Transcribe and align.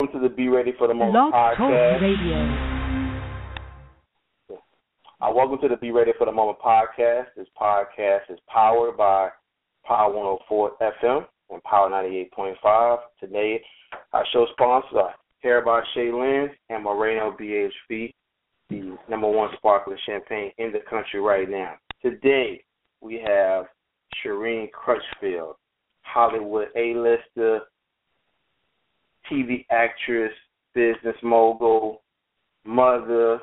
Welcome 0.00 0.22
to 0.22 0.28
the 0.28 0.34
Be 0.34 0.48
Ready 0.48 0.72
for 0.76 0.88
the 0.88 0.94
Moment 0.94 1.32
podcast. 1.32 2.00
Radio. 2.00 2.36
Uh, 5.20 5.32
welcome 5.32 5.56
to 5.62 5.68
the 5.68 5.76
Be 5.76 5.92
Ready 5.92 6.10
for 6.18 6.24
the 6.24 6.32
Moment 6.32 6.58
podcast. 6.58 7.26
This 7.36 7.46
podcast 7.56 8.28
is 8.28 8.40
powered 8.48 8.96
by 8.96 9.28
Power 9.86 10.12
104 10.12 10.72
FM 10.82 11.24
and 11.50 11.62
Power 11.62 11.88
98.5. 11.90 12.98
Today, 13.20 13.62
our 14.12 14.24
show 14.32 14.46
sponsors 14.50 14.94
are 14.96 15.14
Hair 15.38 15.64
by 15.64 15.80
Shay 15.94 16.10
Lynn 16.10 16.50
and 16.70 16.82
Moreno 16.82 17.36
BHB, 17.40 18.12
the 18.70 18.96
number 19.08 19.28
one 19.28 19.50
sparkling 19.56 19.98
champagne 20.04 20.50
in 20.58 20.72
the 20.72 20.80
country 20.90 21.20
right 21.20 21.48
now. 21.48 21.74
Today, 22.02 22.64
we 23.00 23.22
have 23.24 23.66
Shireen 24.24 24.72
Crutchfield, 24.72 25.54
Hollywood 26.02 26.66
A-lister, 26.74 27.60
TV 29.30 29.64
actress, 29.70 30.32
business 30.74 31.16
mogul, 31.22 32.02
mother, 32.64 33.40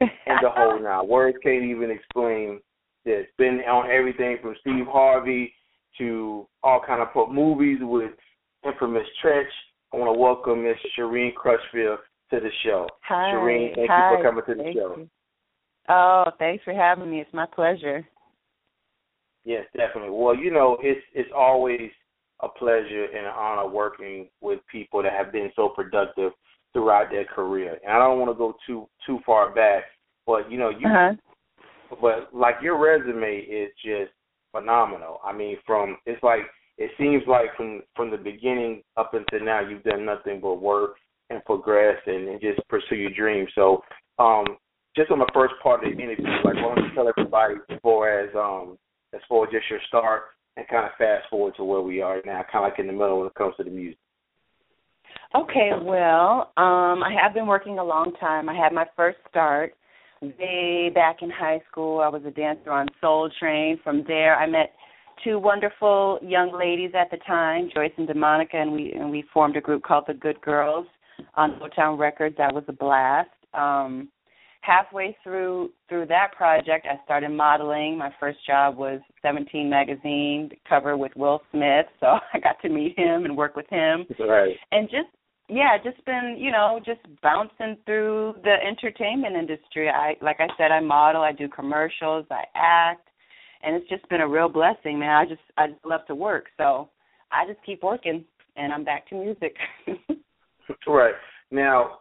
and 0.00 0.38
the 0.42 0.50
whole 0.50 0.80
now. 0.82 1.04
Words 1.04 1.38
can't 1.42 1.64
even 1.64 1.90
explain 1.90 2.60
this. 3.04 3.26
Been 3.38 3.60
on 3.68 3.90
everything 3.90 4.38
from 4.42 4.54
Steve 4.60 4.86
Harvey 4.88 5.52
to 5.98 6.46
all 6.62 6.80
kind 6.86 7.02
of 7.02 7.12
put 7.12 7.30
movies 7.32 7.78
with 7.80 8.12
infamous 8.64 9.06
Treach. 9.24 9.44
I 9.92 9.98
want 9.98 10.14
to 10.14 10.18
welcome 10.18 10.62
Miss 10.64 10.76
Shireen 10.98 11.34
Crutchfield 11.34 11.98
to 12.30 12.40
the 12.40 12.50
show. 12.64 12.88
Hi. 13.02 13.32
Shireen, 13.32 13.74
thank 13.74 13.90
Hi. 13.90 14.10
you 14.10 14.16
for 14.16 14.22
coming 14.22 14.44
to 14.46 14.54
the 14.54 14.62
Thank 14.62 14.76
show. 14.76 14.94
you. 14.96 15.10
Oh, 15.88 16.24
thanks 16.38 16.64
for 16.64 16.72
having 16.72 17.10
me. 17.10 17.20
It's 17.20 17.32
my 17.34 17.46
pleasure. 17.46 18.06
Yes, 19.44 19.64
definitely. 19.76 20.10
Well, 20.12 20.36
you 20.36 20.52
know, 20.52 20.78
it's 20.80 21.00
it's 21.14 21.30
always 21.36 21.90
a 22.42 22.48
pleasure 22.48 23.04
and 23.04 23.26
an 23.26 23.32
honor 23.36 23.68
working 23.68 24.28
with 24.40 24.60
people 24.70 25.02
that 25.02 25.12
have 25.12 25.32
been 25.32 25.50
so 25.54 25.68
productive 25.68 26.32
throughout 26.72 27.10
their 27.10 27.24
career. 27.24 27.78
And 27.84 27.92
I 27.92 27.98
don't 27.98 28.18
want 28.18 28.30
to 28.30 28.38
go 28.38 28.54
too 28.66 28.88
too 29.06 29.20
far 29.24 29.54
back, 29.54 29.84
but 30.26 30.50
you 30.50 30.58
know, 30.58 30.70
you 30.70 30.86
Uh-huh. 30.86 31.14
but 32.00 32.34
like 32.34 32.56
your 32.62 32.78
resume 32.78 33.38
is 33.38 33.70
just 33.84 34.12
phenomenal. 34.52 35.20
I 35.24 35.32
mean, 35.32 35.56
from 35.66 35.98
it's 36.06 36.22
like 36.22 36.42
it 36.78 36.90
seems 36.98 37.22
like 37.26 37.54
from 37.56 37.82
from 37.94 38.10
the 38.10 38.16
beginning 38.16 38.82
up 38.96 39.14
until 39.14 39.44
now, 39.44 39.60
you've 39.60 39.84
done 39.84 40.04
nothing 40.04 40.40
but 40.40 40.54
work 40.54 40.96
and 41.30 41.44
progress 41.44 41.98
and, 42.06 42.28
and 42.28 42.40
just 42.40 42.60
pursue 42.68 42.96
your 42.96 43.10
dreams. 43.10 43.48
So, 43.54 43.82
um, 44.18 44.44
just 44.96 45.10
on 45.10 45.18
the 45.18 45.30
first 45.32 45.54
part 45.62 45.84
of 45.84 45.90
the 45.90 46.02
interview, 46.02 46.26
like, 46.44 46.56
why 46.56 46.74
don't 46.74 46.84
you 46.84 46.94
tell 46.94 47.08
everybody 47.08 47.54
as 47.70 47.78
far 47.82 48.20
as 48.20 48.34
um 48.34 48.78
as 49.14 49.20
far 49.28 49.46
as 49.46 49.52
just 49.52 49.70
your 49.70 49.80
start 49.88 50.22
and 50.56 50.68
kind 50.68 50.86
of 50.86 50.92
fast 50.98 51.28
forward 51.30 51.54
to 51.56 51.64
where 51.64 51.80
we 51.80 52.00
are 52.00 52.20
now, 52.24 52.44
kind 52.50 52.64
of 52.64 52.70
like 52.70 52.78
in 52.78 52.86
the 52.86 52.92
middle 52.92 53.18
when 53.18 53.26
it 53.26 53.34
comes 53.34 53.54
to 53.56 53.64
the 53.64 53.70
music. 53.70 53.98
Okay, 55.34 55.70
well, 55.80 56.52
um, 56.58 57.02
I 57.02 57.14
have 57.20 57.32
been 57.32 57.46
working 57.46 57.78
a 57.78 57.84
long 57.84 58.12
time. 58.20 58.48
I 58.48 58.54
had 58.54 58.72
my 58.72 58.84
first 58.96 59.18
start 59.30 59.74
way 60.20 60.90
back 60.94 61.22
in 61.22 61.30
high 61.30 61.60
school. 61.70 62.00
I 62.00 62.08
was 62.08 62.22
a 62.26 62.30
dancer 62.30 62.70
on 62.70 62.86
Soul 63.00 63.30
Train. 63.38 63.78
From 63.82 64.04
there, 64.06 64.36
I 64.36 64.46
met 64.46 64.72
two 65.24 65.38
wonderful 65.38 66.18
young 66.22 66.56
ladies 66.56 66.92
at 66.94 67.10
the 67.10 67.16
time, 67.26 67.70
Joyce 67.74 67.92
and 67.96 68.08
DeMonica, 68.08 68.54
and 68.54 68.72
we 68.72 68.92
and 68.92 69.10
we 69.10 69.24
formed 69.32 69.56
a 69.56 69.60
group 69.60 69.82
called 69.82 70.04
the 70.06 70.14
Good 70.14 70.40
Girls 70.42 70.86
on 71.34 71.58
Motown 71.60 71.98
Records. 71.98 72.36
That 72.36 72.54
was 72.54 72.64
a 72.68 72.72
blast. 72.72 73.30
Um, 73.54 74.08
halfway 74.62 75.16
through 75.22 75.70
through 75.88 76.06
that 76.06 76.32
project, 76.36 76.86
I 76.90 77.02
started 77.04 77.30
modeling. 77.30 77.98
My 77.98 78.10
first 78.18 78.38
job 78.46 78.76
was 78.76 79.00
17 79.20 79.68
magazine 79.68 80.50
cover 80.68 80.96
with 80.96 81.12
Will 81.14 81.42
Smith, 81.50 81.86
so 82.00 82.06
I 82.34 82.38
got 82.40 82.60
to 82.62 82.68
meet 82.68 82.98
him 82.98 83.24
and 83.24 83.36
work 83.36 83.54
with 83.54 83.68
him 83.68 84.06
Right. 84.18 84.56
and 84.72 84.88
just 84.88 85.08
yeah, 85.48 85.76
just 85.82 86.02
been 86.06 86.36
you 86.38 86.50
know 86.50 86.80
just 86.84 87.00
bouncing 87.22 87.76
through 87.84 88.36
the 88.42 88.54
entertainment 88.66 89.36
industry. 89.36 89.88
I 89.90 90.14
like 90.22 90.38
I 90.40 90.48
said, 90.56 90.72
I 90.72 90.80
model, 90.80 91.22
I 91.22 91.32
do 91.32 91.48
commercials, 91.48 92.24
I 92.30 92.44
act, 92.54 93.08
and 93.62 93.76
it's 93.76 93.88
just 93.88 94.08
been 94.08 94.22
a 94.22 94.28
real 94.28 94.48
blessing, 94.48 94.98
man. 94.98 95.10
I 95.10 95.26
just 95.26 95.42
I 95.58 95.66
just 95.68 95.84
love 95.84 96.06
to 96.06 96.14
work, 96.14 96.46
so 96.56 96.88
I 97.30 97.46
just 97.46 97.64
keep 97.66 97.82
working, 97.82 98.24
and 98.56 98.72
I'm 98.72 98.84
back 98.84 99.08
to 99.08 99.14
music. 99.16 99.56
Right. 100.86 101.14
Now, 101.50 101.98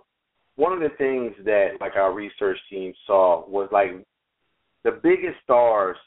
one 0.61 0.73
of 0.73 0.79
the 0.79 0.95
things 0.99 1.33
that 1.43 1.69
like 1.81 1.95
our 1.95 2.13
research 2.13 2.59
team 2.69 2.93
saw 3.07 3.43
was 3.49 3.67
like 3.71 3.89
the 4.83 4.91
biggest 4.91 5.37
stars 5.43 5.97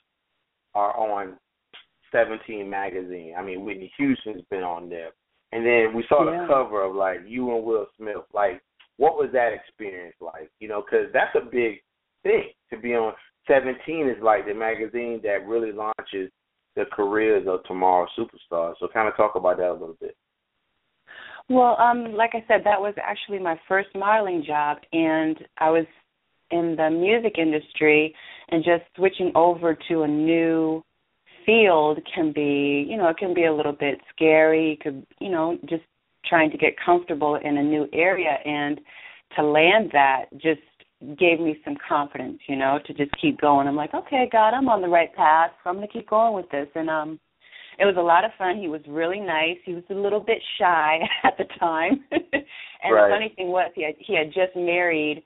are 0.76 0.96
on 0.96 1.34
17 2.12 2.70
magazine. 2.70 3.34
I 3.36 3.42
mean, 3.42 3.64
Whitney 3.64 3.92
Houston's 3.96 4.44
been 4.50 4.62
on 4.62 4.88
there. 4.88 5.10
And 5.50 5.66
then 5.66 5.92
we 5.92 6.04
saw 6.08 6.30
Yeah. 6.30 6.42
the 6.42 6.46
cover 6.46 6.84
of 6.84 6.94
like 6.94 7.22
you 7.26 7.52
and 7.52 7.64
Will 7.64 7.88
Smith. 7.96 8.24
Like, 8.32 8.62
what 8.96 9.16
was 9.16 9.30
that 9.32 9.52
experience 9.52 10.14
like? 10.20 10.48
You 10.60 10.68
know, 10.68 10.82
because 10.82 11.12
that's 11.12 11.34
a 11.34 11.40
big 11.40 11.82
thing 12.22 12.50
to 12.70 12.76
be 12.78 12.94
on. 12.94 13.12
17 13.48 14.08
is 14.08 14.22
like 14.22 14.46
the 14.46 14.54
magazine 14.54 15.20
that 15.24 15.48
really 15.48 15.72
launches 15.72 16.30
the 16.76 16.84
careers 16.92 17.46
of 17.48 17.64
tomorrow's 17.64 18.08
superstars. 18.16 18.74
So, 18.78 18.86
kind 18.86 19.08
of 19.08 19.16
talk 19.16 19.34
about 19.34 19.56
that 19.58 19.70
a 19.70 19.72
little 19.72 19.96
bit. 20.00 20.16
Well, 21.48 21.76
um, 21.78 22.14
like 22.14 22.30
I 22.34 22.44
said, 22.48 22.62
that 22.64 22.80
was 22.80 22.94
actually 23.02 23.38
my 23.38 23.58
first 23.68 23.88
modeling 23.94 24.44
job, 24.46 24.78
and 24.92 25.36
I 25.58 25.70
was 25.70 25.86
in 26.50 26.74
the 26.76 26.90
music 26.90 27.38
industry, 27.38 28.14
and 28.48 28.64
just 28.64 28.82
switching 28.96 29.30
over 29.34 29.76
to 29.88 30.02
a 30.02 30.08
new 30.08 30.82
field 31.44 31.98
can 32.14 32.32
be, 32.32 32.86
you 32.88 32.96
know, 32.96 33.08
it 33.08 33.18
can 33.18 33.34
be 33.34 33.44
a 33.44 33.54
little 33.54 33.72
bit 33.72 33.98
scary. 34.14 34.70
You 34.70 34.76
could, 34.78 35.06
you 35.20 35.30
know, 35.30 35.58
just 35.68 35.82
trying 36.24 36.50
to 36.50 36.56
get 36.56 36.74
comfortable 36.84 37.34
in 37.36 37.58
a 37.58 37.62
new 37.62 37.86
area, 37.92 38.38
and 38.44 38.80
to 39.36 39.42
land 39.42 39.90
that 39.92 40.26
just 40.34 40.60
gave 41.18 41.40
me 41.40 41.58
some 41.64 41.76
confidence, 41.86 42.38
you 42.48 42.56
know, 42.56 42.78
to 42.86 42.94
just 42.94 43.10
keep 43.20 43.38
going. 43.38 43.68
I'm 43.68 43.76
like, 43.76 43.92
okay, 43.92 44.28
God, 44.32 44.54
I'm 44.54 44.68
on 44.70 44.80
the 44.80 44.88
right 44.88 45.14
path, 45.14 45.50
so 45.62 45.68
I'm 45.68 45.80
to 45.80 45.88
keep 45.88 46.08
going 46.08 46.34
with 46.34 46.50
this, 46.50 46.68
and 46.74 46.88
um 46.88 47.20
it 47.78 47.84
was 47.84 47.96
a 47.98 48.02
lot 48.02 48.24
of 48.24 48.30
fun. 48.38 48.58
He 48.58 48.68
was 48.68 48.80
really 48.88 49.20
nice. 49.20 49.56
He 49.64 49.74
was 49.74 49.84
a 49.90 49.94
little 49.94 50.20
bit 50.20 50.38
shy 50.58 50.98
at 51.24 51.36
the 51.38 51.44
time. 51.58 52.04
and 52.10 52.94
Right. 52.94 53.08
the 53.08 53.14
funny 53.14 53.32
thing 53.36 53.48
was 53.48 53.70
he 53.74 53.82
had 53.84 53.94
he 53.98 54.14
had 54.16 54.26
just 54.28 54.54
married 54.56 55.22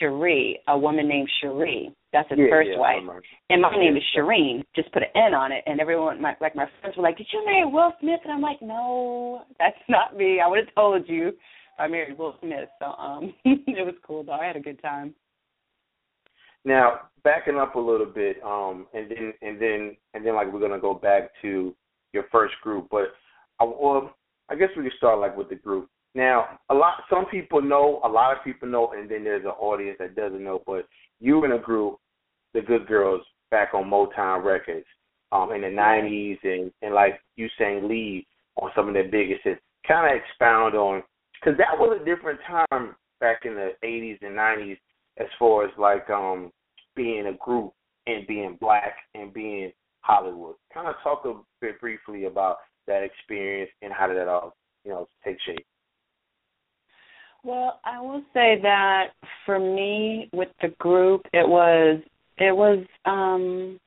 Sheree, 0.00 0.54
a 0.68 0.78
woman 0.78 1.06
named 1.08 1.28
Sheree. 1.42 1.94
That's 2.12 2.28
his 2.30 2.38
Yeah, 2.38 2.46
first 2.50 2.70
yeah, 2.72 2.78
wife. 2.78 3.02
And 3.50 3.60
my 3.60 3.76
name 3.76 3.96
is 3.96 4.02
Shireen. 4.16 4.64
Just 4.74 4.90
put 4.92 5.02
an 5.02 5.10
N 5.14 5.34
on 5.34 5.52
it. 5.52 5.62
And 5.66 5.80
everyone, 5.80 6.20
my, 6.20 6.34
like 6.40 6.56
my 6.56 6.66
friends, 6.80 6.96
were 6.96 7.02
like, 7.02 7.18
"Did 7.18 7.26
you 7.32 7.44
marry 7.44 7.64
Will 7.66 7.92
Smith?" 8.00 8.20
And 8.24 8.32
I'm 8.32 8.40
like, 8.40 8.60
"No, 8.62 9.42
that's 9.58 9.76
not 9.88 10.16
me. 10.16 10.40
I 10.40 10.48
would 10.48 10.58
have 10.58 10.74
told 10.74 11.08
you. 11.08 11.32
I 11.78 11.86
married 11.88 12.16
Will 12.18 12.36
Smith." 12.40 12.68
So 12.80 12.86
um, 12.86 13.34
it 13.44 13.84
was 13.84 13.94
cool 14.06 14.24
though. 14.24 14.32
I 14.32 14.46
had 14.46 14.56
a 14.56 14.60
good 14.60 14.80
time. 14.80 15.14
Now, 16.64 17.02
backing 17.22 17.58
up 17.58 17.76
a 17.76 17.78
little 17.80 18.06
bit, 18.06 18.42
um, 18.42 18.86
and 18.94 19.10
then 19.10 19.32
and 19.42 19.60
then 19.60 19.96
and 20.14 20.26
then 20.26 20.34
like 20.34 20.52
we're 20.52 20.60
gonna 20.60 20.80
go 20.80 20.94
back 20.94 21.30
to 21.42 21.74
your 22.12 22.24
first 22.32 22.54
group, 22.62 22.88
but 22.90 23.14
I, 23.60 23.64
well, 23.64 24.14
I 24.48 24.54
guess 24.54 24.68
we 24.76 24.82
can 24.82 24.92
start 24.96 25.18
like 25.18 25.36
with 25.36 25.48
the 25.48 25.56
group. 25.56 25.88
Now, 26.14 26.58
a 26.70 26.74
lot, 26.74 27.02
some 27.10 27.26
people 27.26 27.60
know, 27.60 28.00
a 28.04 28.08
lot 28.08 28.36
of 28.36 28.42
people 28.42 28.68
know, 28.68 28.92
and 28.96 29.10
then 29.10 29.22
there's 29.24 29.44
an 29.44 29.50
audience 29.50 29.98
that 30.00 30.16
doesn't 30.16 30.42
know. 30.42 30.62
But 30.66 30.86
you 31.20 31.44
in 31.44 31.52
a 31.52 31.58
group, 31.58 31.98
the 32.54 32.62
Good 32.62 32.86
Girls, 32.86 33.20
back 33.50 33.74
on 33.74 33.84
Motown 33.84 34.42
Records, 34.42 34.86
um, 35.32 35.52
in 35.52 35.60
the 35.60 35.68
'90s, 35.68 36.38
and 36.42 36.72
and 36.82 36.94
like 36.94 37.20
you 37.36 37.48
sang 37.58 37.86
lead 37.88 38.26
on 38.56 38.70
some 38.74 38.88
of 38.88 38.94
their 38.94 39.10
biggest 39.10 39.42
hits. 39.44 39.60
Kind 39.86 40.10
of 40.10 40.20
expound 40.20 40.74
on, 40.74 41.02
because 41.34 41.58
that 41.58 41.78
was 41.78 41.98
a 42.00 42.04
different 42.04 42.40
time 42.46 42.96
back 43.20 43.42
in 43.44 43.54
the 43.54 43.72
'80s 43.84 44.18
and 44.22 44.36
'90s 44.36 44.78
as 45.18 45.28
far 45.38 45.64
as 45.64 45.70
like 45.78 46.08
um 46.10 46.50
being 46.94 47.26
a 47.26 47.32
group 47.44 47.72
and 48.06 48.26
being 48.26 48.56
black 48.60 48.94
and 49.14 49.34
being 49.34 49.72
Hollywood. 50.06 50.56
Kind 50.72 50.88
of 50.88 50.94
talk 51.02 51.24
a 51.24 51.34
bit 51.60 51.80
briefly 51.80 52.26
about 52.26 52.58
that 52.86 53.02
experience 53.02 53.70
and 53.82 53.92
how 53.92 54.06
did 54.06 54.16
that 54.16 54.28
all 54.28 54.54
you 54.84 54.92
know 54.92 55.08
take 55.24 55.36
shape. 55.44 55.66
Well, 57.42 57.80
I 57.84 58.00
will 58.00 58.22
say 58.34 58.58
that 58.62 59.08
for 59.44 59.58
me 59.58 60.28
with 60.32 60.48
the 60.62 60.68
group, 60.78 61.22
it 61.32 61.48
was 61.48 62.00
it 62.38 62.54
was 62.54 62.84
um 63.04 63.78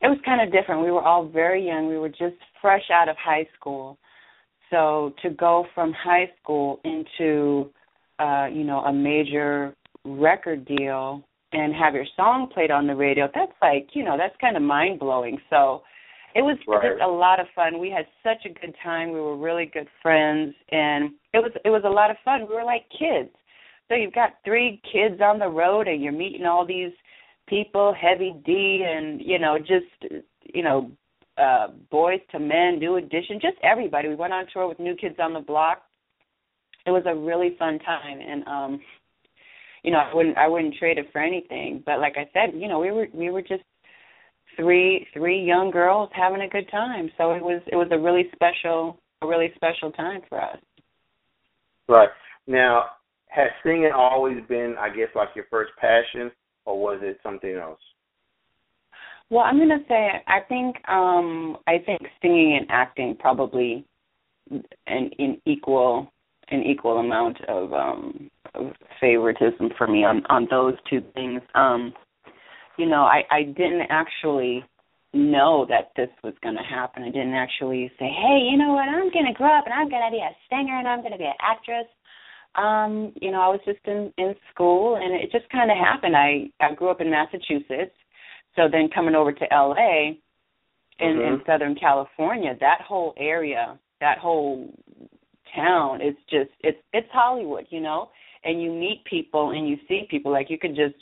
it 0.00 0.08
was 0.08 0.18
kind 0.24 0.40
of 0.40 0.52
different. 0.52 0.82
We 0.82 0.90
were 0.90 1.02
all 1.02 1.28
very 1.28 1.66
young. 1.66 1.88
We 1.88 1.98
were 1.98 2.08
just 2.08 2.36
fresh 2.60 2.90
out 2.92 3.08
of 3.08 3.16
high 3.16 3.46
school. 3.58 3.98
So 4.70 5.12
to 5.22 5.30
go 5.30 5.66
from 5.74 5.92
high 5.92 6.30
school 6.40 6.80
into 6.84 7.70
uh, 8.18 8.46
you 8.46 8.64
know, 8.64 8.80
a 8.80 8.92
major 8.92 9.74
record 10.04 10.64
deal 10.64 11.24
and 11.52 11.74
have 11.74 11.94
your 11.94 12.06
song 12.16 12.48
played 12.52 12.70
on 12.70 12.86
the 12.86 12.94
radio, 12.94 13.28
that's 13.34 13.52
like, 13.60 13.88
you 13.94 14.04
know, 14.04 14.16
that's 14.16 14.34
kind 14.40 14.56
of 14.56 14.62
mind 14.62 14.98
blowing. 14.98 15.38
So 15.50 15.82
it 16.34 16.42
was 16.42 16.56
Right. 16.66 16.92
just 16.92 17.02
a 17.02 17.06
lot 17.06 17.40
of 17.40 17.46
fun. 17.54 17.78
We 17.78 17.90
had 17.90 18.06
such 18.22 18.44
a 18.46 18.48
good 18.48 18.74
time. 18.82 19.12
We 19.12 19.20
were 19.20 19.36
really 19.36 19.66
good 19.66 19.88
friends 20.00 20.54
and 20.70 21.12
it 21.32 21.38
was 21.42 21.52
it 21.64 21.70
was 21.70 21.82
a 21.84 21.90
lot 21.90 22.10
of 22.10 22.16
fun. 22.24 22.46
We 22.48 22.54
were 22.54 22.64
like 22.64 22.88
kids. 22.90 23.30
So 23.88 23.94
you've 23.94 24.14
got 24.14 24.42
three 24.44 24.80
kids 24.90 25.20
on 25.20 25.38
the 25.38 25.48
road 25.48 25.88
and 25.88 26.02
you're 26.02 26.12
meeting 26.12 26.46
all 26.46 26.64
these 26.64 26.92
people, 27.46 27.92
heavy 27.92 28.34
D 28.44 28.84
and, 28.88 29.20
you 29.20 29.38
know, 29.38 29.58
just 29.58 30.24
you 30.42 30.62
know, 30.62 30.90
uh 31.36 31.68
Boyz 31.92 32.20
II 32.34 32.40
Men, 32.40 32.78
new 32.78 32.96
edition, 32.96 33.38
just 33.40 33.56
everybody. 33.62 34.08
We 34.08 34.14
went 34.14 34.32
on 34.32 34.46
tour 34.52 34.68
with 34.68 34.78
New 34.78 34.96
Kids 34.96 35.16
on 35.18 35.34
the 35.34 35.40
Block 35.40 35.82
it 36.86 36.90
was 36.90 37.04
a 37.06 37.14
really 37.14 37.56
fun 37.58 37.78
time, 37.80 38.18
and 38.20 38.46
um, 38.46 38.80
you 39.82 39.90
know, 39.90 39.98
I 39.98 40.14
wouldn't 40.14 40.36
I 40.36 40.48
wouldn't 40.48 40.76
trade 40.76 40.98
it 40.98 41.10
for 41.12 41.20
anything. 41.20 41.82
But 41.84 41.98
like 41.98 42.14
I 42.16 42.28
said, 42.32 42.54
you 42.54 42.68
know, 42.68 42.78
we 42.78 42.90
were 42.90 43.08
we 43.12 43.30
were 43.30 43.42
just 43.42 43.64
three 44.56 45.06
three 45.12 45.42
young 45.42 45.70
girls 45.70 46.10
having 46.14 46.42
a 46.42 46.48
good 46.48 46.70
time. 46.70 47.10
So 47.18 47.32
it 47.32 47.42
was 47.42 47.62
it 47.66 47.76
was 47.76 47.88
a 47.90 47.98
really 47.98 48.30
special 48.34 48.98
a 49.22 49.26
really 49.26 49.52
special 49.54 49.90
time 49.92 50.20
for 50.28 50.40
us. 50.40 50.58
Right. 51.88 52.08
Now, 52.46 52.86
has 53.28 53.48
singing 53.64 53.92
always 53.94 54.38
been, 54.48 54.74
I 54.78 54.88
guess, 54.88 55.08
like 55.14 55.28
your 55.34 55.46
first 55.50 55.72
passion, 55.80 56.30
or 56.64 56.78
was 56.80 57.00
it 57.02 57.18
something 57.22 57.54
else? 57.54 57.80
Well, 59.30 59.42
I'm 59.42 59.58
gonna 59.58 59.84
say 59.88 60.22
I 60.26 60.40
think 60.48 60.76
um 60.88 61.56
I 61.66 61.78
think 61.78 62.02
singing 62.20 62.58
and 62.60 62.66
acting 62.68 63.16
probably 63.18 63.84
an 64.50 65.10
in 65.18 65.40
equal 65.46 66.12
an 66.50 66.62
equal 66.62 66.98
amount 66.98 67.42
of 67.48 67.72
um 67.72 68.30
of 68.41 68.41
favoritism 69.00 69.70
for 69.76 69.86
me 69.86 70.04
on 70.04 70.24
on 70.28 70.46
those 70.50 70.74
two 70.88 71.02
things. 71.14 71.40
Um 71.54 71.92
you 72.78 72.86
know, 72.86 73.02
I 73.02 73.22
I 73.30 73.42
didn't 73.44 73.86
actually 73.90 74.64
know 75.14 75.66
that 75.68 75.92
this 75.96 76.08
was 76.24 76.34
going 76.42 76.56
to 76.56 76.62
happen. 76.62 77.02
I 77.02 77.10
didn't 77.10 77.34
actually 77.34 77.90
say, 77.98 78.06
"Hey, 78.08 78.48
you 78.50 78.56
know 78.56 78.72
what? 78.72 78.88
I'm 78.88 79.12
going 79.12 79.26
to 79.26 79.34
grow 79.34 79.52
up 79.56 79.66
and 79.66 79.74
I'm 79.74 79.90
going 79.90 80.02
to 80.06 80.10
be 80.10 80.22
a 80.22 80.34
singer 80.48 80.78
and 80.78 80.88
I'm 80.88 81.00
going 81.00 81.12
to 81.12 81.18
be 81.18 81.24
an 81.24 81.40
actress." 81.40 81.86
Um, 82.54 83.12
you 83.20 83.30
know, 83.30 83.40
I 83.40 83.48
was 83.48 83.60
just 83.64 83.80
in 83.84 84.12
in 84.18 84.34
school 84.52 84.96
and 84.96 85.14
it 85.14 85.30
just 85.32 85.50
kind 85.50 85.70
of 85.70 85.76
happened. 85.76 86.16
I 86.16 86.50
I 86.60 86.74
grew 86.74 86.88
up 86.88 87.00
in 87.00 87.10
Massachusetts. 87.10 87.94
So 88.56 88.68
then 88.70 88.90
coming 88.94 89.14
over 89.14 89.32
to 89.32 89.44
LA 89.50 90.12
in 90.98 91.16
mm-hmm. 91.16 91.34
in 91.34 91.42
Southern 91.46 91.74
California, 91.74 92.54
that 92.60 92.80
whole 92.86 93.14
area, 93.16 93.78
that 94.00 94.18
whole 94.18 94.70
town 95.54 96.00
is 96.00 96.14
just 96.30 96.50
it's 96.60 96.78
it's 96.92 97.08
Hollywood, 97.12 97.66
you 97.70 97.80
know? 97.80 98.10
And 98.44 98.60
you 98.60 98.72
meet 98.72 99.04
people 99.04 99.50
and 99.50 99.68
you 99.68 99.76
see 99.88 100.06
people 100.10 100.32
like 100.32 100.50
you 100.50 100.58
could 100.58 100.74
just 100.74 100.96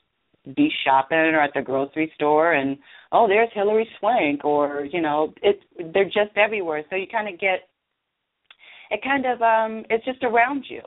be 0.57 0.71
shopping 0.85 1.19
or 1.19 1.41
at 1.41 1.53
the 1.55 1.61
grocery 1.61 2.11
store 2.15 2.55
and 2.55 2.79
oh 3.13 3.29
there's 3.29 3.51
Hilary 3.53 3.89
Swank 3.99 4.45
or 4.45 4.87
you 4.91 5.01
know 5.01 5.35
it's 5.43 5.63
they're 5.93 6.05
just 6.05 6.37
everywhere. 6.37 6.83
So 6.89 6.97
you 6.97 7.07
kind 7.11 7.33
of 7.33 7.39
get 7.39 7.69
it 8.91 9.03
kind 9.03 9.27
of 9.27 9.43
um 9.43 9.85
it's 9.91 10.05
just 10.05 10.23
around 10.23 10.65
you. 10.69 10.81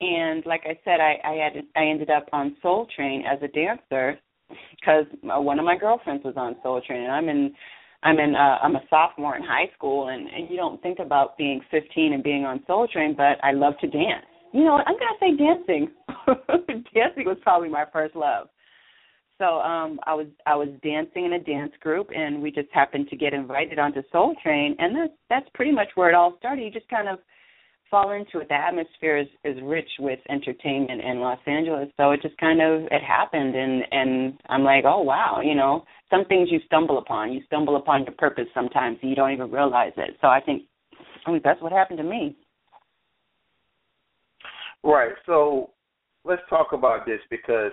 And 0.00 0.44
like 0.46 0.62
I 0.64 0.78
said 0.84 1.00
I 1.00 1.16
I 1.24 1.32
had 1.34 1.64
I 1.76 1.86
ended 1.86 2.10
up 2.10 2.26
on 2.32 2.56
Soul 2.62 2.86
Train 2.94 3.24
as 3.26 3.38
a 3.42 3.48
dancer 3.48 4.18
because 4.48 5.06
one 5.22 5.58
of 5.58 5.64
my 5.64 5.76
girlfriends 5.76 6.24
was 6.24 6.34
on 6.36 6.56
Soul 6.62 6.80
Train 6.86 7.02
and 7.02 7.12
I'm 7.12 7.28
in 7.28 7.54
I'm 8.04 8.18
in 8.18 8.34
uh, 8.34 8.58
I'm 8.62 8.76
a 8.76 8.82
sophomore 8.88 9.36
in 9.36 9.42
high 9.42 9.70
school 9.76 10.08
and 10.08 10.28
and 10.28 10.48
you 10.48 10.56
don't 10.56 10.80
think 10.80 11.00
about 11.00 11.36
being 11.36 11.60
15 11.70 12.12
and 12.12 12.22
being 12.22 12.44
on 12.44 12.62
Soul 12.66 12.86
Train 12.86 13.14
but 13.16 13.42
I 13.42 13.52
love 13.52 13.74
to 13.80 13.88
dance 13.88 14.26
you 14.52 14.64
know 14.64 14.80
I'm 14.86 14.96
gonna 14.98 15.18
say 15.20 15.36
dancing 15.36 15.88
dancing 16.94 17.24
was 17.24 17.38
probably 17.42 17.68
my 17.68 17.84
first 17.92 18.14
love 18.14 18.48
so 19.42 19.58
um 19.60 19.98
I 20.06 20.14
was 20.14 20.26
I 20.46 20.54
was 20.54 20.68
dancing 20.84 21.24
in 21.24 21.32
a 21.32 21.40
dance 21.40 21.72
group 21.80 22.10
and 22.14 22.40
we 22.40 22.52
just 22.52 22.68
happened 22.72 23.08
to 23.08 23.16
get 23.16 23.34
invited 23.34 23.78
onto 23.78 24.02
Soul 24.12 24.36
Train 24.42 24.76
and 24.78 24.94
that's 24.94 25.12
that's 25.28 25.48
pretty 25.54 25.72
much 25.72 25.88
where 25.96 26.08
it 26.08 26.14
all 26.14 26.36
started. 26.38 26.62
You 26.62 26.70
just 26.70 26.88
kind 26.88 27.08
of 27.08 27.18
fall 27.90 28.12
into 28.12 28.38
it. 28.38 28.48
The 28.48 28.54
atmosphere 28.54 29.18
is, 29.18 29.26
is 29.44 29.56
rich 29.62 29.88
with 29.98 30.18
entertainment 30.30 31.02
in 31.02 31.20
Los 31.20 31.40
Angeles. 31.46 31.88
So 31.96 32.12
it 32.12 32.22
just 32.22 32.38
kind 32.38 32.62
of 32.62 32.84
it 32.90 33.02
happened 33.02 33.56
and 33.56 33.82
and 33.90 34.40
I'm 34.48 34.62
like, 34.62 34.84
Oh 34.86 35.02
wow, 35.02 35.40
you 35.42 35.56
know, 35.56 35.84
some 36.08 36.24
things 36.26 36.48
you 36.50 36.60
stumble 36.66 36.98
upon. 36.98 37.32
You 37.32 37.42
stumble 37.46 37.76
upon 37.76 38.04
your 38.04 38.14
purpose 38.14 38.46
sometimes 38.54 38.98
and 39.02 39.10
you 39.10 39.16
don't 39.16 39.32
even 39.32 39.50
realize 39.50 39.92
it. 39.96 40.16
So 40.20 40.28
I 40.28 40.40
think 40.40 40.62
I 41.26 41.32
think 41.32 41.42
that's 41.42 41.60
what 41.60 41.72
happened 41.72 41.98
to 41.98 42.04
me. 42.04 42.36
Right. 44.84 45.12
So 45.26 45.70
let's 46.24 46.42
talk 46.48 46.68
about 46.72 47.06
this 47.06 47.20
because 47.30 47.72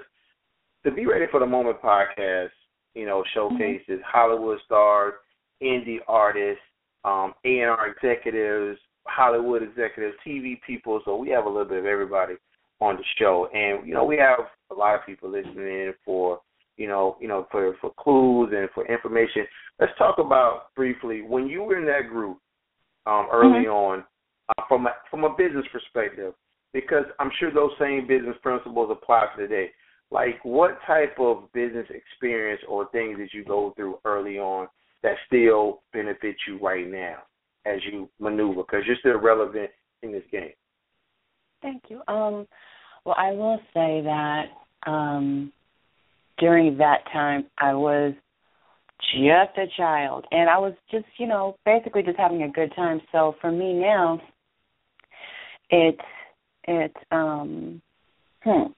the 0.84 0.92
Be 0.92 1.06
Ready 1.06 1.26
for 1.30 1.40
the 1.40 1.46
Moment 1.46 1.82
podcast, 1.82 2.50
you 2.94 3.06
know, 3.06 3.24
showcases 3.34 3.84
mm-hmm. 3.90 4.02
Hollywood 4.06 4.60
stars, 4.66 5.14
indie 5.62 5.98
artists, 6.08 6.62
um, 7.04 7.34
A&R 7.46 7.88
executives, 7.90 8.80
Hollywood 9.06 9.64
executives, 9.64 10.16
TV 10.26 10.60
people. 10.66 11.02
So 11.06 11.16
we 11.16 11.30
have 11.30 11.46
a 11.46 11.50
little 11.50 11.66
bit 11.66 11.80
of 11.80 11.86
everybody 11.86 12.36
on 12.82 12.96
the 12.96 13.04
show, 13.18 13.50
and 13.54 13.86
you 13.88 13.94
know, 13.94 14.06
we 14.06 14.18
have 14.18 14.40
a 14.72 14.74
lot 14.74 14.96
of 14.96 15.06
people 15.06 15.30
listening 15.30 15.58
in 15.58 15.94
for 16.06 16.40
you 16.78 16.88
know, 16.88 17.18
you 17.20 17.28
know, 17.28 17.46
for 17.52 17.76
for 17.82 17.92
clues 18.00 18.54
and 18.56 18.70
for 18.74 18.88
information. 18.92 19.46
Let's 19.80 19.92
talk 19.98 20.18
about 20.18 20.74
briefly 20.76 21.22
when 21.22 21.48
you 21.48 21.62
were 21.64 21.78
in 21.78 21.86
that 21.86 22.10
group 22.10 22.40
um, 23.06 23.28
early 23.32 23.66
mm-hmm. 23.66 23.72
on, 23.72 24.04
uh, 24.58 24.64
from 24.68 24.88
a, 24.88 24.92
from 25.12 25.26
a 25.26 25.36
business 25.38 25.66
perspective, 25.72 26.34
because 26.74 27.06
I'm 27.20 27.32
sure 27.40 27.54
those 27.54 27.72
same 27.80 28.08
business 28.08 28.36
principles 28.42 28.90
apply 28.92 29.28
today. 29.38 29.70
Like 30.12 30.44
what 30.44 30.80
type 30.88 31.16
of 31.20 31.52
business 31.54 31.88
experience 31.90 32.62
or 32.68 32.90
things 32.92 33.18
did 33.18 33.30
you 33.34 33.44
go 33.46 33.74
through 33.76 34.00
early 34.06 34.38
on 34.40 34.68
that 35.04 35.16
still 35.28 35.82
benefit 35.94 36.36
you 36.48 36.60
right 36.60 36.90
now 36.90 37.18
as 37.66 37.80
you 37.92 38.10
maneuver? 38.20 38.64
Because 38.64 38.86
you're 38.88 38.98
still 39.00 39.20
relevant 39.20 39.70
in 40.02 40.12
this 40.12 40.24
game. 40.32 40.52
Thank 41.62 41.84
you. 41.90 42.02
Um 42.08 42.48
well 43.06 43.16
i 43.18 43.32
will 43.32 43.60
say 43.74 44.02
that 44.04 44.46
um 44.86 45.52
during 46.38 46.78
that 46.78 47.00
time 47.12 47.46
i 47.58 47.74
was 47.74 48.14
just 49.14 49.58
a 49.58 49.66
child 49.78 50.26
and 50.32 50.50
i 50.50 50.58
was 50.58 50.74
just 50.92 51.06
you 51.18 51.26
know 51.26 51.56
basically 51.66 52.04
just 52.04 52.18
having 52.18 52.44
a 52.44 52.52
good 52.52 52.74
time. 52.76 53.02
So 53.12 53.36
for 53.42 53.52
me 53.52 53.74
now 53.74 54.22
it's 55.70 56.00
it's 56.66 56.96
um 57.12 57.82
hmm 58.44 58.72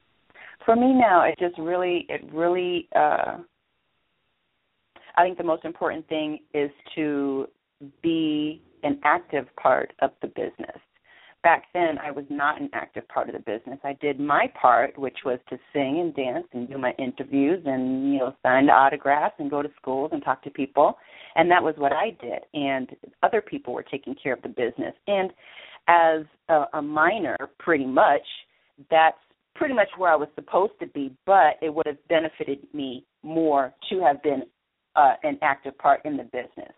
for 0.66 0.76
me 0.76 0.94
now 0.94 1.24
it 1.24 1.36
just 1.40 1.58
really 1.58 2.06
it 2.10 2.22
really 2.32 2.88
uh 2.96 3.38
I 5.16 5.24
think 5.24 5.38
the 5.38 5.44
most 5.44 5.66
important 5.66 6.08
thing 6.08 6.40
is 6.54 6.72
to 6.96 7.48
be 8.02 8.62
an 8.84 9.00
active 9.04 9.46
part 9.62 9.94
of 10.02 10.12
the 10.22 10.28
business. 10.28 10.78
Back 11.44 11.66
then, 11.74 11.98
I 11.98 12.12
was 12.12 12.26
not 12.30 12.62
an 12.62 12.70
active 12.74 13.08
part 13.08 13.28
of 13.28 13.34
the 13.34 13.40
business. 13.40 13.80
I 13.84 13.94
did 13.94 14.20
my 14.20 14.52
part, 14.60 14.96
which 14.98 15.18
was 15.26 15.40
to 15.50 15.58
sing 15.74 16.00
and 16.00 16.16
dance 16.16 16.46
and 16.54 16.70
do 16.70 16.78
my 16.78 16.94
interviews 17.00 17.64
and 17.66 18.14
you 18.14 18.20
know 18.20 18.36
sign 18.44 18.70
autographs 18.70 19.36
and 19.40 19.50
go 19.50 19.64
to 19.64 19.70
schools 19.82 20.12
and 20.14 20.24
talk 20.24 20.44
to 20.44 20.52
people, 20.52 21.00
and 21.36 21.50
that 21.50 21.64
was 21.64 21.74
what 21.78 21.94
I 21.94 22.16
did. 22.22 22.42
And 22.54 22.90
other 23.24 23.42
people 23.42 23.74
were 23.74 23.82
taking 23.84 24.16
care 24.22 24.34
of 24.34 24.44
the 24.44 24.50
business. 24.50 24.94
And 25.08 25.32
as 25.88 26.22
a, 26.50 26.66
a 26.74 26.82
minor, 26.82 27.38
pretty 27.60 27.86
much, 27.86 28.22
that's 28.90 29.18
pretty 29.56 29.74
much 29.74 29.90
where 29.98 30.12
I 30.12 30.16
was 30.16 30.30
supposed 30.36 30.74
to 30.80 30.88
be, 30.88 31.16
but 31.26 31.56
it 31.62 31.74
would 31.74 31.86
have 31.86 32.08
benefited 32.08 32.60
me 32.74 33.06
more 33.24 33.74
to 33.90 34.00
have 34.02 34.22
been 34.24 34.44
uh, 34.96 35.14
an 35.24 35.38
active 35.42 35.78
part 35.78 36.02
in 36.06 36.18
the 36.18 36.24
business. 36.24 36.74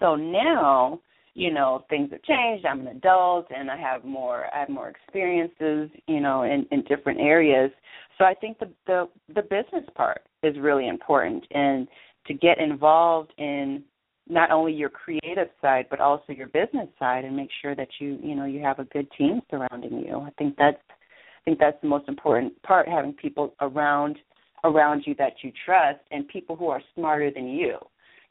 So 0.00 0.14
now, 0.14 1.00
you 1.34 1.52
know, 1.52 1.84
things 1.88 2.10
have 2.10 2.22
changed. 2.22 2.66
I'm 2.66 2.80
an 2.80 2.88
adult 2.88 3.46
and 3.54 3.70
I 3.70 3.76
have 3.76 4.04
more 4.04 4.46
I 4.54 4.60
have 4.60 4.68
more 4.68 4.88
experiences, 4.88 5.90
you 6.06 6.20
know, 6.20 6.42
in, 6.42 6.66
in 6.70 6.82
different 6.84 7.20
areas. 7.20 7.70
So 8.16 8.24
I 8.24 8.34
think 8.34 8.58
the, 8.58 8.70
the 8.86 9.08
the 9.34 9.42
business 9.42 9.88
part 9.94 10.22
is 10.42 10.56
really 10.58 10.88
important 10.88 11.44
and 11.52 11.86
to 12.26 12.34
get 12.34 12.58
involved 12.58 13.32
in 13.38 13.82
not 14.28 14.50
only 14.50 14.72
your 14.72 14.90
creative 14.90 15.48
side 15.60 15.86
but 15.90 16.00
also 16.00 16.32
your 16.32 16.48
business 16.48 16.88
side 16.98 17.24
and 17.24 17.36
make 17.36 17.50
sure 17.62 17.74
that 17.74 17.88
you 18.00 18.18
you 18.22 18.34
know 18.34 18.44
you 18.44 18.60
have 18.60 18.78
a 18.78 18.84
good 18.84 19.08
team 19.16 19.40
surrounding 19.50 20.04
you. 20.06 20.20
I 20.20 20.30
think 20.38 20.56
that's 20.56 20.80
I 20.90 21.40
think 21.44 21.58
that's 21.58 21.80
the 21.80 21.88
most 21.88 22.08
important 22.08 22.60
part 22.62 22.88
having 22.88 23.12
people 23.12 23.54
around 23.60 24.16
around 24.64 25.04
you 25.06 25.14
that 25.16 25.34
you 25.42 25.52
trust 25.64 26.00
and 26.10 26.26
people 26.28 26.56
who 26.56 26.68
are 26.68 26.82
smarter 26.94 27.30
than 27.30 27.48
you. 27.48 27.78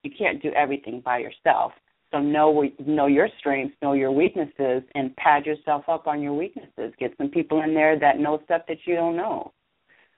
You 0.03 0.11
can't 0.17 0.41
do 0.41 0.51
everything 0.51 1.01
by 1.03 1.19
yourself. 1.19 1.71
So 2.11 2.19
know 2.19 2.63
know 2.85 3.07
your 3.07 3.27
strengths, 3.39 3.75
know 3.81 3.93
your 3.93 4.11
weaknesses, 4.11 4.83
and 4.95 5.15
pad 5.17 5.45
yourself 5.45 5.83
up 5.89 6.07
on 6.07 6.21
your 6.21 6.33
weaknesses. 6.33 6.93
Get 6.99 7.13
some 7.17 7.29
people 7.29 7.61
in 7.63 7.73
there 7.73 7.99
that 7.99 8.19
know 8.19 8.39
stuff 8.45 8.61
that 8.67 8.77
you 8.85 8.95
don't 8.95 9.17
know. 9.17 9.51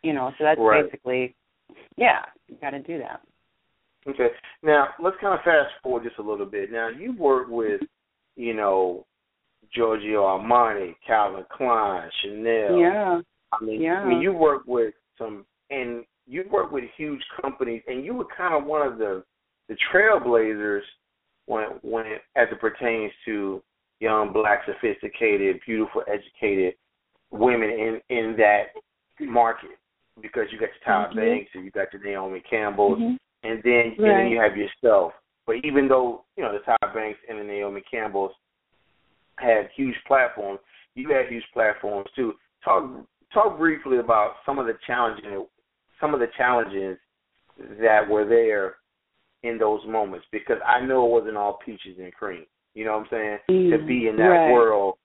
You 0.04 0.14
know, 0.14 0.32
so 0.38 0.44
that's 0.44 0.60
right. 0.60 0.86
basically, 0.86 1.36
yeah, 1.98 2.20
you 2.48 2.56
got 2.62 2.70
to 2.70 2.80
do 2.80 3.00
that. 3.00 3.22
Okay. 4.10 4.30
Now 4.64 4.90
let's 5.02 5.18
kind 5.22 5.38
of 5.38 5.44
fast 5.44 5.72
forward 5.82 6.04
just 6.04 6.20
a 6.20 6.24
little 6.24 6.46
bit. 6.46 6.72
Now 6.72 6.90
you've 6.90 7.18
worked 7.18 7.50
with, 7.50 7.82
you 8.36 8.54
know, 8.54 9.06
Giorgio 9.74 10.24
Armani, 10.24 10.96
Calvin 11.06 11.46
Klein, 11.56 12.10
Chanel. 12.22 12.78
Yeah. 12.78 13.22
I 13.52 13.64
mean, 13.64 13.82
yeah. 13.82 14.02
I 14.02 14.08
mean, 14.08 14.22
you 14.22 14.34
work 14.34 14.64
with 14.66 14.94
some, 15.18 15.46
and 15.70 16.04
you 16.28 16.44
work 16.52 16.72
with 16.72 16.86
huge 16.98 17.22
companies, 17.42 17.82
and 17.88 18.06
you 18.06 18.14
were 18.14 18.28
kind 18.36 18.54
of 18.54 18.68
one 18.68 18.86
of 18.86 18.98
the 18.98 19.24
the 19.68 19.76
trailblazers 19.94 20.82
when 21.46 21.64
when 21.82 22.06
it, 22.06 22.22
as 22.36 22.48
it 22.52 22.60
pertains 22.60 23.12
to 23.26 23.62
young, 24.00 24.32
black, 24.32 24.62
sophisticated, 24.66 25.60
beautiful, 25.66 26.04
educated 26.08 26.74
women 27.32 27.70
in 27.70 28.02
in 28.10 28.36
that 28.38 28.68
market 29.22 29.72
because 30.22 30.46
you 30.52 30.60
got 30.60 30.70
your 30.70 30.96
Tyra 30.96 31.08
mm-hmm. 31.10 31.20
Banks 31.20 31.52
and 31.54 31.66
you 31.66 31.72
got 31.72 31.92
your 31.94 32.04
Naomi 32.04 32.44
Campbell, 32.50 32.96
mm-hmm. 32.96 33.16
And 33.44 33.62
then 33.64 33.74
right. 33.74 33.98
and 33.98 34.06
then 34.06 34.28
you 34.32 34.40
have 34.40 34.58
yourself. 34.58 35.14
But 35.46 35.58
even 35.64 35.88
though 35.88 36.26
you 36.38 36.44
know 36.44 36.52
the 36.54 36.60
Tyra 36.60 36.94
Banks 36.94 37.20
and 37.28 37.40
the 37.40 37.44
Naomi 37.44 37.82
Campbells 37.90 38.32
had 39.38 39.70
huge 39.76 39.96
platforms, 40.08 40.60
you 40.96 41.10
had 41.10 41.32
huge 41.32 41.46
platforms 41.54 42.10
too. 42.16 42.34
Talk 42.64 43.06
talk 43.34 43.58
briefly 43.58 43.98
about 43.98 44.34
some 44.46 44.60
of 44.60 44.66
the 44.66 44.78
challenges 44.86 45.26
some 46.00 46.14
of 46.14 46.20
the 46.20 46.28
challenges 46.38 46.98
that 47.82 48.08
were 48.10 48.28
there 48.28 48.76
in 49.44 49.58
those 49.58 49.82
moments 49.88 50.26
because 50.32 50.58
I 50.66 50.86
know 50.86 51.06
it 51.06 51.12
wasn't 51.12 51.38
all 51.38 51.60
peaches 51.66 51.98
and 52.00 52.14
cream. 52.14 52.46
You 52.74 52.86
know 52.86 52.98
what 52.98 53.00
I'm 53.00 53.08
saying? 53.12 53.38
Mm, 53.50 53.78
to 53.78 53.86
be 53.86 54.08
in 54.08 54.16
that 54.18 54.24
right. 54.24 54.52
world, 54.52 54.96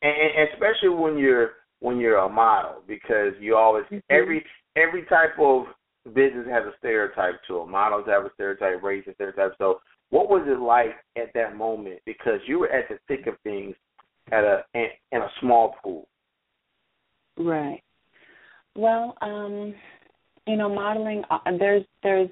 and, 0.00 0.12
and 0.12 0.48
especially 0.52 0.88
when 0.88 1.18
you're 1.18 1.50
when 1.80 1.98
you're 1.98 2.18
a 2.18 2.28
model 2.28 2.82
because 2.86 3.32
you 3.40 3.56
always 3.56 3.84
mm-hmm. 3.84 3.98
every 4.10 4.44
every 4.76 5.04
type 5.06 5.38
of 5.38 5.66
business 6.10 6.46
has 6.50 6.64
a 6.64 6.72
stereotype 6.78 7.40
to 7.48 7.62
it. 7.62 7.68
Models 7.68 8.04
have 8.08 8.24
a 8.24 8.30
stereotype, 8.34 8.82
race 8.82 9.04
a 9.08 9.14
stereotype. 9.14 9.52
So, 9.58 9.80
what 10.10 10.28
was 10.28 10.42
it 10.46 10.60
like 10.60 10.96
at 11.16 11.32
that 11.34 11.56
moment? 11.56 12.00
Because 12.04 12.40
you 12.46 12.58
were 12.58 12.70
at 12.70 12.88
the 12.88 12.98
thick 13.08 13.26
of 13.26 13.34
things 13.44 13.74
at 14.30 14.44
a 14.44 14.62
in, 14.74 14.86
in 15.12 15.22
a 15.22 15.28
small 15.40 15.74
pool. 15.82 16.06
Right. 17.38 17.82
Well, 18.74 19.16
um, 19.22 19.74
you 20.46 20.56
know, 20.56 20.68
modeling. 20.68 21.22
Uh, 21.30 21.38
there's 21.58 21.84
there's 22.02 22.28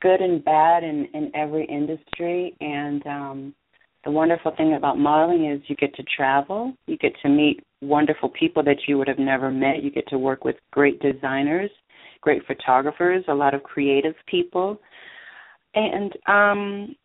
good 0.00 0.20
and 0.20 0.44
bad 0.44 0.82
in 0.82 1.06
in 1.14 1.30
every 1.34 1.66
industry, 1.66 2.54
and 2.60 3.06
um, 3.06 3.54
the 4.04 4.10
wonderful 4.10 4.52
thing 4.56 4.74
about 4.74 4.98
modeling 4.98 5.50
is 5.50 5.60
you 5.66 5.76
get 5.76 5.94
to 5.94 6.04
travel, 6.16 6.74
you 6.86 6.96
get 6.98 7.12
to 7.22 7.28
meet 7.28 7.64
wonderful 7.80 8.28
people 8.28 8.62
that 8.62 8.76
you 8.86 8.98
would 8.98 9.08
have 9.08 9.18
never 9.18 9.50
met, 9.50 9.82
you 9.82 9.90
get 9.90 10.06
to 10.08 10.18
work 10.18 10.44
with 10.44 10.56
great 10.70 11.00
designers, 11.00 11.70
great 12.24 12.44
photographers, 12.46 13.22
a 13.28 13.34
lot 13.34 13.52
of 13.54 13.62
creative 13.62 14.14
people. 14.26 14.80
And 15.74 16.12
um 16.26 16.96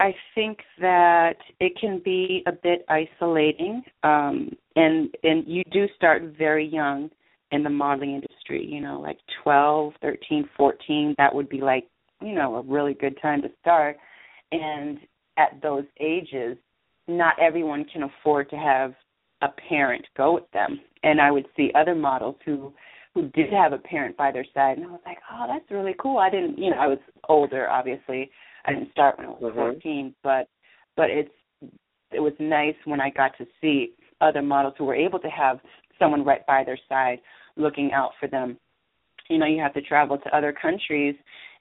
I 0.00 0.14
think 0.36 0.60
that 0.80 1.38
it 1.58 1.72
can 1.80 2.00
be 2.04 2.44
a 2.46 2.52
bit 2.52 2.86
isolating 2.88 3.82
um 4.04 4.50
and 4.76 5.12
and 5.24 5.44
you 5.46 5.64
do 5.72 5.86
start 5.96 6.22
very 6.38 6.66
young 6.66 7.10
in 7.50 7.62
the 7.64 7.70
modeling 7.70 8.14
industry, 8.14 8.64
you 8.64 8.80
know, 8.80 9.00
like 9.00 9.18
12, 9.42 9.94
13, 10.02 10.48
14, 10.54 11.14
that 11.16 11.34
would 11.34 11.48
be 11.48 11.62
like, 11.62 11.88
you 12.20 12.34
know, 12.34 12.56
a 12.56 12.62
really 12.62 12.92
good 12.92 13.16
time 13.22 13.40
to 13.40 13.48
start. 13.60 13.96
And 14.52 14.98
at 15.38 15.58
those 15.62 15.84
ages, 15.98 16.58
not 17.06 17.40
everyone 17.40 17.86
can 17.90 18.02
afford 18.02 18.50
to 18.50 18.56
have 18.56 18.92
a 19.40 19.48
parent 19.68 20.06
go 20.14 20.34
with 20.34 20.50
them. 20.52 20.80
And 21.02 21.22
I 21.22 21.30
would 21.30 21.46
see 21.56 21.72
other 21.74 21.94
models 21.94 22.36
who 22.44 22.72
who 23.18 23.28
did 23.30 23.52
have 23.52 23.72
a 23.72 23.78
parent 23.78 24.16
by 24.16 24.30
their 24.30 24.46
side 24.54 24.78
and 24.78 24.86
I 24.86 24.90
was 24.90 25.00
like, 25.04 25.18
Oh, 25.32 25.46
that's 25.48 25.68
really 25.70 25.94
cool. 26.00 26.18
I 26.18 26.30
didn't 26.30 26.56
you 26.56 26.70
know, 26.70 26.76
I 26.78 26.86
was 26.86 26.98
older 27.28 27.68
obviously. 27.68 28.30
I 28.64 28.74
didn't 28.74 28.92
start 28.92 29.18
when 29.18 29.26
I 29.26 29.30
was 29.30 29.38
mm-hmm. 29.42 29.58
fourteen, 29.58 30.14
but 30.22 30.48
but 30.96 31.10
it's 31.10 31.30
it 32.12 32.20
was 32.20 32.32
nice 32.38 32.74
when 32.84 33.00
I 33.00 33.10
got 33.10 33.36
to 33.38 33.46
see 33.60 33.94
other 34.20 34.42
models 34.42 34.74
who 34.78 34.84
were 34.84 34.94
able 34.94 35.18
to 35.18 35.28
have 35.28 35.58
someone 35.98 36.24
right 36.24 36.46
by 36.46 36.64
their 36.64 36.78
side 36.88 37.18
looking 37.56 37.92
out 37.92 38.12
for 38.20 38.28
them. 38.28 38.56
You 39.28 39.38
know, 39.38 39.46
you 39.46 39.60
have 39.60 39.74
to 39.74 39.82
travel 39.82 40.18
to 40.18 40.36
other 40.36 40.52
countries 40.52 41.16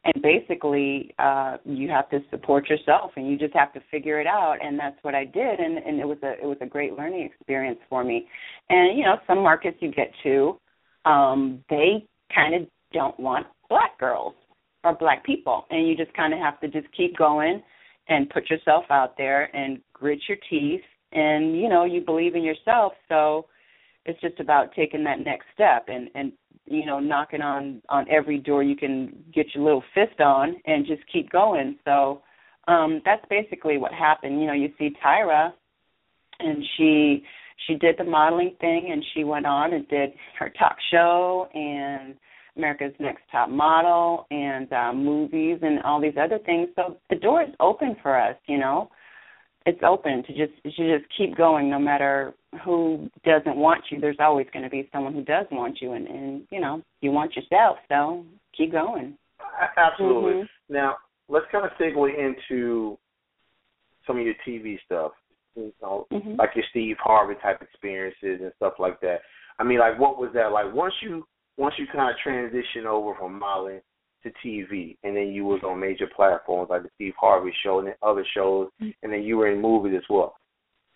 and 0.06 0.22
basically 0.22 1.14
uh 1.18 1.58
you 1.66 1.90
have 1.90 2.08
to 2.10 2.20
support 2.30 2.70
yourself 2.70 3.12
and 3.16 3.28
you 3.28 3.38
just 3.38 3.54
have 3.56 3.74
to 3.74 3.82
figure 3.90 4.22
it 4.22 4.28
out 4.28 4.58
and 4.62 4.80
that's 4.80 4.98
what 5.02 5.16
I 5.16 5.26
did 5.26 5.60
and 5.60 5.80
and 5.80 6.00
it 6.00 6.08
was 6.08 6.20
a 6.22 6.34
it 6.34 6.46
was 6.46 6.58
a 6.62 6.68
great 6.68 6.94
learning 6.94 7.24
experience 7.34 7.80
for 7.90 8.04
me. 8.04 8.28
And 8.70 8.98
you 8.98 9.06
know, 9.06 9.16
some 9.26 9.40
markets 9.40 9.78
you 9.80 9.92
get 9.92 10.12
to 10.24 10.60
um 11.08 11.64
they 11.70 12.06
kind 12.34 12.54
of 12.56 12.68
don't 12.94 13.20
want 13.20 13.48
black 13.70 13.98
girls 14.00 14.34
or 14.84 14.96
black 14.96 15.26
people. 15.26 15.66
And 15.70 15.88
you 15.88 15.96
just 15.96 16.14
kind 16.14 16.34
of 16.34 16.40
have 16.40 16.60
to 16.62 16.68
just 16.68 16.88
keep 16.96 17.18
going 17.18 17.62
and 18.10 18.30
put 18.30 18.50
yourself 18.50 18.86
out 18.90 19.18
there 19.18 19.56
and 19.56 19.80
grit 19.94 20.20
your 20.28 20.38
teeth. 20.50 20.82
And 21.12 21.60
you 21.60 21.70
know, 21.70 21.86
you 21.86 22.02
believe 22.02 22.36
in 22.36 22.44
yourself. 22.44 22.94
So 23.08 23.48
it's 24.06 24.20
just 24.22 24.40
about 24.40 24.74
taking 24.76 25.04
that 25.04 25.20
next 25.20 25.46
step 25.54 25.86
and 25.88 26.10
and 26.16 26.32
you 26.66 26.86
know 26.86 27.00
knocking 27.00 27.42
on 27.42 27.82
on 27.90 28.06
every 28.10 28.40
door 28.40 28.64
you 28.64 28.76
can 28.76 29.14
get 29.34 29.48
your 29.54 29.64
little 29.64 29.84
fist 29.94 30.20
on 30.20 30.56
and 30.66 30.86
just 30.86 31.02
keep 31.12 31.30
going. 31.32 31.78
So 31.86 32.22
um 32.68 33.02
that's 33.06 33.26
basically 33.30 33.78
what 33.78 33.94
happened. 33.94 34.40
You 34.42 34.48
know 34.48 34.54
you 34.54 34.70
see 34.78 34.92
tyra 35.06 35.52
and 36.40 36.64
she 36.76 37.24
she 37.66 37.76
did 37.76 37.96
the 37.98 38.04
modeling 38.04 38.56
thing 38.60 38.90
and 38.92 39.04
she 39.14 39.24
went 39.24 39.46
on 39.46 39.74
and 39.74 39.88
did 39.88 40.12
her 40.40 40.52
talk 40.58 40.78
show 40.92 41.48
and 41.54 42.16
America's 42.56 42.94
Next 43.00 43.22
Top 43.32 43.50
Model 43.50 44.26
and 44.32 44.72
uh, 44.72 44.94
movies 44.94 45.60
and 45.62 45.82
all 45.84 46.02
these 46.02 46.16
other 46.20 46.40
things. 46.40 46.70
So 46.76 46.98
the 47.10 47.16
door 47.16 47.44
is 47.44 47.50
open 47.60 47.96
for 48.02 48.20
us, 48.20 48.36
you 48.48 48.58
know. 48.58 48.90
It's 49.66 49.82
open 49.84 50.24
to 50.24 50.30
just 50.30 50.54
to 50.64 50.70
just 51.00 51.12
keep 51.18 51.36
going 51.36 51.70
no 51.70 51.78
matter 51.78 52.34
who 52.64 53.10
doesn't 53.26 53.58
want 53.58 53.84
you. 53.92 54.00
There's 54.00 54.16
always 54.20 54.48
going 54.54 54.64
to 54.64 54.70
be 54.70 54.88
someone 54.94 55.14
who 55.14 55.24
does 55.24 55.46
want 55.52 55.80
you 55.82 55.92
and 55.92 56.08
and 56.08 56.48
you 56.52 56.62
know 56.62 56.82
you 57.02 57.12
want 57.12 57.36
yourself. 57.36 57.78
So 57.90 58.24
keep 58.56 58.72
going. 58.72 59.18
Absolutely. 59.76 60.44
Mm-hmm. 60.44 60.74
now 60.74 60.96
let's 61.30 61.46
kind 61.52 61.66
of 61.66 61.72
segue 61.80 62.10
into 62.18 62.98
some 64.06 64.18
of 64.18 64.26
your 64.26 64.36
tv 64.48 64.78
stuff 64.86 65.12
you 65.58 65.74
know, 65.82 66.08
mm-hmm. 66.12 66.36
like 66.36 66.52
your 66.56 66.66
steve 66.70 66.96
harvey 67.00 67.36
type 67.42 67.62
experiences 67.62 68.40
and 68.42 68.52
stuff 68.56 68.74
like 68.80 69.00
that 69.02 69.18
i 69.60 69.64
mean 69.64 69.80
like 69.80 70.00
what 70.00 70.18
was 70.18 70.30
that 70.34 70.52
like 70.52 70.74
once 70.74 70.94
you 71.02 71.26
once 71.58 71.74
you 71.78 71.86
kind 71.92 72.10
of 72.10 72.16
transition 72.24 72.86
over 72.88 73.16
from 73.18 73.40
modeling 73.40 73.82
to 74.24 74.32
TV, 74.46 74.98
and 75.04 75.16
then 75.16 75.28
you 75.28 75.46
was 75.46 75.62
on 75.64 75.80
major 75.80 76.08
platforms 76.16 76.70
like 76.70 76.84
the 76.84 76.90
Steve 76.96 77.14
Harvey 77.20 77.52
Show 77.64 77.80
and 77.80 77.88
then 77.88 77.96
other 78.02 78.26
shows, 78.36 78.70
mm-hmm. 78.82 78.92
and 79.04 79.12
then 79.12 79.24
you 79.24 79.38
were 79.38 79.52
in 79.52 79.62
movies 79.62 79.94
as 79.98 80.04
well. 80.10 80.36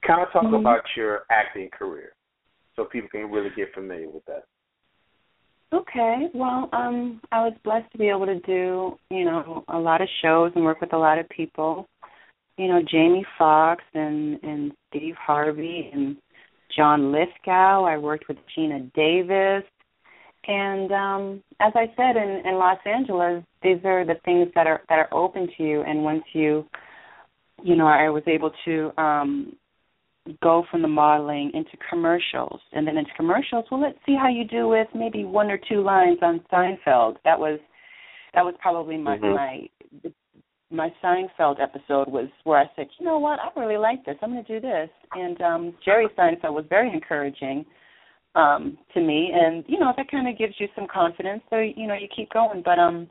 Kind 0.05 0.21
of 0.21 0.31
talk 0.31 0.43
mm-hmm. 0.43 0.55
about 0.55 0.81
your 0.95 1.21
acting 1.31 1.69
career, 1.71 2.13
so 2.75 2.85
people 2.85 3.09
can 3.09 3.31
really 3.31 3.49
get 3.55 3.73
familiar 3.73 4.09
with 4.09 4.25
that. 4.25 4.43
Okay. 5.73 6.27
Well, 6.33 6.69
um, 6.73 7.21
I 7.31 7.45
was 7.45 7.53
blessed 7.63 7.91
to 7.93 7.97
be 7.97 8.09
able 8.09 8.25
to 8.25 8.39
do, 8.41 8.97
you 9.09 9.23
know, 9.23 9.63
a 9.69 9.77
lot 9.77 10.01
of 10.01 10.09
shows 10.21 10.51
and 10.55 10.65
work 10.65 10.81
with 10.81 10.93
a 10.93 10.97
lot 10.97 11.17
of 11.17 11.29
people. 11.29 11.87
You 12.61 12.67
know, 12.67 12.81
Jamie 12.89 13.25
Foxx 13.37 13.83
and 13.93 14.41
and 14.43 14.71
Steve 14.89 15.15
Harvey 15.17 15.89
and 15.93 16.15
John 16.75 17.11
Lithgow. 17.11 17.85
I 17.85 17.97
worked 17.97 18.27
with 18.27 18.37
Geena 18.55 18.91
Davis. 18.93 19.63
And 20.47 20.91
um, 20.91 21.43
as 21.59 21.73
I 21.75 21.85
said 21.95 22.17
in, 22.17 22.41
in 22.45 22.55
Los 22.55 22.79
Angeles, 22.85 23.43
these 23.61 23.77
are 23.85 24.05
the 24.05 24.15
things 24.25 24.47
that 24.55 24.67
are 24.67 24.81
that 24.89 24.99
are 24.99 25.13
open 25.13 25.47
to 25.57 25.63
you. 25.63 25.81
And 25.81 26.03
once 26.03 26.23
you, 26.33 26.65
you 27.63 27.75
know, 27.75 27.87
I 27.87 28.09
was 28.09 28.23
able 28.25 28.51
to 28.65 29.01
um, 29.01 29.55
go 30.41 30.63
from 30.71 30.81
the 30.81 30.87
modeling 30.87 31.51
into 31.53 31.71
commercials, 31.89 32.59
and 32.73 32.87
then 32.87 32.97
into 32.97 33.11
commercials. 33.15 33.65
Well, 33.69 33.81
let's 33.81 33.99
see 34.05 34.15
how 34.15 34.29
you 34.29 34.45
do 34.45 34.67
with 34.67 34.87
maybe 34.95 35.25
one 35.25 35.51
or 35.51 35.59
two 35.69 35.81
lines 35.81 36.19
on 36.21 36.41
Seinfeld. 36.51 37.17
That 37.23 37.39
was 37.39 37.59
that 38.33 38.43
was 38.43 38.55
probably 38.61 38.97
my 38.97 39.17
mm-hmm. 39.17 39.35
my 39.35 39.69
my 40.71 40.93
Seinfeld 41.03 41.61
episode 41.61 42.07
was 42.07 42.29
where 42.43 42.59
I 42.59 42.65
said, 42.75 42.87
you 42.99 43.05
know 43.05 43.19
what, 43.19 43.39
I 43.39 43.59
really 43.59 43.77
like 43.77 44.05
this. 44.05 44.15
I'm 44.21 44.31
going 44.31 44.43
to 44.43 44.59
do 44.59 44.65
this. 44.65 44.89
And 45.13 45.41
um 45.41 45.73
Jerry 45.83 46.07
Seinfeld 46.17 46.53
was 46.53 46.65
very 46.69 46.91
encouraging 46.91 47.65
um 48.35 48.77
to 48.93 49.01
me 49.01 49.31
and 49.33 49.65
you 49.67 49.77
know 49.79 49.93
that 49.97 50.09
kind 50.09 50.27
of 50.27 50.37
gives 50.37 50.53
you 50.57 50.67
some 50.75 50.87
confidence 50.87 51.41
so 51.49 51.57
you 51.57 51.87
know 51.87 51.93
you 51.93 52.07
keep 52.15 52.31
going 52.31 52.61
but 52.63 52.79
um 52.79 53.09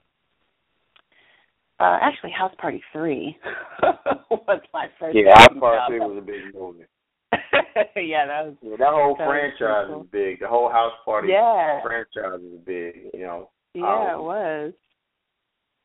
uh 1.78 1.98
actually 2.00 2.30
house 2.30 2.54
party 2.58 2.82
3 2.92 3.36
was 4.30 4.60
my 4.72 4.86
first 4.98 5.16
yeah 5.16 5.38
house 5.38 5.58
party 5.58 5.98
3 5.98 6.00
was 6.00 6.18
a 6.18 6.24
big 6.24 6.54
movie 6.54 6.84
yeah 7.96 8.26
that 8.26 8.46
was 8.46 8.54
yeah, 8.62 8.76
that 8.78 8.88
whole 8.88 9.14
that 9.18 9.28
franchise 9.28 9.86
cool. 9.88 10.02
is 10.02 10.08
big 10.10 10.40
the 10.40 10.48
whole 10.48 10.70
house 10.70 10.92
party 11.04 11.28
yeah. 11.30 11.80
franchise 11.82 12.40
is 12.40 12.58
big 12.64 13.10
you 13.12 13.20
know 13.20 13.50
yeah 13.74 14.14
um, 14.14 14.20
it 14.20 14.22
was 14.22 14.72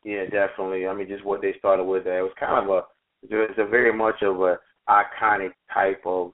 yeah 0.05 0.23
definitely 0.23 0.87
i 0.87 0.93
mean 0.93 1.07
just 1.07 1.25
what 1.25 1.41
they 1.41 1.53
started 1.59 1.83
with 1.83 2.05
that 2.05 2.19
it 2.19 2.21
was 2.21 2.31
kind 2.39 2.63
of 2.63 2.69
a 2.69 2.81
it's 3.23 3.59
a 3.59 3.65
very 3.65 3.91
much 3.91 4.21
of 4.21 4.39
a 4.39 4.57
iconic 4.87 5.49
type 5.73 6.01
of 6.05 6.31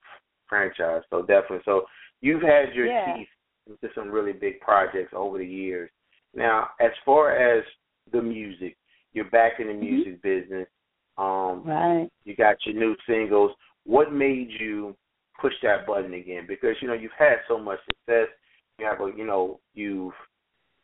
franchise 0.47 1.01
so 1.09 1.21
definitely 1.21 1.61
so 1.65 1.85
You've 2.21 2.43
had 2.43 2.73
your 2.73 2.85
yeah. 2.85 3.15
teeth 3.17 3.27
into 3.67 3.93
some 3.95 4.09
really 4.09 4.31
big 4.31 4.59
projects 4.61 5.13
over 5.15 5.39
the 5.39 5.45
years. 5.45 5.89
Now, 6.35 6.69
as 6.79 6.91
far 7.03 7.35
as 7.35 7.63
the 8.11 8.21
music, 8.21 8.77
you're 9.13 9.29
back 9.29 9.53
in 9.59 9.67
the 9.67 9.73
mm-hmm. 9.73 9.83
music 9.83 10.23
mm-hmm. 10.23 10.41
business. 10.41 10.67
Um, 11.17 11.63
right. 11.65 12.07
You 12.23 12.35
got 12.35 12.57
your 12.65 12.75
new 12.75 12.95
singles. 13.07 13.51
What 13.85 14.13
made 14.13 14.49
you 14.59 14.95
push 15.39 15.53
that 15.63 15.85
button 15.85 16.13
again? 16.13 16.45
Because 16.47 16.75
you 16.81 16.87
know 16.87 16.93
you've 16.93 17.11
had 17.17 17.37
so 17.47 17.57
much 17.57 17.79
success. 17.85 18.27
You 18.79 18.85
have 18.85 19.01
a, 19.01 19.11
you 19.17 19.25
know, 19.25 19.59
you've 19.73 20.13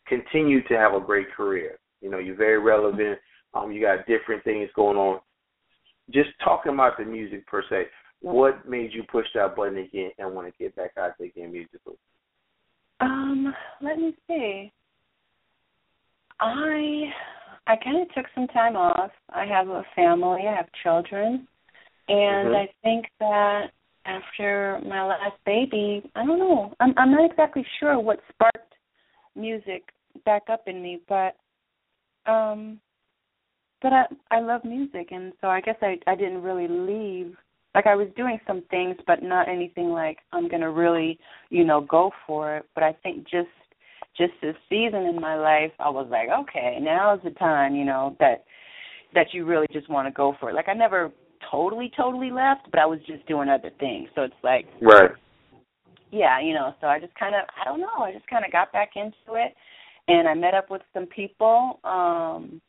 continued 0.08 0.68
to 0.68 0.76
have 0.76 0.94
a 0.94 1.00
great 1.00 1.32
career. 1.32 1.78
You 2.02 2.10
know, 2.10 2.20
you're 2.20 2.36
very 2.36 2.60
relevant. 2.60 3.20
Um, 3.54 3.72
you 3.72 3.82
got 3.82 4.06
different 4.08 4.44
things 4.44 4.70
going 4.76 4.98
on. 4.98 5.20
Just 6.14 6.30
talking 6.44 6.74
about 6.74 6.98
the 6.98 7.06
music 7.06 7.46
per 7.48 7.64
se 7.70 7.88
what 8.22 8.68
made 8.68 8.94
you 8.94 9.04
push 9.12 9.26
that 9.36 9.56
button 9.56 9.78
again 9.78 10.12
and 10.18 10.34
want 10.34 10.48
to 10.48 10.64
get 10.64 10.76
back 10.76 10.92
out 10.98 11.12
there 11.18 11.28
again 11.28 11.52
musically? 11.52 11.96
Um, 13.00 13.54
let 13.82 13.98
me 13.98 14.16
see. 14.28 14.72
I 16.40 17.04
I 17.68 17.76
kind 17.84 18.02
of 18.02 18.14
took 18.14 18.26
some 18.34 18.48
time 18.48 18.76
off. 18.76 19.12
I 19.30 19.46
have 19.46 19.68
a 19.68 19.84
family. 19.96 20.44
I 20.48 20.56
have 20.56 20.68
children, 20.84 21.48
and 22.08 22.48
mm-hmm. 22.48 22.56
I 22.56 22.68
think 22.84 23.06
that 23.20 23.68
after 24.06 24.80
my 24.86 25.04
last 25.04 25.36
baby, 25.46 26.10
I 26.16 26.26
don't 26.26 26.40
know. 26.40 26.74
I'm 26.80 26.94
I'm 26.98 27.12
not 27.12 27.30
exactly 27.30 27.66
sure 27.80 28.00
what 28.00 28.20
sparked 28.34 28.74
music 29.36 29.84
back 30.26 30.44
up 30.50 30.64
in 30.68 30.82
me, 30.82 31.02
but 31.08 31.36
um 32.28 32.80
but 33.82 33.94
I 33.94 34.06
I 34.32 34.40
love 34.40 34.64
music 34.64 35.10
and 35.12 35.34
so 35.42 35.48
I 35.48 35.62
guess 35.62 35.78
I 35.82 35.98
I 36.08 36.16
didn't 36.16 36.42
really 36.42 36.68
leave 36.68 37.36
like 37.76 37.88
I 37.88 37.96
was 37.96 38.08
doing 38.16 38.40
some 38.48 38.64
things 38.70 38.96
but 39.06 39.22
not 39.22 39.48
anything 39.48 39.90
like 39.90 40.18
I'm 40.34 40.48
going 40.48 40.62
to 40.62 40.72
really, 40.72 41.20
you 41.50 41.64
know, 41.64 41.82
go 41.82 42.12
for 42.26 42.58
it, 42.58 42.66
but 42.74 42.84
I 42.84 42.94
think 43.04 43.24
just 43.24 43.48
just 44.18 44.34
this 44.42 44.56
season 44.68 45.04
in 45.04 45.22
my 45.22 45.36
life 45.36 45.72
I 45.80 45.90
was 45.90 46.08
like, 46.10 46.30
okay, 46.30 46.80
now 46.82 47.14
is 47.14 47.22
the 47.24 47.32
time, 47.32 47.76
you 47.76 47.86
know, 47.86 48.16
that 48.20 48.46
that 49.14 49.28
you 49.32 49.46
really 49.46 49.68
just 49.72 49.90
want 49.90 50.08
to 50.08 50.12
go 50.12 50.36
for 50.40 50.50
it. 50.50 50.56
Like 50.56 50.70
I 50.70 50.74
never 50.74 51.12
totally 51.52 51.92
totally 51.96 52.32
left, 52.32 52.70
but 52.72 52.80
I 52.80 52.86
was 52.86 53.00
just 53.06 53.26
doing 53.28 53.48
other 53.48 53.72
things. 53.80 54.10
So 54.16 54.24
it's 54.24 54.44
like 54.44 54.66
Right. 54.82 55.12
Yeah, 56.10 56.40
you 56.40 56.54
know, 56.54 56.74
so 56.80 56.88
I 56.88 57.00
just 57.00 57.14
kind 57.16 57.36
of 57.36 57.42
I 57.62 57.66
don't 57.66 57.80
know, 57.80 58.00
I 58.00 58.12
just 58.12 58.28
kind 58.28 58.44
of 58.44 58.52
got 58.52 58.72
back 58.72 58.92
into 58.96 59.36
it 59.36 59.54
and 60.08 60.28
I 60.28 60.34
met 60.34 60.54
up 60.54 60.70
with 60.70 60.82
some 60.94 61.06
people 61.08 61.80
um 61.84 62.62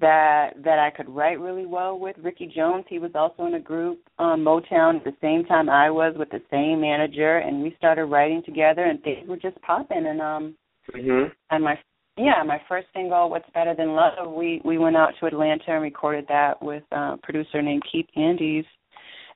that 0.00 0.54
that 0.64 0.78
I 0.78 0.90
could 0.90 1.08
write 1.08 1.38
really 1.38 1.66
well 1.66 1.98
with. 1.98 2.16
Ricky 2.18 2.46
Jones, 2.54 2.84
he 2.88 2.98
was 2.98 3.12
also 3.14 3.46
in 3.46 3.54
a 3.54 3.60
group 3.60 4.00
um 4.18 4.44
Motown 4.44 4.96
at 4.96 5.04
the 5.04 5.14
same 5.20 5.44
time 5.44 5.68
I 5.68 5.90
was 5.90 6.14
with 6.18 6.30
the 6.30 6.42
same 6.50 6.80
manager 6.80 7.38
and 7.38 7.62
we 7.62 7.74
started 7.78 8.06
writing 8.06 8.42
together 8.44 8.84
and 8.84 9.02
things 9.02 9.28
were 9.28 9.36
just 9.36 9.60
popping 9.62 10.06
and 10.06 10.20
um 10.20 10.56
Mhm. 10.92 11.32
and 11.50 11.64
my 11.64 11.78
yeah, 12.18 12.42
my 12.42 12.58
first 12.66 12.86
single, 12.94 13.28
"What's 13.28 13.48
Better 13.50 13.74
Than 13.74 13.94
Love," 13.94 14.32
we 14.32 14.62
we 14.64 14.78
went 14.78 14.96
out 14.96 15.12
to 15.20 15.26
Atlanta 15.26 15.72
and 15.72 15.82
recorded 15.82 16.26
that 16.28 16.62
with 16.62 16.82
uh, 16.92 17.12
a 17.14 17.18
producer 17.22 17.60
named 17.60 17.82
Keith 17.90 18.08
Andes 18.16 18.64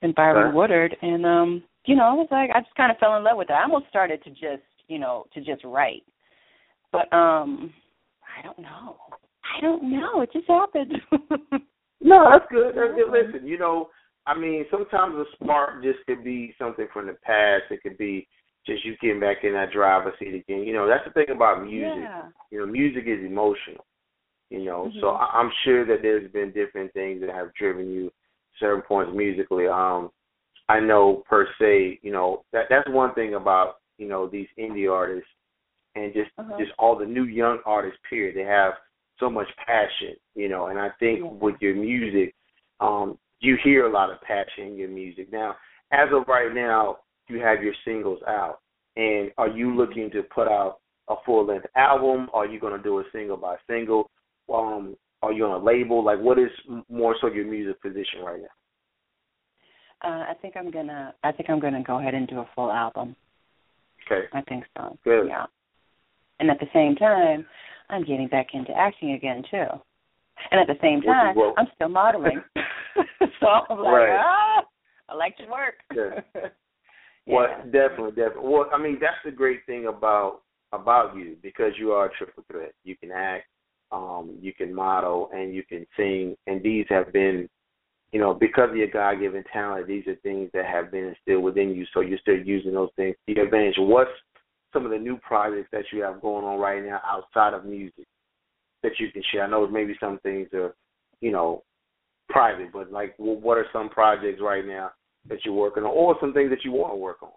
and 0.01 0.15
Byron. 0.15 0.55
Woodard, 0.55 0.97
and 1.03 1.27
um, 1.27 1.63
you 1.85 1.95
know, 1.95 2.05
I 2.05 2.13
was 2.15 2.29
like, 2.31 2.51
I 2.55 2.61
just 2.61 2.75
kind 2.77 2.91
of 2.91 2.99
fell 2.99 3.17
in 3.17 3.25
love 3.25 3.37
with 3.37 3.51
it. 3.51 3.53
I 3.53 3.63
almost 3.63 3.89
started 3.89 4.23
to 4.25 4.31
just, 4.31 4.63
you 4.89 4.99
know, 4.99 5.27
to 5.35 5.41
just 5.41 5.63
write, 5.65 6.05
but 6.93 7.13
um, 7.13 7.73
I 8.39 8.43
don't 8.43 8.59
know, 8.59 8.97
I 9.57 9.61
don't 9.61 9.91
know, 9.91 10.21
it 10.23 10.31
just 10.33 10.49
happened. 10.49 10.93
No, 12.03 12.27
that's 12.31 12.47
good. 12.51 12.75
That's 12.75 12.95
good. 12.97 13.13
Listen, 13.13 13.47
you 13.47 13.59
know, 13.59 13.91
I 14.27 14.35
mean, 14.35 14.65
sometimes 14.71 15.17
a 15.17 15.25
spark 15.35 15.83
just 15.83 15.99
could 16.07 16.25
be 16.25 16.55
something 16.59 16.87
from 16.95 17.09
the 17.09 17.13
past. 17.23 17.65
It 17.71 17.83
could 17.83 17.99
be 17.99 18.27
just 18.67 18.83
you 18.87 18.97
getting 19.03 19.21
back 19.21 19.45
in 19.45 19.53
that 19.53 19.71
driver's 19.71 20.15
seat 20.19 20.29
again. 20.35 20.63
You 20.65 20.73
know, 20.73 20.89
that's 20.89 21.05
the 21.05 21.11
thing 21.13 21.35
about 21.37 21.63
music. 21.63 21.99
yeah. 22.01 22.23
You 22.51 22.61
know, 22.61 22.67
music 22.73 23.05
is 23.07 23.21
emotional. 23.23 23.85
You 24.49 24.65
know, 24.65 24.91
so 25.03 25.09
Mhm. 25.09 25.21
I- 25.21 25.39
I'm 25.39 25.51
sure 25.63 25.85
that 25.85 26.01
there's 26.01 26.31
been 26.33 26.53
different 26.53 26.91
things 26.95 27.21
that 27.21 27.29
have 27.35 27.53
driven 27.53 27.91
you 27.93 28.11
certain 28.59 28.81
points 28.81 29.13
musically. 29.15 29.69
Um, 29.69 30.11
I 30.71 30.81
know 30.81 31.17
per 31.29 31.47
se, 31.59 31.99
you 32.01 32.13
know, 32.13 32.45
that 32.53 32.71
that's 32.71 32.89
one 32.89 33.13
thing 33.13 33.35
about 33.35 33.77
you 33.99 34.09
know 34.09 34.27
these 34.27 34.49
indie 34.59 34.91
artists 34.91 35.29
and 35.95 36.13
just 36.13 36.31
Uh-huh. 36.39 36.57
just 36.59 36.73
all 36.79 36.97
the 36.97 37.07
new 37.07 37.25
young 37.25 37.61
artists. 37.67 37.99
Period. 38.09 38.37
They 38.37 38.45
have 38.45 38.75
so 39.19 39.29
much 39.29 39.49
passion, 39.57 40.17
you 40.35 40.49
know, 40.49 40.67
and 40.67 40.79
I 40.79 40.91
think 40.99 41.41
with 41.43 41.57
your 41.61 41.75
music, 41.75 42.35
um, 42.81 43.19
you 43.41 43.57
hear 43.57 43.87
a 43.87 43.91
lot 43.91 44.11
of 44.11 44.21
passion 44.23 44.69
in 44.69 44.77
your 44.77 44.89
music. 44.89 45.31
Now, 45.31 45.57
as 45.91 46.09
of 46.13 46.27
right 46.29 46.55
now, 46.55 46.99
you 47.29 47.41
have 47.41 47.63
your 47.63 47.75
singles 47.85 48.23
out, 48.27 48.61
and 48.97 49.31
are 49.39 49.49
you 49.49 49.75
looking 49.75 50.11
to 50.13 50.23
put 50.23 50.49
out 50.49 50.81
a 51.09 51.17
full 51.25 51.45
length 51.45 51.67
album? 51.75 52.31
Are 52.33 52.47
you 52.47 52.59
going 52.59 52.77
to 52.77 52.83
do 52.83 52.99
a 53.01 53.05
single 53.13 53.37
by 53.37 53.57
single? 53.67 54.11
Um, 54.53 54.97
are 55.23 55.33
you 55.33 55.45
on 55.45 55.61
a 55.61 55.65
label? 55.65 56.03
Like, 56.03 56.19
what 56.19 56.39
is 56.39 56.51
more 56.89 57.15
so 57.21 57.27
your 57.29 57.45
music 57.45 57.81
position 57.83 58.21
right 58.25 58.41
now? 58.41 58.49
Uh, 60.03 60.25
I 60.31 60.35
think 60.41 60.57
I'm 60.57 60.71
gonna, 60.71 61.15
I 61.23 61.31
think 61.31 61.51
I'm 61.51 61.61
gonna 61.61 61.83
go 61.83 61.99
ahead 61.99 62.15
and 62.15 62.27
do 62.27 62.39
a 62.39 62.49
full 62.55 62.73
album. 62.73 63.15
Okay, 64.07 64.27
I 64.33 64.41
think 64.43 64.65
so. 64.77 64.97
Good. 65.05 65.29
Yeah. 65.29 65.45
And 66.41 66.51
at 66.51 66.59
the 66.59 66.67
same 66.73 66.97
time, 66.97 67.47
I'm 67.91 68.05
getting 68.05 68.29
back 68.29 68.49
into 68.55 68.73
acting 68.73 69.13
again 69.13 69.45
too. 69.51 69.67
And 70.51 70.61
at 70.61 70.67
the 70.67 70.79
same 70.81 71.03
time, 71.03 71.37
what- 71.37 71.55
I'm 71.59 71.69
still 71.75 71.91
modeling. 71.91 72.43
so 73.41 73.47
I'm 73.47 73.79
like, 73.79 73.93
Right. 73.93 74.19
ah, 74.19 74.65
I 75.11 75.15
like 75.15 75.37
to 75.37 75.47
work. 75.47 75.75
Yeah. 75.95 76.21
Yeah. 77.27 77.35
Well, 77.37 77.65
definitely, 77.67 78.13
definitely. 78.13 78.49
Well, 78.51 78.71
I 78.73 78.79
mean, 78.79 78.99
that's 78.99 79.23
the 79.25 79.31
great 79.31 79.65
thing 79.67 79.87
about 79.87 80.41
about 80.73 81.15
you 81.15 81.37
because 81.43 81.73
you 81.79 81.93
are 81.93 82.07
a 82.07 82.11
triple 82.17 82.43
threat. 82.51 82.73
You 82.83 82.97
can 82.97 83.11
act, 83.13 83.45
um, 83.93 84.39
you 84.41 84.55
can 84.55 84.75
model, 84.75 85.29
and 85.33 85.55
you 85.55 85.63
can 85.63 85.87
sing. 85.99 86.35
And 86.47 86.63
these 86.63 86.87
have 86.89 87.13
been, 87.13 87.47
you 88.11 88.21
know, 88.21 88.33
because 88.33 88.71
of 88.71 88.77
your 88.77 88.89
God 88.89 89.21
given 89.21 89.45
talent, 89.53 89.87
these 89.87 90.07
are 90.07 90.15
things 90.17 90.51
that 90.55 90.65
have 90.65 90.91
been 90.91 91.09
instilled 91.15 91.45
within 91.45 91.75
you. 91.75 91.85
So 91.93 92.01
you're 92.01 92.19
still 92.19 92.39
using 92.39 92.73
those 92.73 92.91
things 92.97 93.15
to 93.29 93.35
your 93.35 93.45
advantage. 93.45 93.75
What's 93.79 94.11
some 94.73 94.85
of 94.85 94.91
the 94.91 94.99
new 94.99 95.17
projects 95.19 95.69
that 95.73 95.85
you 95.93 96.03
have 96.03 96.21
going 96.21 96.45
on 96.45 96.59
right 96.59 96.85
now 96.85 97.01
outside 97.05 97.55
of 97.55 97.65
music 97.65 98.07
that 98.83 98.93
you 98.99 99.11
can 99.13 99.23
share? 99.31 99.45
I 99.45 99.51
know 99.51 99.67
maybe 99.67 99.95
some 100.01 100.19
things 100.23 100.49
are, 100.53 100.75
you 101.21 101.33
know, 101.33 101.63
private, 102.29 102.73
but 102.73 102.93
like, 102.93 103.17
wh- 103.17 103.43
what 103.43 103.59
are 103.59 103.67
some 103.73 103.89
projects 103.89 104.41
right 104.41 104.67
now 104.67 104.91
that 105.29 105.39
you're 105.45 105.55
working 105.55 105.83
on, 105.83 105.91
or 105.91 106.17
some 106.21 106.33
things 106.33 106.51
that 106.51 106.65
you 106.65 106.73
want 106.73 106.93
to 106.93 106.97
work 106.97 107.23
on, 107.23 107.31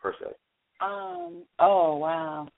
per 0.00 0.14
se? 0.20 0.32
Um. 0.80 1.44
Oh 1.58 1.96
wow. 1.96 2.48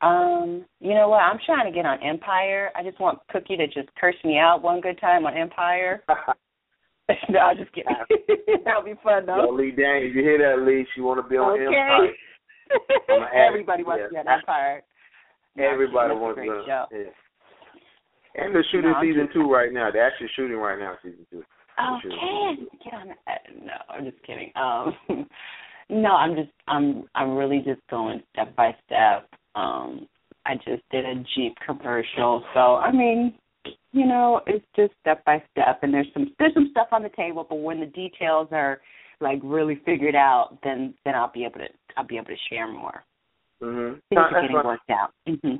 Um. 0.00 0.64
You 0.80 0.94
know 0.94 1.08
what? 1.08 1.18
I'm 1.18 1.38
trying 1.44 1.66
to 1.66 1.76
get 1.76 1.86
on 1.86 2.02
Empire. 2.02 2.70
I 2.74 2.82
just 2.82 2.98
want 3.00 3.18
Cookie 3.30 3.56
to 3.56 3.66
just 3.66 3.88
curse 4.00 4.16
me 4.24 4.38
out 4.38 4.62
one 4.62 4.80
good 4.80 4.98
time 5.00 5.26
on 5.26 5.36
Empire. 5.36 6.02
no, 7.28 7.38
I'm 7.38 7.56
just 7.56 7.72
kidding. 7.72 7.92
That'll 8.64 8.82
be 8.82 8.94
fun 9.02 9.26
though. 9.26 9.44
Yo. 9.44 9.52
Lee 9.52 9.72
Dang, 9.72 10.02
you 10.02 10.22
hear 10.22 10.38
that, 10.38 10.64
Lee? 10.64 10.86
She 10.94 11.00
want 11.00 11.22
to 11.22 11.28
be 11.28 11.36
on 11.36 11.58
Empire. 11.58 11.68
Okay. 11.68 12.08
Add- 12.08 12.14
Everybody 13.34 13.82
wants 13.84 14.04
to 14.04 14.10
be 14.12 14.16
on 14.18 14.24
yeah. 14.26 14.36
Empire. 14.38 14.82
No, 15.56 15.64
I'm 15.66 15.72
Everybody 15.74 16.14
wants 16.14 16.40
That's 16.40 16.90
to. 16.90 16.98
Yeah. 16.98 18.42
And 18.42 18.54
they're 18.54 18.64
shooting 18.70 18.92
No, 18.92 19.02
season 19.02 19.24
just- 19.26 19.34
two 19.34 19.50
right 19.50 19.72
now. 19.72 19.90
They're 19.90 20.06
actually 20.06 20.30
shooting 20.36 20.56
right 20.56 20.78
now, 20.78 20.94
season 21.02 21.26
two. 21.30 21.42
Okay, 21.78 22.62
get 22.84 22.94
on 22.94 23.08
that. 23.26 23.40
No, 23.64 23.72
I'm 23.88 24.04
just 24.04 24.22
kidding. 24.22 24.52
Um, 24.54 24.94
no, 25.88 26.10
I'm 26.10 26.36
just 26.36 26.50
I'm 26.68 27.04
I'm 27.14 27.36
really 27.36 27.62
just 27.64 27.80
going 27.90 28.22
step 28.32 28.54
by 28.54 28.74
step. 28.86 29.28
Um, 29.54 30.06
I 30.44 30.56
just 30.56 30.82
did 30.90 31.06
a 31.06 31.14
Jeep 31.34 31.54
commercial, 31.64 32.44
so 32.52 32.76
I 32.76 32.92
mean, 32.92 33.32
you 33.92 34.06
know, 34.06 34.42
it's 34.46 34.64
just 34.76 34.92
step 35.00 35.24
by 35.24 35.42
step, 35.52 35.80
and 35.82 35.92
there's 35.94 36.08
some 36.12 36.32
there's 36.38 36.52
some 36.54 36.68
stuff 36.70 36.88
on 36.92 37.02
the 37.02 37.08
table, 37.16 37.46
but 37.48 37.56
when 37.56 37.80
the 37.80 37.86
details 37.86 38.48
are 38.52 38.80
like 39.20 39.40
really 39.42 39.80
figured 39.84 40.14
out, 40.14 40.58
then 40.62 40.94
then 41.04 41.14
I'll 41.14 41.32
be 41.32 41.44
able 41.44 41.60
to 41.60 41.68
I'll 41.96 42.06
be 42.06 42.16
able 42.16 42.26
to 42.26 42.36
share 42.48 42.70
more. 42.70 43.04
Mm-hmm. 43.62 43.98
Things 44.08 44.20
are 44.32 44.42
getting 44.42 44.56
worked 44.56 44.90
out. 44.90 45.10
hmm 45.26 45.56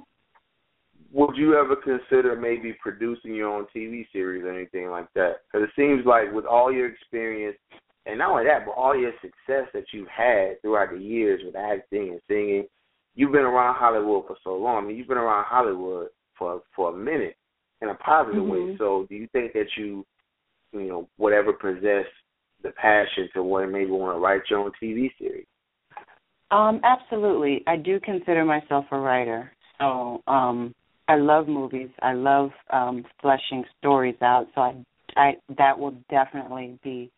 Would 1.12 1.36
you 1.36 1.54
ever 1.54 1.76
consider 1.76 2.34
maybe 2.34 2.74
producing 2.82 3.34
your 3.34 3.54
own 3.54 3.66
TV 3.76 4.06
series 4.12 4.44
or 4.44 4.54
anything 4.54 4.88
like 4.88 5.08
that? 5.14 5.42
Because 5.46 5.68
it 5.68 5.74
seems 5.76 6.06
like 6.06 6.32
with 6.32 6.46
all 6.46 6.72
your 6.72 6.88
experience, 6.88 7.58
and 8.06 8.18
not 8.18 8.30
only 8.30 8.44
that, 8.44 8.64
but 8.64 8.72
all 8.72 8.96
your 8.96 9.12
success 9.20 9.68
that 9.74 9.84
you've 9.92 10.08
had 10.08 10.60
throughout 10.62 10.92
the 10.92 10.98
years 10.98 11.42
with 11.44 11.56
acting 11.56 12.10
and 12.10 12.20
singing, 12.26 12.64
you've 13.14 13.32
been 13.32 13.42
around 13.42 13.74
Hollywood 13.74 14.26
for 14.26 14.36
so 14.42 14.56
long. 14.56 14.84
I 14.84 14.86
mean, 14.86 14.96
you've 14.96 15.08
been 15.08 15.18
around 15.18 15.44
Hollywood 15.46 16.08
for 16.38 16.62
for 16.74 16.94
a 16.94 16.96
minute 16.96 17.36
in 17.82 17.88
a 17.90 17.94
positive 17.96 18.44
way. 18.44 18.58
Mhm. 18.58 18.78
So, 18.78 19.06
do 19.08 19.14
you 19.14 19.26
think 19.28 19.52
that 19.52 19.76
you, 19.76 20.06
you 20.72 20.84
know, 20.84 21.08
whatever 21.16 21.52
possess 21.52 22.06
the 22.62 22.70
passion 22.70 23.28
to 23.34 23.42
to 23.42 23.66
maybe 23.66 23.90
want 23.90 24.16
to 24.16 24.20
write 24.20 24.42
your 24.50 24.60
own 24.60 24.72
TV 24.82 25.10
series? 25.18 25.46
Um, 26.50 26.80
absolutely. 26.82 27.62
I 27.66 27.76
do 27.76 28.00
consider 28.00 28.44
myself 28.44 28.86
a 28.90 28.98
writer. 28.98 29.52
So, 29.78 30.22
um, 30.26 30.74
I 31.10 31.16
love 31.16 31.48
movies. 31.48 31.88
I 32.02 32.12
love 32.12 32.50
um 32.72 33.04
fleshing 33.20 33.64
stories 33.78 34.14
out. 34.22 34.46
So 34.54 34.60
I 34.60 34.74
I 35.16 35.32
that 35.58 35.76
will 35.76 35.96
definitely 36.08 36.78
be 36.84 37.10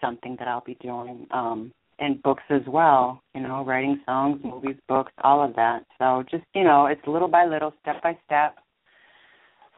something 0.00 0.36
that 0.38 0.46
I'll 0.46 0.62
be 0.64 0.76
doing. 0.80 1.26
Um 1.32 1.72
and 1.98 2.22
books 2.22 2.44
as 2.50 2.62
well, 2.68 3.20
you 3.34 3.40
know, 3.40 3.64
writing 3.64 4.00
songs, 4.06 4.40
movies, 4.44 4.76
books, 4.88 5.10
all 5.24 5.44
of 5.44 5.56
that. 5.56 5.84
So 5.98 6.22
just, 6.30 6.44
you 6.54 6.62
know, 6.62 6.86
it's 6.86 7.00
little 7.06 7.28
by 7.28 7.44
little, 7.44 7.74
step 7.82 8.00
by 8.00 8.16
step 8.26 8.54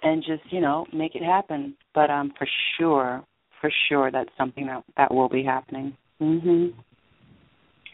and 0.02 0.22
just, 0.22 0.42
you 0.52 0.60
know, 0.60 0.84
make 0.92 1.14
it 1.14 1.22
happen. 1.22 1.74
But 1.94 2.10
um 2.10 2.34
for 2.36 2.46
sure, 2.76 3.24
for 3.64 3.72
sure 3.88 4.10
that's 4.10 4.28
something 4.36 4.66
that 4.66 4.84
that 4.98 5.12
will 5.12 5.30
be 5.30 5.42
happening. 5.42 5.96
Mhm. 6.20 6.74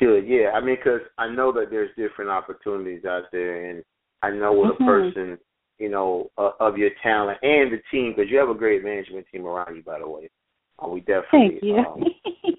Good, 0.00 0.26
yeah. 0.26 0.50
I 0.52 0.60
mean, 0.60 0.74
because 0.76 1.02
I 1.16 1.28
know 1.28 1.52
that 1.52 1.70
there's 1.70 1.94
different 1.94 2.28
opportunities 2.28 3.04
out 3.04 3.30
there, 3.30 3.66
and 3.66 3.84
I 4.22 4.30
know 4.30 4.52
with 4.52 4.72
Mhm. 4.72 4.80
a 4.80 4.84
person, 4.84 5.38
you 5.78 5.90
know, 5.90 6.28
uh, 6.38 6.52
of 6.58 6.76
your 6.76 6.90
talent 7.02 7.38
and 7.42 7.70
the 7.70 7.80
team, 7.90 8.14
because 8.14 8.28
you 8.30 8.38
have 8.38 8.48
a 8.48 8.54
great 8.54 8.82
management 8.82 9.28
team 9.28 9.46
around 9.46 9.76
you, 9.76 9.82
by 9.82 10.00
the 10.00 10.08
way. 10.08 10.28
Uh, 10.80 10.88
we 10.88 11.00
definitely, 11.02 11.60
Thank 11.60 11.62
you. 11.62 11.76
Um, 11.78 12.04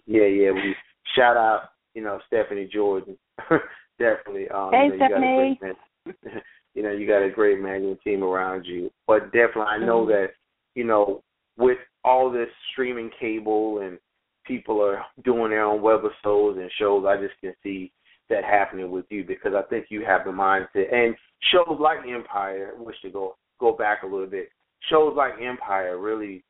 yeah, 0.06 0.24
yeah. 0.26 0.52
We 0.52 0.74
shout 1.16 1.36
out, 1.36 1.72
you 1.94 2.02
know, 2.04 2.22
Stephanie 2.28 2.68
Jordan, 2.68 3.18
definitely. 4.00 4.48
Um, 4.50 4.72
Hey, 4.72 4.86
you 4.86 4.90
know, 4.90 4.94
you 4.96 5.00
got 5.00 5.18
a 5.18 5.34
Stephanie. 5.34 5.58
great 5.60 5.62
man- 5.62 6.44
you 6.76 6.84
know, 6.84 6.92
you 6.92 7.06
got 7.08 7.24
a 7.24 7.30
great 7.30 7.60
management 7.60 8.00
team 8.04 8.24
around 8.24 8.66
you, 8.66 8.90
but 9.06 9.34
definitely, 9.34 9.64
I 9.64 9.80
know 9.80 10.06
Mhm. 10.06 10.08
that, 10.08 10.36
you 10.76 10.86
know, 10.86 11.22
with 11.62 11.78
all 12.04 12.32
this 12.32 12.50
streaming 12.72 13.12
cable 13.20 13.80
and 13.80 14.00
people 14.46 14.82
are 14.82 15.04
doing 15.24 15.52
their 15.52 15.64
own 15.64 15.82
webisodes 15.82 16.60
and 16.60 16.72
shows, 16.80 17.06
I 17.08 17.18
just 17.18 17.40
can 17.40 17.54
see 17.64 17.92
that 18.30 18.44
happening 18.44 18.90
with 18.90 19.06
you 19.10 19.24
because 19.24 19.54
I 19.56 19.62
think 19.70 19.88
you 19.90 20.04
have 20.06 20.26
the 20.26 20.32
mindset 20.32 20.94
and 20.94 21.16
shows 21.52 21.78
like 21.80 22.00
Empire, 22.08 22.72
which 22.78 22.96
to 23.04 23.10
go 23.10 23.36
go 23.60 23.74
back 23.74 24.04
a 24.04 24.08
little 24.08 24.28
bit, 24.28 24.50
shows 24.90 25.14
like 25.16 25.34
Empire 25.42 26.00
really 26.00 26.44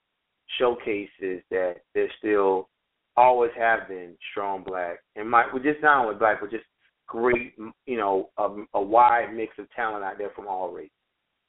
showcases 0.58 1.44
that 1.50 1.76
there's 1.94 2.12
still 2.20 2.70
always 3.18 3.52
have 3.58 3.88
been 3.90 4.14
strong 4.32 4.64
black 4.64 5.00
and 5.18 5.30
my 5.30 5.44
just 5.64 5.82
not 5.82 6.06
only 6.06 6.18
black 6.18 6.40
but 6.40 6.50
just 6.50 6.64
great 7.08 7.54
you 7.86 7.98
know 7.98 8.30
a, 8.38 8.48
a 8.74 8.82
wide 8.82 9.34
mix 9.34 9.54
of 9.60 9.70
talent 9.76 10.04
out 10.04 10.18
there 10.18 10.32
from 10.36 10.48
all 10.48 10.72
races. 10.72 10.92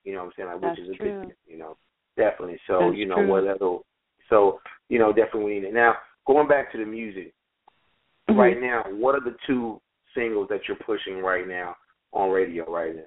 You 0.05 0.15
know 0.15 0.25
what 0.25 0.27
I'm 0.27 0.33
saying? 0.37 0.49
Like, 0.49 0.61
That's 0.61 0.79
which 0.81 0.89
is 0.89 0.95
a 0.95 0.97
true. 0.97 1.23
big 1.27 1.37
you 1.47 1.59
know 1.59 1.77
definitely. 2.17 2.59
So 2.67 2.79
That's 2.87 2.97
you 2.97 3.07
know 3.07 3.17
true. 3.17 3.33
whether 3.33 3.57
so 4.29 4.61
you 4.89 4.99
know 4.99 5.13
definitely 5.13 5.45
we 5.45 5.61
need 5.61 5.69
it. 5.69 5.75
Now 5.75 5.95
going 6.27 6.49
back 6.49 6.71
to 6.73 6.79
the 6.79 6.85
music 6.87 7.33
Mhm. 8.29 8.39
right 8.39 8.61
now, 8.61 8.83
what 8.91 9.15
are 9.15 9.21
the 9.21 9.37
two 9.47 9.81
singles 10.15 10.49
that 10.49 10.69
you're 10.69 10.77
pushing 10.79 11.23
right 11.23 11.47
now 11.47 11.77
on 12.13 12.31
radio 12.31 12.65
right 12.71 12.95
now? 12.95 13.03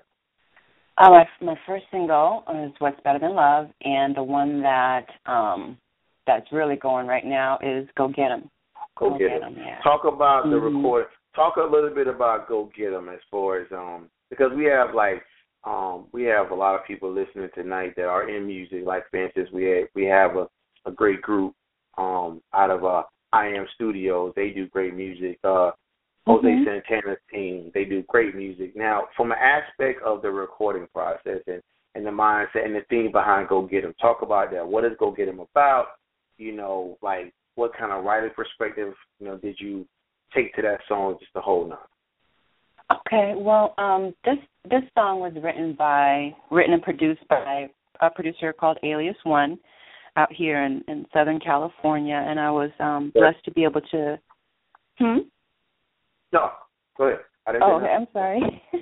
Uh, 0.98 1.10
my 1.10 1.28
my 1.42 1.60
first 1.66 1.86
single 1.92 2.44
is 2.64 2.72
"What's 2.80 3.00
Better 3.02 3.20
Than 3.20 3.36
Love," 3.36 3.70
and 3.82 4.16
the 4.16 4.24
one 4.24 4.62
that 4.62 5.08
um 5.26 5.78
that's 6.26 6.52
really 6.52 6.76
going 6.76 7.06
right 7.08 7.26
now 7.26 7.58
is 7.62 7.88
"Go 7.96 8.08
Get 8.08 8.32
'Em." 8.32 8.50
Go, 8.98 9.10
Go 9.10 9.18
get, 9.18 9.30
Get 9.30 9.44
'em. 9.44 9.58
'Em, 9.58 9.64
yeah. 9.66 9.82
Talk 9.82 10.06
about 10.06 10.50
the 10.50 10.56
Mhm. 10.58 10.78
record. 10.84 11.08
Talk 11.34 11.58
a 11.58 11.62
little 11.64 11.90
bit 11.90 12.08
about 12.08 12.48
Go 12.48 12.66
Get 12.76 12.94
'Em 12.94 13.10
as 13.10 13.22
far 13.30 13.58
as 13.58 13.72
um 13.74 14.10
because 14.30 14.54
we 14.54 14.66
have 14.66 14.96
like 14.96 15.24
um 15.66 16.06
we 16.12 16.24
have 16.24 16.52
a 16.52 16.56
lot 16.56 16.76
of 16.76 16.86
people 16.86 17.12
listening 17.12 17.50
tonight 17.56 17.94
that 17.96 18.06
are 18.06 18.30
in 18.30 18.46
music. 18.46 18.84
Like 18.86 19.04
for 19.10 19.24
instance, 19.24 19.50
we 19.52 19.64
have, 19.66 19.88
we 19.96 20.06
have 20.06 20.36
a 20.36 20.48
a 20.86 20.92
great 20.92 21.22
group 21.22 21.54
um 21.98 22.42
out 22.54 22.70
of 22.72 22.84
uh 22.86 23.04
I 23.34 23.48
Am 23.48 23.68
Studios. 23.76 24.34
They 24.36 24.50
do 24.52 24.68
great 24.68 24.94
music. 24.94 25.40
Uh 25.44 25.72
Jose 26.28 26.48
Mhm. 26.48 26.66
Santana's 26.66 27.20
team. 27.32 27.72
They 27.74 27.86
do 27.86 28.02
great 28.04 28.34
music. 28.36 28.76
Now, 28.76 29.08
from 29.16 29.32
an 29.32 29.38
aspect 29.38 30.02
of 30.02 30.22
the 30.24 30.32
recording 30.32 30.88
process 30.94 31.42
and, 31.48 31.62
and 31.94 32.04
the 32.06 32.10
mindset 32.10 32.66
and 32.66 32.76
the 32.76 32.82
theme 32.90 33.12
behind 33.12 33.48
Go 33.48 33.62
Get 33.62 33.84
'Em, 33.86 33.94
talk 34.02 34.22
about 34.24 34.50
that. 34.52 34.66
What 34.68 34.86
is 34.86 34.98
Go 34.98 35.12
Get 35.12 35.28
'Em 35.30 35.40
about? 35.40 35.88
You 36.38 36.52
know, 36.54 36.98
like 37.02 37.32
what 37.56 37.74
kind 37.74 37.92
of 37.92 38.04
writing 38.04 38.32
perspective, 38.32 38.96
you 39.20 39.28
know, 39.28 39.38
did 39.38 39.60
you 39.60 39.88
take 40.34 40.54
to 40.56 40.62
that 40.64 40.82
song 40.88 41.18
just 41.20 41.32
the 41.34 41.42
whole 41.42 41.66
nine? 41.66 41.78
Okay, 42.92 43.34
well, 43.36 43.74
um, 43.78 44.14
this 44.26 44.38
this 44.70 44.84
song 44.94 45.20
was 45.20 45.34
written 45.42 45.74
by 45.78 46.36
written 46.52 46.74
and 46.74 46.84
produced 46.84 47.28
by 47.28 47.68
a 48.02 48.10
producer 48.10 48.54
called 48.54 48.78
Alias 48.84 49.16
One 49.24 49.58
out 50.18 50.32
here 50.32 50.64
in, 50.64 50.84
in 50.88 51.06
Southern 51.14 51.40
California, 51.40 52.24
and 52.28 52.40
I 52.40 52.52
was 52.52 52.70
um 52.80 53.12
blessed 53.14 53.44
to 53.46 53.52
be 53.52 53.64
able 53.64 53.82
to. 53.82 54.20
Hmm. 55.00 55.18
No, 56.32 56.52
go 56.98 57.06
ahead. 57.06 57.20
I 57.48 57.52
didn't 57.54 57.64
Oh, 57.64 57.78
okay, 57.78 57.88
I'm 57.88 58.08
sorry. 58.14 58.42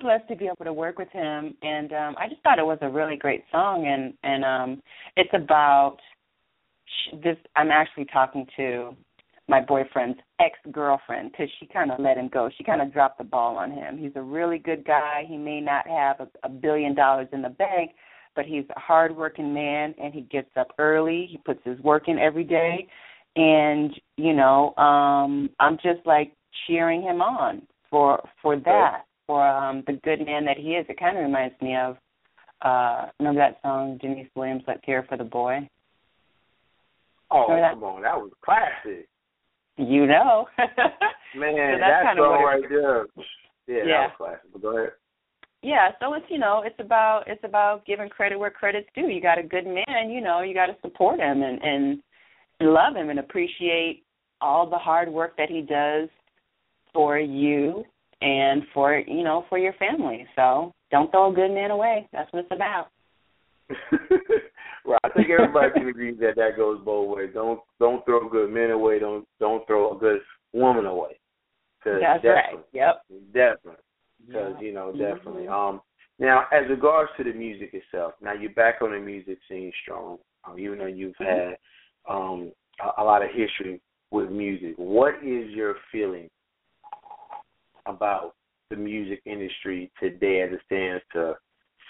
Blessed 0.00 0.26
to 0.28 0.36
be 0.36 0.46
able 0.46 0.64
to 0.64 0.72
work 0.72 0.98
with 0.98 1.08
him, 1.10 1.54
and 1.62 1.92
um 1.92 2.16
I 2.18 2.28
just 2.28 2.42
thought 2.42 2.58
it 2.58 2.66
was 2.66 2.78
a 2.80 2.88
really 2.88 3.16
great 3.16 3.44
song, 3.52 3.86
and 3.86 4.14
and 4.24 4.44
um 4.44 4.82
it's 5.16 5.30
about 5.32 5.98
sh- 6.86 7.14
this. 7.22 7.36
I'm 7.54 7.70
actually 7.70 8.06
talking 8.06 8.46
to 8.56 8.96
my 9.52 9.60
boyfriend's 9.60 10.18
ex 10.40 10.58
girlfriend 10.72 11.30
because 11.30 11.48
she 11.60 11.66
kind 11.66 11.92
of 11.92 12.00
let 12.00 12.16
him 12.16 12.30
go. 12.32 12.48
She 12.56 12.64
kind 12.64 12.80
of 12.80 12.90
dropped 12.90 13.18
the 13.18 13.24
ball 13.24 13.58
on 13.58 13.70
him. 13.70 13.98
He's 13.98 14.16
a 14.16 14.22
really 14.22 14.58
good 14.58 14.82
guy. 14.82 15.24
He 15.28 15.36
may 15.36 15.60
not 15.60 15.86
have 15.86 16.20
a, 16.20 16.46
a 16.46 16.48
billion 16.48 16.94
dollars 16.94 17.28
in 17.34 17.42
the 17.42 17.50
bank, 17.50 17.90
but 18.34 18.46
he's 18.46 18.64
a 18.74 18.80
hard 18.80 19.14
working 19.14 19.52
man 19.52 19.94
and 20.02 20.14
he 20.14 20.22
gets 20.22 20.48
up 20.56 20.68
early. 20.78 21.28
He 21.30 21.36
puts 21.36 21.60
his 21.64 21.78
work 21.80 22.04
in 22.08 22.18
every 22.18 22.44
day. 22.44 22.88
And, 23.36 23.92
you 24.16 24.32
know, 24.32 24.74
um 24.76 25.50
I'm 25.60 25.76
just 25.76 26.00
like 26.06 26.32
cheering 26.66 27.02
him 27.02 27.20
on 27.20 27.60
for 27.90 28.26
for 28.40 28.56
that, 28.56 29.02
for 29.26 29.46
um 29.46 29.84
the 29.86 30.00
good 30.02 30.24
man 30.24 30.46
that 30.46 30.56
he 30.56 30.70
is. 30.70 30.86
It 30.88 30.98
kinda 30.98 31.20
reminds 31.20 31.60
me 31.60 31.76
of 31.76 31.98
uh 32.62 33.10
remember 33.20 33.42
that 33.42 33.60
song 33.60 33.98
Deniece 34.00 34.30
Williams 34.34 34.62
Let 34.66 34.82
Care 34.82 35.04
for 35.06 35.18
the 35.18 35.24
Boy? 35.24 35.68
Oh, 37.30 37.46
come 37.48 37.84
on. 37.84 38.02
That 38.02 38.16
was 38.16 38.30
classic. 38.42 39.08
You 39.76 40.06
know. 40.06 40.46
Man, 41.34 41.54
So 41.54 41.78
that's 41.80 41.80
that 41.80 42.02
kinda 42.08 42.22
song 42.22 42.44
right 42.44 42.62
there. 42.68 43.06
Yeah, 43.66 43.84
Yeah. 43.84 43.84
that 43.84 44.08
was 44.08 44.12
classic. 44.18 44.62
Go 44.62 44.76
ahead. 44.76 44.92
Yeah, 45.62 45.90
so 46.00 46.14
it's 46.14 46.26
you 46.28 46.38
know, 46.38 46.62
it's 46.66 46.78
about 46.80 47.22
it's 47.26 47.42
about 47.44 47.86
giving 47.86 48.08
credit 48.08 48.38
where 48.38 48.50
credit's 48.50 48.88
due. 48.94 49.08
You 49.08 49.20
got 49.22 49.38
a 49.38 49.42
good 49.42 49.64
man, 49.64 50.10
you 50.10 50.20
know, 50.20 50.42
you 50.42 50.54
got 50.54 50.66
to 50.66 50.76
support 50.82 51.20
him 51.20 51.42
and 51.42 51.62
and 51.62 52.02
love 52.60 52.96
him 52.96 53.10
and 53.10 53.18
appreciate 53.18 54.02
all 54.40 54.68
the 54.68 54.78
hard 54.78 55.08
work 55.08 55.36
that 55.36 55.48
he 55.48 55.60
does 55.62 56.08
for 56.92 57.18
you 57.18 57.84
and 58.20 58.62
for 58.74 58.98
you 58.98 59.22
know 59.22 59.44
for 59.48 59.58
your 59.58 59.72
family. 59.74 60.26
So 60.34 60.72
don't 60.90 61.10
throw 61.10 61.30
a 61.30 61.34
good 61.34 61.52
man 61.52 61.70
away. 61.70 62.08
That's 62.12 62.30
what 62.32 62.44
it's 62.44 62.52
about. 62.52 62.88
right. 64.84 65.00
I 65.04 65.08
think 65.10 65.30
everybody 65.30 65.70
can 65.72 65.88
agree 65.88 66.12
that 66.14 66.36
that 66.36 66.56
goes 66.56 66.80
both 66.84 67.16
ways. 67.16 67.30
Don't 67.34 67.60
don't 67.78 68.04
throw 68.04 68.28
good 68.28 68.50
men 68.50 68.70
away. 68.70 68.98
Don't 68.98 69.26
don't 69.40 69.66
throw 69.66 69.94
a 69.96 69.98
good 69.98 70.20
woman 70.52 70.86
away. 70.86 71.18
'Cause 71.82 72.00
That's 72.00 72.24
right. 72.24 72.58
Yep. 72.72 73.02
Definitely. 73.32 73.82
Because 74.26 74.54
Yeah. 74.54 74.60
you 74.60 74.72
know, 74.72 74.92
Mhm. 74.92 74.98
definitely. 74.98 75.48
Um. 75.48 75.82
Now, 76.18 76.46
as 76.52 76.68
regards 76.68 77.10
to 77.16 77.24
the 77.24 77.32
music 77.32 77.74
itself, 77.74 78.14
now 78.20 78.32
you're 78.32 78.50
back 78.52 78.82
on 78.82 78.92
the 78.92 78.98
music 79.00 79.38
scene 79.48 79.72
strong. 79.82 80.18
Um, 80.44 80.58
even 80.58 80.78
though 80.78 80.86
you've 80.86 81.16
Mhm. 81.16 81.26
had 81.26 81.58
um 82.08 82.52
a, 82.80 82.92
a 82.98 83.04
lot 83.04 83.22
of 83.22 83.30
history 83.30 83.80
with 84.10 84.30
music, 84.30 84.74
what 84.76 85.14
is 85.22 85.50
your 85.50 85.74
feeling 85.90 86.28
about 87.86 88.34
the 88.70 88.76
music 88.76 89.20
industry 89.24 89.90
today 89.98 90.42
as 90.42 90.52
it 90.52 90.60
stands 90.66 91.02
to 91.12 91.36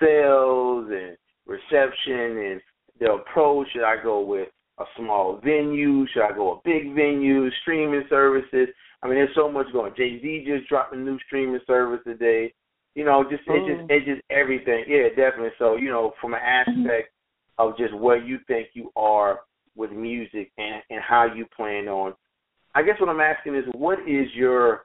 sales 0.00 0.90
and 0.90 1.16
reception 1.46 2.38
and 2.38 2.62
the 3.03 3.12
approach? 3.12 3.69
Should 3.73 3.85
I 3.85 4.03
go 4.03 4.21
with 4.21 4.49
a 4.79 4.85
small 4.97 5.41
venue? 5.43 6.07
Should 6.12 6.23
I 6.23 6.35
go 6.35 6.53
a 6.53 6.61
big 6.65 6.95
venue? 6.95 7.51
Streaming 7.62 8.05
services? 8.09 8.69
I 9.03 9.07
mean, 9.07 9.17
there's 9.17 9.35
so 9.35 9.51
much 9.51 9.67
going. 9.73 9.93
Jay 9.97 10.21
Z 10.21 10.45
just 10.47 10.69
dropped 10.69 10.95
a 10.95 10.99
new 10.99 11.19
streaming 11.27 11.61
service 11.67 12.01
today. 12.05 12.53
You 12.95 13.05
know, 13.05 13.25
just 13.25 13.43
it's 13.47 13.67
just 13.67 13.83
Ooh. 13.83 13.87
it's 13.88 14.07
just 14.07 14.23
everything. 14.31 14.85
Yeah, 14.87 15.09
definitely. 15.09 15.51
So 15.59 15.77
you 15.77 15.91
know, 15.91 16.12
from 16.21 16.35
an 16.35 16.41
aspect 16.41 17.11
of 17.59 17.77
just 17.77 17.95
where 17.95 18.23
you 18.23 18.38
think 18.47 18.69
you 18.75 18.91
are 18.97 19.41
with 19.77 19.91
music 19.91 20.53
and 20.59 20.83
and 20.91 21.01
how 21.03 21.33
you 21.35 21.47
plan 21.57 21.88
on. 21.88 22.15
I 22.75 22.83
guess 22.83 22.99
what 23.01 23.11
I'm 23.11 23.21
asking 23.21 23.55
is, 23.55 23.65
what 23.73 23.99
is 24.09 24.27
your 24.35 24.83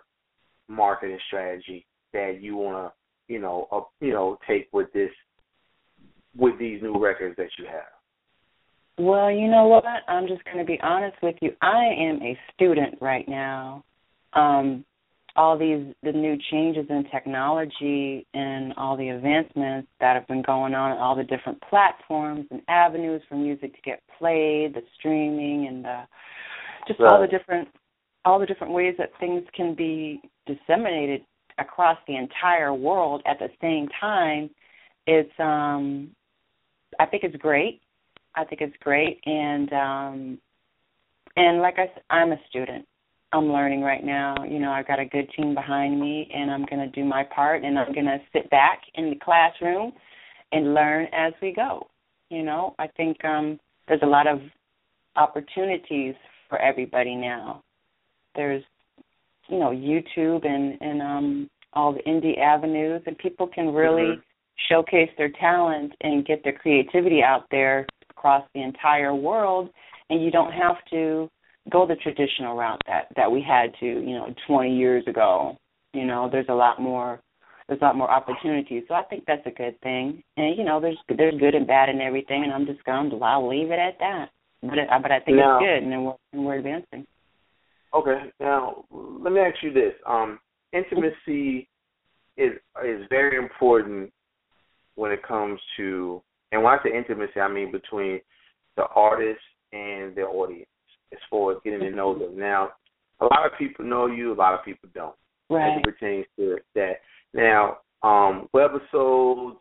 marketing 0.67 1.19
strategy 1.27 1.85
that 2.13 2.39
you 2.41 2.57
want 2.57 2.91
to, 2.91 3.33
you 3.33 3.39
know, 3.39 3.67
uh, 3.71 3.81
you 4.01 4.11
know, 4.11 4.37
take 4.45 4.67
with 4.73 4.91
this, 4.91 5.11
with 6.35 6.59
these 6.59 6.81
new 6.81 7.01
records 7.01 7.35
that 7.37 7.47
you 7.57 7.65
have? 7.65 7.96
Well, 8.97 9.31
you 9.31 9.47
know 9.47 9.67
what? 9.67 9.85
I'm 10.07 10.27
just 10.27 10.43
going 10.45 10.57
to 10.57 10.65
be 10.65 10.79
honest 10.81 11.17
with 11.21 11.35
you. 11.41 11.51
I 11.61 11.85
am 11.97 12.21
a 12.21 12.37
student 12.53 12.95
right 12.99 13.27
now. 13.27 13.83
Um, 14.33 14.83
all 15.35 15.55
these 15.55 15.93
the 16.01 16.11
new 16.11 16.35
changes 16.51 16.87
in 16.89 17.05
technology 17.11 18.25
and 18.33 18.73
all 18.75 18.97
the 18.97 19.09
advancements 19.09 19.87
that 19.99 20.15
have 20.15 20.27
been 20.27 20.41
going 20.41 20.73
on, 20.73 20.97
all 20.97 21.15
the 21.15 21.23
different 21.23 21.61
platforms 21.69 22.47
and 22.49 22.61
avenues 22.67 23.21
for 23.29 23.35
music 23.35 23.75
to 23.75 23.81
get 23.83 24.01
played, 24.17 24.73
the 24.73 24.81
streaming 24.97 25.67
and 25.67 25.85
the 25.85 26.01
just 26.87 26.99
all 27.01 27.21
the 27.21 27.27
different 27.27 27.67
all 28.25 28.39
the 28.39 28.47
different 28.47 28.73
ways 28.73 28.95
that 28.97 29.11
things 29.19 29.43
can 29.55 29.75
be 29.75 30.19
disseminated 30.47 31.21
across 31.59 31.97
the 32.07 32.15
entire 32.15 32.73
world 32.73 33.21
at 33.27 33.37
the 33.37 33.49
same 33.61 33.87
time. 34.01 34.49
It's 35.05 35.31
um 35.39 36.09
I 36.99 37.05
think 37.05 37.23
it's 37.23 37.35
great. 37.35 37.81
I 38.37 38.45
think 38.45 38.61
it's 38.61 38.75
great, 38.81 39.19
and 39.25 39.73
um, 39.73 40.37
and 41.35 41.61
like 41.61 41.75
I 41.79 41.87
said, 41.93 42.03
I'm 42.09 42.31
a 42.31 42.37
student. 42.49 42.85
I'm 43.33 43.51
learning 43.51 43.81
right 43.81 44.03
now. 44.03 44.35
You 44.47 44.59
know, 44.59 44.71
I've 44.71 44.87
got 44.87 44.99
a 44.99 45.05
good 45.05 45.27
team 45.35 45.53
behind 45.53 45.99
me, 45.99 46.29
and 46.33 46.49
I'm 46.49 46.65
going 46.65 46.79
to 46.79 46.87
do 46.95 47.03
my 47.03 47.23
part, 47.23 47.63
and 47.63 47.77
I'm 47.77 47.91
going 47.93 48.05
to 48.05 48.19
sit 48.31 48.49
back 48.49 48.79
in 48.95 49.09
the 49.09 49.17
classroom 49.17 49.91
and 50.51 50.73
learn 50.73 51.07
as 51.13 51.33
we 51.41 51.51
go. 51.51 51.87
You 52.29 52.43
know, 52.43 52.75
I 52.79 52.87
think 52.95 53.23
um, 53.25 53.59
there's 53.87 54.01
a 54.03 54.07
lot 54.07 54.27
of 54.27 54.39
opportunities 55.15 56.15
for 56.47 56.59
everybody 56.59 57.15
now. 57.15 57.63
There's, 58.35 58.63
you 59.49 59.57
know, 59.59 59.71
YouTube 59.71 60.45
and 60.45 60.77
and 60.79 61.01
um, 61.01 61.49
all 61.73 61.91
the 61.91 62.03
indie 62.03 62.39
avenues, 62.39 63.01
and 63.07 63.17
people 63.17 63.47
can 63.47 63.73
really 63.73 64.15
Mhm. 64.15 64.21
showcase 64.69 65.11
their 65.17 65.29
talent 65.29 65.93
and 66.01 66.25
get 66.25 66.43
their 66.43 66.53
creativity 66.53 67.21
out 67.23 67.45
there 67.51 67.85
across 68.17 68.43
the 68.53 68.61
entire 68.61 69.13
world 69.13 69.69
and 70.09 70.23
you 70.23 70.31
don't 70.31 70.51
have 70.51 70.77
to 70.89 71.29
go 71.71 71.85
the 71.85 71.95
traditional 71.95 72.55
route 72.55 72.81
that 72.87 73.07
that 73.15 73.31
we 73.31 73.43
had 73.45 73.71
to 73.79 73.85
you 73.85 74.15
know 74.15 74.33
20 74.47 74.75
years 74.75 75.03
ago. 75.07 75.57
You 75.93 76.05
know 76.05 76.29
there's 76.31 76.49
a 76.49 76.53
lot 76.53 76.81
more 76.81 77.19
there's 77.67 77.81
a 77.81 77.85
lot 77.85 77.97
more 77.97 78.09
opportunities 78.09 78.83
so 78.87 78.93
i 78.93 79.03
think 79.03 79.23
that's 79.27 79.45
a 79.45 79.51
good 79.51 79.79
thing. 79.81 80.23
And 80.37 80.57
you 80.57 80.63
know 80.63 80.79
there's 80.79 80.97
there's 81.15 81.39
good 81.39 81.55
and 81.55 81.67
bad 81.67 81.89
in 81.89 82.01
everything 82.01 82.43
and 82.43 82.53
i'm 82.53 82.65
just 82.65 82.83
going 82.83 83.09
to 83.09 83.17
i'll 83.17 83.47
leave 83.47 83.71
it 83.71 83.79
at 83.79 83.99
that. 83.99 84.29
But 84.61 84.79
it, 84.79 84.87
but 85.01 85.11
I 85.11 85.19
think 85.19 85.37
now, 85.37 85.59
it's 85.59 85.65
good, 85.65 85.83
and 85.83 86.05
we're, 86.05 86.13
and 86.33 86.45
we're 86.45 86.57
advancing. 86.57 87.05
Okay, 87.93 88.31
now 88.39 88.85
let 88.91 89.31
me 89.31 89.39
ask 89.39 89.55
you 89.61 89.71
this: 89.71 89.93
um, 90.07 90.39
intimacy 90.73 91.67
is 92.37 92.53
is 92.83 93.01
very 93.09 93.37
important 93.37 94.11
when 94.95 95.11
it 95.11 95.21
comes 95.21 95.59
to, 95.77 96.21
and 96.51 96.63
when 96.63 96.73
I 96.73 96.83
say 96.83 96.95
intimacy, 96.95 97.39
I 97.39 97.47
mean 97.47 97.71
between 97.71 98.21
the 98.75 98.85
artist 98.95 99.41
and 99.73 100.15
their 100.15 100.29
audience, 100.29 100.69
as 101.11 101.19
far 101.29 101.51
as 101.51 101.57
getting 101.63 101.79
to 101.79 101.91
know 101.91 102.17
them. 102.17 102.37
Now, 102.37 102.69
a 103.19 103.25
lot 103.25 103.45
of 103.45 103.57
people 103.57 103.85
know 103.85 104.07
you, 104.07 104.33
a 104.33 104.35
lot 104.35 104.53
of 104.53 104.63
people 104.63 104.89
don't. 104.93 105.15
Right. 105.49 105.73
As 105.73 105.79
it 105.79 105.83
pertains 105.83 106.25
to 106.37 106.57
that. 106.75 106.97
Now, 107.33 107.77
um, 108.03 108.47
webisodes, 108.53 109.57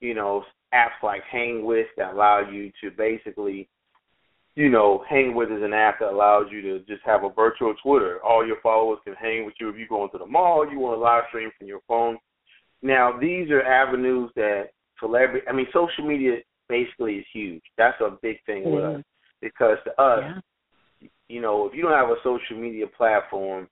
you 0.00 0.14
know, 0.14 0.44
apps 0.74 1.02
like 1.02 1.22
Hang 1.30 1.64
With 1.64 1.86
that 1.96 2.12
allow 2.12 2.48
you 2.50 2.70
to 2.82 2.90
basically, 2.96 3.68
you 4.54 4.68
know, 4.68 5.04
Hang 5.08 5.34
With 5.34 5.50
is 5.50 5.62
an 5.62 5.72
app 5.72 6.00
that 6.00 6.12
allows 6.12 6.46
you 6.50 6.62
to 6.62 6.78
just 6.80 7.02
have 7.04 7.24
a 7.24 7.30
virtual 7.30 7.74
Twitter. 7.82 8.20
All 8.24 8.46
your 8.46 8.60
followers 8.62 8.98
can 9.04 9.14
hang 9.14 9.44
with 9.44 9.54
you 9.60 9.68
if 9.68 9.76
you 9.76 9.86
go 9.88 10.04
into 10.04 10.18
the 10.18 10.26
mall, 10.26 10.70
you 10.70 10.78
want 10.78 10.96
to 10.96 11.02
live 11.02 11.24
stream 11.28 11.50
from 11.58 11.66
your 11.66 11.80
phone. 11.88 12.18
Now, 12.82 13.16
these 13.18 13.50
are 13.50 13.62
avenues 13.62 14.30
that 14.36 14.70
celebrity, 15.02 15.46
I 15.48 15.52
mean, 15.52 15.66
social 15.72 16.06
media 16.06 16.36
basically 16.68 17.16
is 17.16 17.26
huge. 17.32 17.62
That's 17.76 18.00
a 18.00 18.16
big 18.22 18.36
thing 18.46 18.62
mm-hmm. 18.62 18.74
with 18.74 18.84
us 18.84 19.02
because 19.42 19.76
to 19.84 20.02
us, 20.02 20.22
yeah. 21.00 21.08
you 21.28 21.42
know, 21.42 21.66
if 21.66 21.74
you 21.74 21.82
don't 21.82 21.92
have 21.92 22.08
a 22.08 22.16
social 22.24 22.56
media 22.56 22.86
platform, 22.86 23.68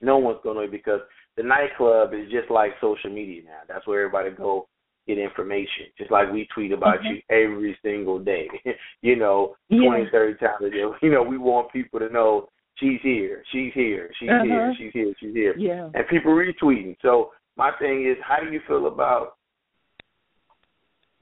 no 0.00 0.18
one's 0.18 0.40
going 0.42 0.66
to 0.66 0.70
because 0.70 1.00
the 1.36 1.42
nightclub 1.42 2.12
is 2.12 2.30
just 2.30 2.50
like 2.50 2.72
social 2.80 3.10
media 3.10 3.42
now. 3.44 3.60
That's 3.68 3.86
where 3.86 4.04
everybody 4.04 4.30
go 4.34 4.66
get 5.06 5.18
information. 5.18 5.86
Just 5.96 6.10
like 6.10 6.32
we 6.32 6.48
tweet 6.54 6.72
about 6.72 6.98
mm-hmm. 6.98 7.14
you 7.14 7.20
every 7.30 7.78
single 7.84 8.18
day. 8.18 8.48
you 9.02 9.16
know, 9.16 9.54
yeah. 9.68 9.78
twenty, 9.84 10.06
thirty 10.10 10.38
times 10.38 10.64
a 10.64 10.70
day. 10.70 10.82
You 11.02 11.10
know, 11.10 11.22
we 11.22 11.38
want 11.38 11.72
people 11.72 12.00
to 12.00 12.08
know 12.08 12.48
she's 12.76 13.00
here, 13.02 13.42
she's 13.52 13.72
here, 13.74 14.10
she's 14.18 14.28
uh-huh. 14.28 14.44
here, 14.44 14.74
she's 14.78 14.92
here, 14.92 15.14
she's 15.20 15.34
here. 15.34 15.56
Yeah. 15.56 15.88
And 15.94 16.08
people 16.08 16.32
retweeting. 16.32 16.96
So 17.02 17.30
my 17.56 17.70
thing 17.78 18.06
is 18.08 18.16
how 18.26 18.42
do 18.42 18.50
you 18.50 18.60
feel 18.66 18.86
about 18.86 19.34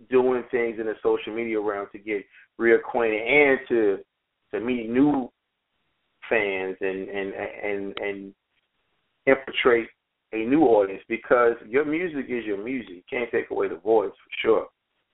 doing 0.08 0.44
things 0.50 0.78
in 0.78 0.86
the 0.86 0.94
social 1.02 1.34
media 1.34 1.60
realm 1.60 1.86
to 1.92 1.98
get 1.98 2.24
reacquainted 2.60 3.26
and 3.28 3.58
to 3.68 3.98
to 4.52 4.60
meet 4.60 4.88
new 4.88 5.30
fans 6.28 6.76
and 6.80 7.08
and 7.08 7.32
and 7.34 7.98
and 7.98 8.34
infiltrate 9.26 9.88
a 10.32 10.38
new 10.38 10.62
audience 10.62 11.02
because 11.08 11.54
your 11.66 11.84
music 11.84 12.26
is 12.28 12.44
your 12.44 12.62
music. 12.62 12.90
You 12.90 13.02
can't 13.10 13.30
take 13.30 13.50
away 13.50 13.68
the 13.68 13.76
voice 13.76 14.10
for 14.10 14.30
sure, 14.42 14.66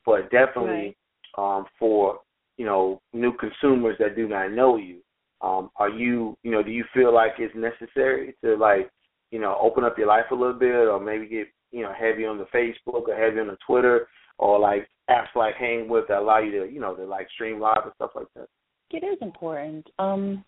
but 0.04 0.30
definitely 0.30 0.96
right. 1.36 1.56
um, 1.58 1.64
for 1.78 2.20
you 2.58 2.66
know 2.66 3.00
new 3.12 3.32
consumers 3.36 3.96
that 3.98 4.16
do 4.16 4.28
not 4.28 4.52
know 4.52 4.76
you. 4.76 4.98
Um, 5.40 5.70
are 5.76 5.90
you 5.90 6.36
you 6.42 6.50
know 6.50 6.62
do 6.62 6.70
you 6.70 6.84
feel 6.94 7.14
like 7.14 7.32
it's 7.38 7.54
necessary 7.54 8.34
to 8.44 8.56
like 8.56 8.90
you 9.30 9.40
know 9.40 9.58
open 9.60 9.84
up 9.84 9.98
your 9.98 10.06
life 10.06 10.26
a 10.30 10.34
little 10.34 10.58
bit 10.58 10.88
or 10.88 11.00
maybe 11.00 11.26
get 11.26 11.48
you 11.72 11.82
know 11.82 11.92
heavy 11.98 12.24
on 12.24 12.38
the 12.38 12.46
Facebook 12.54 13.08
or 13.08 13.16
heavy 13.16 13.40
on 13.40 13.48
the 13.48 13.58
Twitter 13.66 14.08
or 14.38 14.58
like 14.58 14.88
apps 15.10 15.34
like 15.34 15.54
Hang 15.56 15.88
With 15.88 16.08
that 16.08 16.18
allow 16.18 16.38
you 16.38 16.50
to 16.52 16.72
you 16.72 16.80
know 16.80 16.94
to 16.94 17.04
like 17.04 17.28
stream 17.34 17.60
live 17.60 17.82
and 17.84 17.92
stuff 17.96 18.10
like 18.14 18.26
that? 18.34 18.48
It 18.90 19.04
is 19.04 19.18
important. 19.20 19.86
Um, 19.98 20.44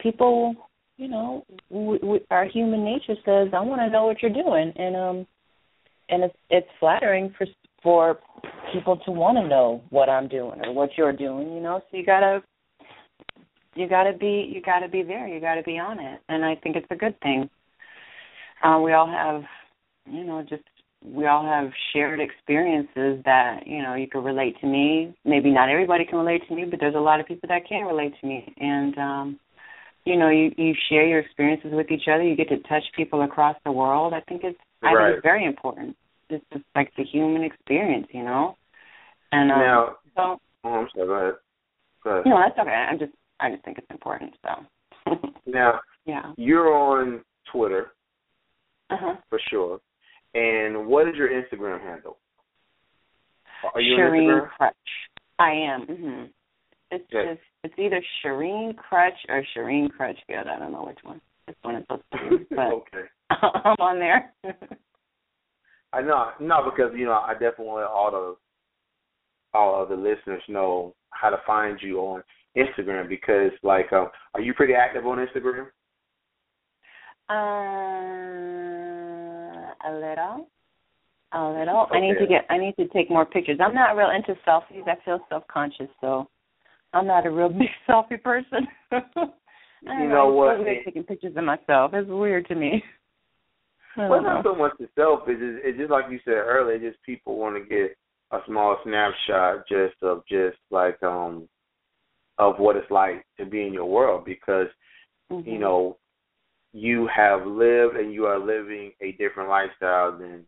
people 0.00 0.54
you 0.98 1.06
know, 1.06 1.46
we, 1.70 1.98
we, 2.02 2.20
our 2.30 2.44
human 2.44 2.84
nature 2.84 3.14
says, 3.24 3.48
"I 3.54 3.60
want 3.60 3.80
to 3.80 3.88
know 3.88 4.06
what 4.06 4.20
you're 4.20 4.32
doing," 4.32 4.72
and 4.76 4.96
um, 4.96 5.26
and 6.08 6.24
it's 6.24 6.34
it's 6.50 6.68
flattering 6.80 7.32
for 7.38 7.46
for 7.82 8.18
people 8.72 8.96
to 9.04 9.12
want 9.12 9.38
to 9.38 9.46
know 9.46 9.80
what 9.90 10.08
I'm 10.08 10.26
doing 10.26 10.60
or 10.64 10.72
what 10.74 10.90
you're 10.98 11.12
doing. 11.12 11.52
You 11.52 11.60
know, 11.60 11.80
so 11.88 11.96
you 11.96 12.04
gotta 12.04 12.42
you 13.76 13.88
gotta 13.88 14.12
be 14.12 14.50
you 14.52 14.60
gotta 14.60 14.88
be 14.88 15.04
there. 15.04 15.28
You 15.28 15.40
gotta 15.40 15.62
be 15.62 15.78
on 15.78 16.00
it, 16.00 16.20
and 16.28 16.44
I 16.44 16.56
think 16.56 16.74
it's 16.74 16.90
a 16.90 16.96
good 16.96 17.18
thing. 17.20 17.48
Uh, 18.64 18.80
we 18.80 18.92
all 18.92 19.06
have, 19.06 19.42
you 20.04 20.24
know, 20.24 20.42
just 20.42 20.64
we 21.04 21.26
all 21.26 21.44
have 21.44 21.70
shared 21.92 22.20
experiences 22.20 23.22
that 23.24 23.60
you 23.66 23.82
know 23.82 23.94
you 23.94 24.08
can 24.08 24.22
relate 24.22 24.60
to 24.60 24.66
me. 24.66 25.14
Maybe 25.24 25.50
not 25.50 25.68
everybody 25.68 26.04
can 26.04 26.18
relate 26.18 26.42
to 26.48 26.54
me, 26.54 26.64
but 26.64 26.80
there's 26.80 26.94
a 26.94 27.00
lot 27.00 27.20
of 27.20 27.26
people 27.26 27.48
that 27.48 27.66
can 27.68 27.86
relate 27.86 28.12
to 28.20 28.26
me, 28.26 28.52
and 28.58 28.98
um 28.98 29.40
you 30.04 30.16
know 30.16 30.28
you 30.28 30.50
you 30.56 30.74
share 30.88 31.06
your 31.06 31.20
experiences 31.20 31.70
with 31.72 31.90
each 31.90 32.08
other. 32.12 32.22
You 32.22 32.36
get 32.36 32.48
to 32.48 32.58
touch 32.68 32.82
people 32.96 33.22
across 33.22 33.56
the 33.64 33.72
world. 33.72 34.12
I 34.12 34.20
think 34.20 34.42
it's 34.44 34.58
i 34.82 34.92
right. 34.92 35.06
think 35.06 35.16
it's 35.18 35.24
very 35.24 35.44
important. 35.44 35.96
It's 36.30 36.44
just 36.52 36.64
like 36.74 36.92
the 36.96 37.04
human 37.04 37.42
experience 37.42 38.08
you 38.10 38.24
know? 38.24 38.56
And 39.32 39.52
um, 39.52 39.58
now 39.58 39.96
so 40.16 40.40
oh, 40.64 40.68
i'm 40.68 40.88
sorry 40.94 41.06
go 41.06 41.12
ahead. 41.12 41.34
Go 42.02 42.10
ahead. 42.10 42.22
No 42.26 42.38
that's 42.38 42.58
okay. 42.58 42.70
I'm 42.70 42.98
just 42.98 43.12
i 43.40 43.50
just 43.50 43.64
think 43.64 43.78
it's 43.78 43.90
important 43.90 44.34
so. 44.42 45.14
Now 45.46 45.80
yeah. 46.06 46.32
you're 46.36 46.74
on 46.74 47.20
twitter 47.52 47.92
uh-huh. 48.90 49.14
for 49.30 49.40
sure 49.50 49.80
and 50.34 50.86
what 50.86 51.08
is 51.08 51.14
your 51.16 51.28
instagram 51.28 51.80
handle 51.80 52.18
are 53.74 53.80
you 53.80 53.96
Shireen 53.96 54.32
on 54.32 54.42
instagram 54.42 54.48
Crutch. 54.56 54.74
i 55.38 55.50
am 55.50 55.86
mhm 55.86 56.28
it's 56.90 57.04
okay. 57.14 57.32
just 57.32 57.40
it's 57.64 57.74
either 57.78 58.02
Shireen 58.24 58.76
Crutch 58.76 59.18
or 59.28 59.42
Shireen 59.56 59.90
Crutchfield. 59.90 60.46
I 60.46 60.58
don't 60.58 60.72
know 60.72 60.84
which 60.86 60.98
one. 61.02 61.20
Which 61.46 61.56
one 61.62 61.76
it's 61.76 61.86
supposed 61.86 62.04
to 62.12 62.38
be. 62.38 62.44
But 62.50 62.72
okay. 62.72 63.04
I'm 63.30 63.76
on 63.78 63.98
there. 63.98 64.32
I 65.92 66.02
know, 66.02 66.30
no, 66.40 66.70
because 66.70 66.92
you 66.96 67.06
know 67.06 67.12
I 67.12 67.32
definitely 67.32 67.66
want 67.66 67.90
all 67.90 68.10
the 68.10 68.36
all 69.58 69.82
of 69.82 69.88
the 69.88 69.96
listeners 69.96 70.42
know 70.48 70.94
how 71.10 71.30
to 71.30 71.38
find 71.46 71.78
you 71.80 71.98
on 72.00 72.22
Instagram 72.56 73.08
because, 73.08 73.50
like, 73.62 73.90
um, 73.92 74.08
are 74.34 74.40
you 74.40 74.52
pretty 74.52 74.74
active 74.74 75.06
on 75.06 75.18
Instagram? 75.18 75.68
Uh, 77.30 78.57
a 79.86 79.92
little, 79.92 80.48
a 81.32 81.44
little. 81.58 81.86
Okay. 81.86 81.96
I 81.96 82.00
need 82.00 82.18
to 82.18 82.26
get. 82.26 82.46
I 82.50 82.58
need 82.58 82.74
to 82.76 82.88
take 82.88 83.10
more 83.10 83.26
pictures. 83.26 83.58
I'm 83.62 83.74
not 83.74 83.96
real 83.96 84.10
into 84.10 84.34
selfies. 84.46 84.86
I 84.86 85.02
feel 85.04 85.20
self 85.28 85.46
conscious, 85.48 85.88
so 86.00 86.28
I'm 86.92 87.06
not 87.06 87.26
a 87.26 87.30
real 87.30 87.48
big 87.48 87.68
selfie 87.88 88.22
person. 88.22 88.66
you 88.92 90.08
know 90.08 90.28
what? 90.28 90.56
I'm 90.56 90.64
taking 90.84 91.04
pictures 91.04 91.36
of 91.36 91.44
myself. 91.44 91.92
It's 91.94 92.08
weird 92.08 92.46
to 92.48 92.54
me. 92.54 92.82
Well, 93.96 94.22
not 94.22 94.44
so 94.44 94.54
much 94.54 94.74
the 94.78 94.86
selfie. 94.96 95.30
It's 95.30 95.40
just, 95.40 95.66
it's 95.66 95.78
just 95.78 95.90
like 95.90 96.04
you 96.08 96.20
said 96.24 96.34
earlier. 96.34 96.78
Just 96.78 97.02
people 97.02 97.36
want 97.36 97.56
to 97.56 97.68
get 97.68 97.96
a 98.30 98.38
small 98.46 98.76
snapshot 98.84 99.66
just 99.68 99.94
of 100.02 100.22
just 100.28 100.56
like 100.70 101.02
um 101.02 101.48
of 102.38 102.58
what 102.58 102.76
it's 102.76 102.90
like 102.90 103.24
to 103.38 103.46
be 103.46 103.66
in 103.66 103.72
your 103.72 103.86
world 103.86 104.24
because 104.24 104.68
mm-hmm. 105.32 105.48
you 105.48 105.58
know 105.58 105.96
you 106.78 107.08
have 107.14 107.46
lived 107.46 107.96
and 107.96 108.12
you 108.12 108.26
are 108.26 108.38
living 108.38 108.92
a 109.00 109.12
different 109.12 109.48
lifestyle 109.48 110.16
than 110.16 110.44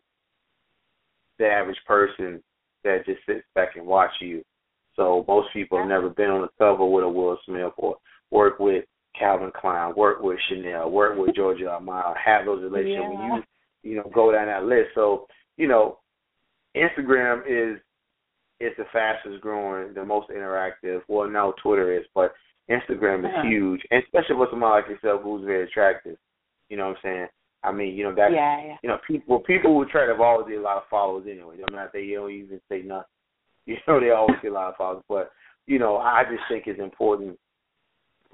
the 1.39 1.47
average 1.47 1.81
person 1.87 2.43
that 2.85 3.05
just 3.07 3.21
sits 3.27 3.45
back 3.55 3.77
and 3.77 3.87
watch 3.87 4.11
you 4.21 4.43
so 4.97 5.25
most 5.27 5.49
people 5.53 5.79
have 5.79 5.89
never 5.89 6.11
been 6.11 6.31
on 6.31 6.43
the 6.43 6.49
cover 6.59 6.85
with 6.85 7.05
a 7.05 7.09
Will 7.09 7.39
Smith 7.47 7.73
or 7.79 7.97
work 8.31 8.59
with 8.59 8.85
Calvin 9.19 9.51
Klein, 9.59 9.95
work 9.97 10.21
with 10.21 10.39
Chanel, 10.49 10.91
work 10.91 11.17
with 11.17 11.35
Giorgio 11.35 11.69
Armani, 11.69 12.15
have 12.23 12.45
those 12.45 12.63
relationships 12.63 13.09
yeah. 13.13 13.31
when 13.31 13.37
you 13.37 13.43
you 13.91 13.97
know 13.97 14.11
go 14.15 14.31
down 14.33 14.47
that 14.47 14.65
list. 14.65 14.91
So 14.95 15.27
you 15.57 15.69
know, 15.69 15.99
Instagram 16.77 17.43
is 17.47 17.81
is 18.61 18.73
the 18.77 18.85
fastest 18.93 19.41
growing, 19.41 19.95
the 19.95 20.05
most 20.05 20.29
interactive. 20.29 21.01
Well, 21.09 21.29
now 21.29 21.55
Twitter 21.63 21.97
is, 21.97 22.05
but 22.15 22.33
Instagram 22.71 23.21
is 23.21 23.33
uh-huh. 23.35 23.49
huge, 23.49 23.81
and 23.91 24.03
especially 24.05 24.37
for 24.37 24.49
somebody 24.51 24.83
like 24.83 24.91
yourself 24.91 25.23
who's 25.23 25.45
very 25.45 25.65
attractive. 25.65 26.17
You 26.69 26.77
know 26.77 26.89
what 26.89 26.97
I'm 26.99 27.03
saying? 27.03 27.27
I 27.63 27.73
mean, 27.73 27.95
you 27.95 28.05
know 28.05 28.15
that. 28.15 28.33
Yeah, 28.33 28.65
yeah. 28.65 28.77
You 28.83 28.89
know, 28.89 28.99
people 29.07 29.41
people 29.41 29.75
who 29.75 29.91
try 29.91 30.07
to 30.07 30.13
have 30.13 30.21
always 30.21 30.49
get 30.49 30.59
a 30.59 30.63
lot 30.63 30.79
of 30.79 30.85
followers 30.89 31.27
anyway. 31.31 31.57
I'm 31.67 31.75
not 31.75 31.93
they 31.93 32.09
don't 32.15 32.31
even 32.31 32.61
say 32.69 32.83
nothing. 32.83 33.05
You 33.67 33.77
know, 33.87 34.01
they 34.01 34.11
always 34.11 34.39
get 34.43 34.51
a 34.51 34.55
lot 34.55 34.71
of 34.71 34.77
followers, 34.77 35.05
but 35.09 35.31
you 35.67 35.79
know, 35.79 35.99
I 35.99 36.25
just 36.25 36.43
think 36.49 36.65
it's 36.67 36.81
important 36.81 37.39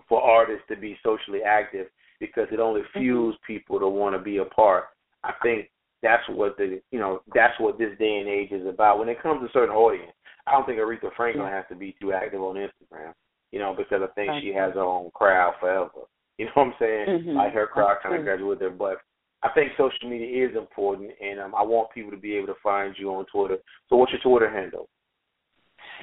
for 0.09 0.23
artists 0.23 0.63
to 0.69 0.77
be 0.77 0.97
socially 1.03 1.41
active 1.43 1.89
because 2.21 2.47
it 2.53 2.61
only 2.61 2.83
mm-hmm. 2.83 3.01
fuels 3.01 3.35
people 3.47 3.79
to 3.81 3.89
want 3.89 4.15
to 4.15 4.23
be 4.23 4.39
a 4.39 4.45
part. 4.45 4.85
I 5.25 5.33
think 5.43 5.69
that's 6.03 6.23
what 6.29 6.57
the 6.57 6.81
you 6.91 6.99
know 6.99 7.21
that's 7.35 7.59
what 7.59 7.79
this 7.79 7.99
day 7.99 8.19
and 8.19 8.29
age 8.29 8.53
is 8.53 8.67
about. 8.67 8.99
When 8.99 9.09
it 9.09 9.23
comes 9.23 9.43
to 9.43 9.53
certain 9.53 9.75
audience, 9.75 10.13
I 10.47 10.53
don't 10.53 10.65
think 10.65 10.79
Aretha 10.79 11.11
Franklin 11.17 11.49
has 11.49 11.65
to 11.69 11.75
be 11.75 11.97
too 12.01 12.13
active 12.13 12.41
on 12.41 12.55
Instagram, 12.55 13.13
you 13.53 13.59
know, 13.59 13.75
because 13.77 14.03
I 14.03 14.13
think 14.15 14.31
she 14.43 14.53
has 14.53 14.75
her 14.75 14.81
own 14.81 15.11
crowd 15.15 15.55
forever. 15.61 15.91
You 16.39 16.45
know 16.45 16.51
what 16.53 16.67
I'm 16.67 16.73
saying? 16.79 17.07
Mm-hmm. 17.09 17.31
Like 17.31 17.55
her 17.55 17.67
crowd 17.67 17.97
kind 18.03 18.15
of 18.15 18.23
graduated 18.23 18.47
with 18.47 18.61
her, 18.61 18.69
but 18.69 18.99
I 19.43 19.49
think 19.55 19.73
social 19.79 20.11
media 20.11 20.47
is 20.47 20.55
important, 20.55 21.11
and 21.19 21.41
um, 21.41 21.55
I 21.55 21.63
want 21.63 21.93
people 21.93 22.11
to 22.11 22.17
be 22.19 22.35
able 22.37 22.49
to 22.49 22.61
find 22.63 22.95
you 22.99 23.09
on 23.15 23.25
Twitter. 23.33 23.57
So, 23.89 23.97
what's 23.97 24.13
your 24.13 24.21
Twitter 24.21 24.53
handle? 24.53 24.89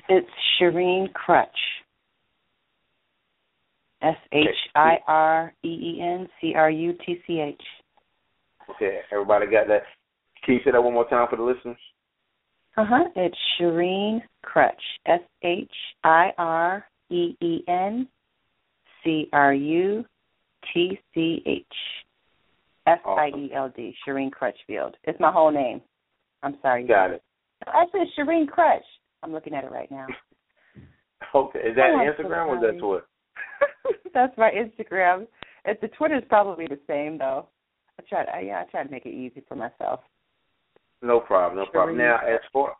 It's 0.09 0.27
Shireen 0.59 1.13
Crutch. 1.13 1.49
S 4.01 4.15
H 4.33 4.47
I 4.75 4.95
R 5.07 5.53
E 5.63 5.67
E 5.67 6.01
N 6.01 6.27
C 6.41 6.53
R 6.55 6.69
U 6.69 6.93
T 7.05 7.17
C 7.25 7.39
H. 7.39 7.61
Okay, 8.71 8.99
everybody 9.11 9.45
got 9.45 9.67
that. 9.67 9.83
Can 10.43 10.55
you 10.55 10.59
say 10.65 10.71
that 10.71 10.83
one 10.83 10.93
more 10.93 11.07
time 11.09 11.27
for 11.29 11.37
the 11.37 11.43
listeners? 11.43 11.77
Uh 12.75 12.85
huh. 12.87 13.03
It's 13.15 13.37
Shireen 13.59 14.21
Crutch. 14.41 14.81
S 15.05 15.21
H 15.43 15.71
I 16.03 16.31
R 16.37 16.85
E 17.09 17.35
E 17.41 17.63
N 17.67 18.07
C 19.03 19.29
R 19.33 19.53
U 19.53 20.05
T 20.73 20.99
C 21.13 21.43
H 21.45 21.65
F 22.87 22.99
I 23.05 23.29
E 23.35 23.51
L 23.55 23.71
D. 23.75 23.93
Shireen 24.07 24.31
Crutchfield. 24.31 24.95
It's 25.03 25.19
my 25.19 25.31
whole 25.31 25.51
name. 25.51 25.81
I'm 26.41 26.57
sorry. 26.61 26.85
Got 26.87 27.11
it. 27.11 27.23
Actually, 27.67 28.01
it's 28.01 28.11
Shireen 28.17 28.47
Crutch. 28.47 28.83
I'm 29.21 29.31
looking 29.31 29.53
at 29.53 29.63
it 29.63 29.71
right 29.71 29.89
now. 29.91 30.07
Okay. 31.33 31.59
Is 31.59 31.75
that 31.77 31.89
oh, 31.89 32.23
Instagram 32.23 32.47
or 32.47 32.55
is 32.57 32.61
that 32.61 32.79
Twitter? 32.79 33.05
That's 34.13 34.37
my 34.37 34.51
Instagram. 34.51 35.25
It's 35.65 35.81
the 35.81 35.87
Twitter's 35.87 36.23
probably 36.29 36.67
the 36.67 36.79
same 36.87 37.17
though. 37.17 37.47
I 37.99 38.03
try. 38.07 38.25
To, 38.25 38.45
yeah, 38.45 38.63
I 38.67 38.69
try 38.69 38.83
to 38.83 38.91
make 38.91 39.05
it 39.05 39.13
easy 39.13 39.41
for 39.47 39.55
myself. 39.55 40.01
No 41.01 41.19
problem. 41.19 41.63
No 41.63 41.71
problem. 41.71 41.97
Now, 41.97 42.17
as 42.17 42.39
far 42.51 42.75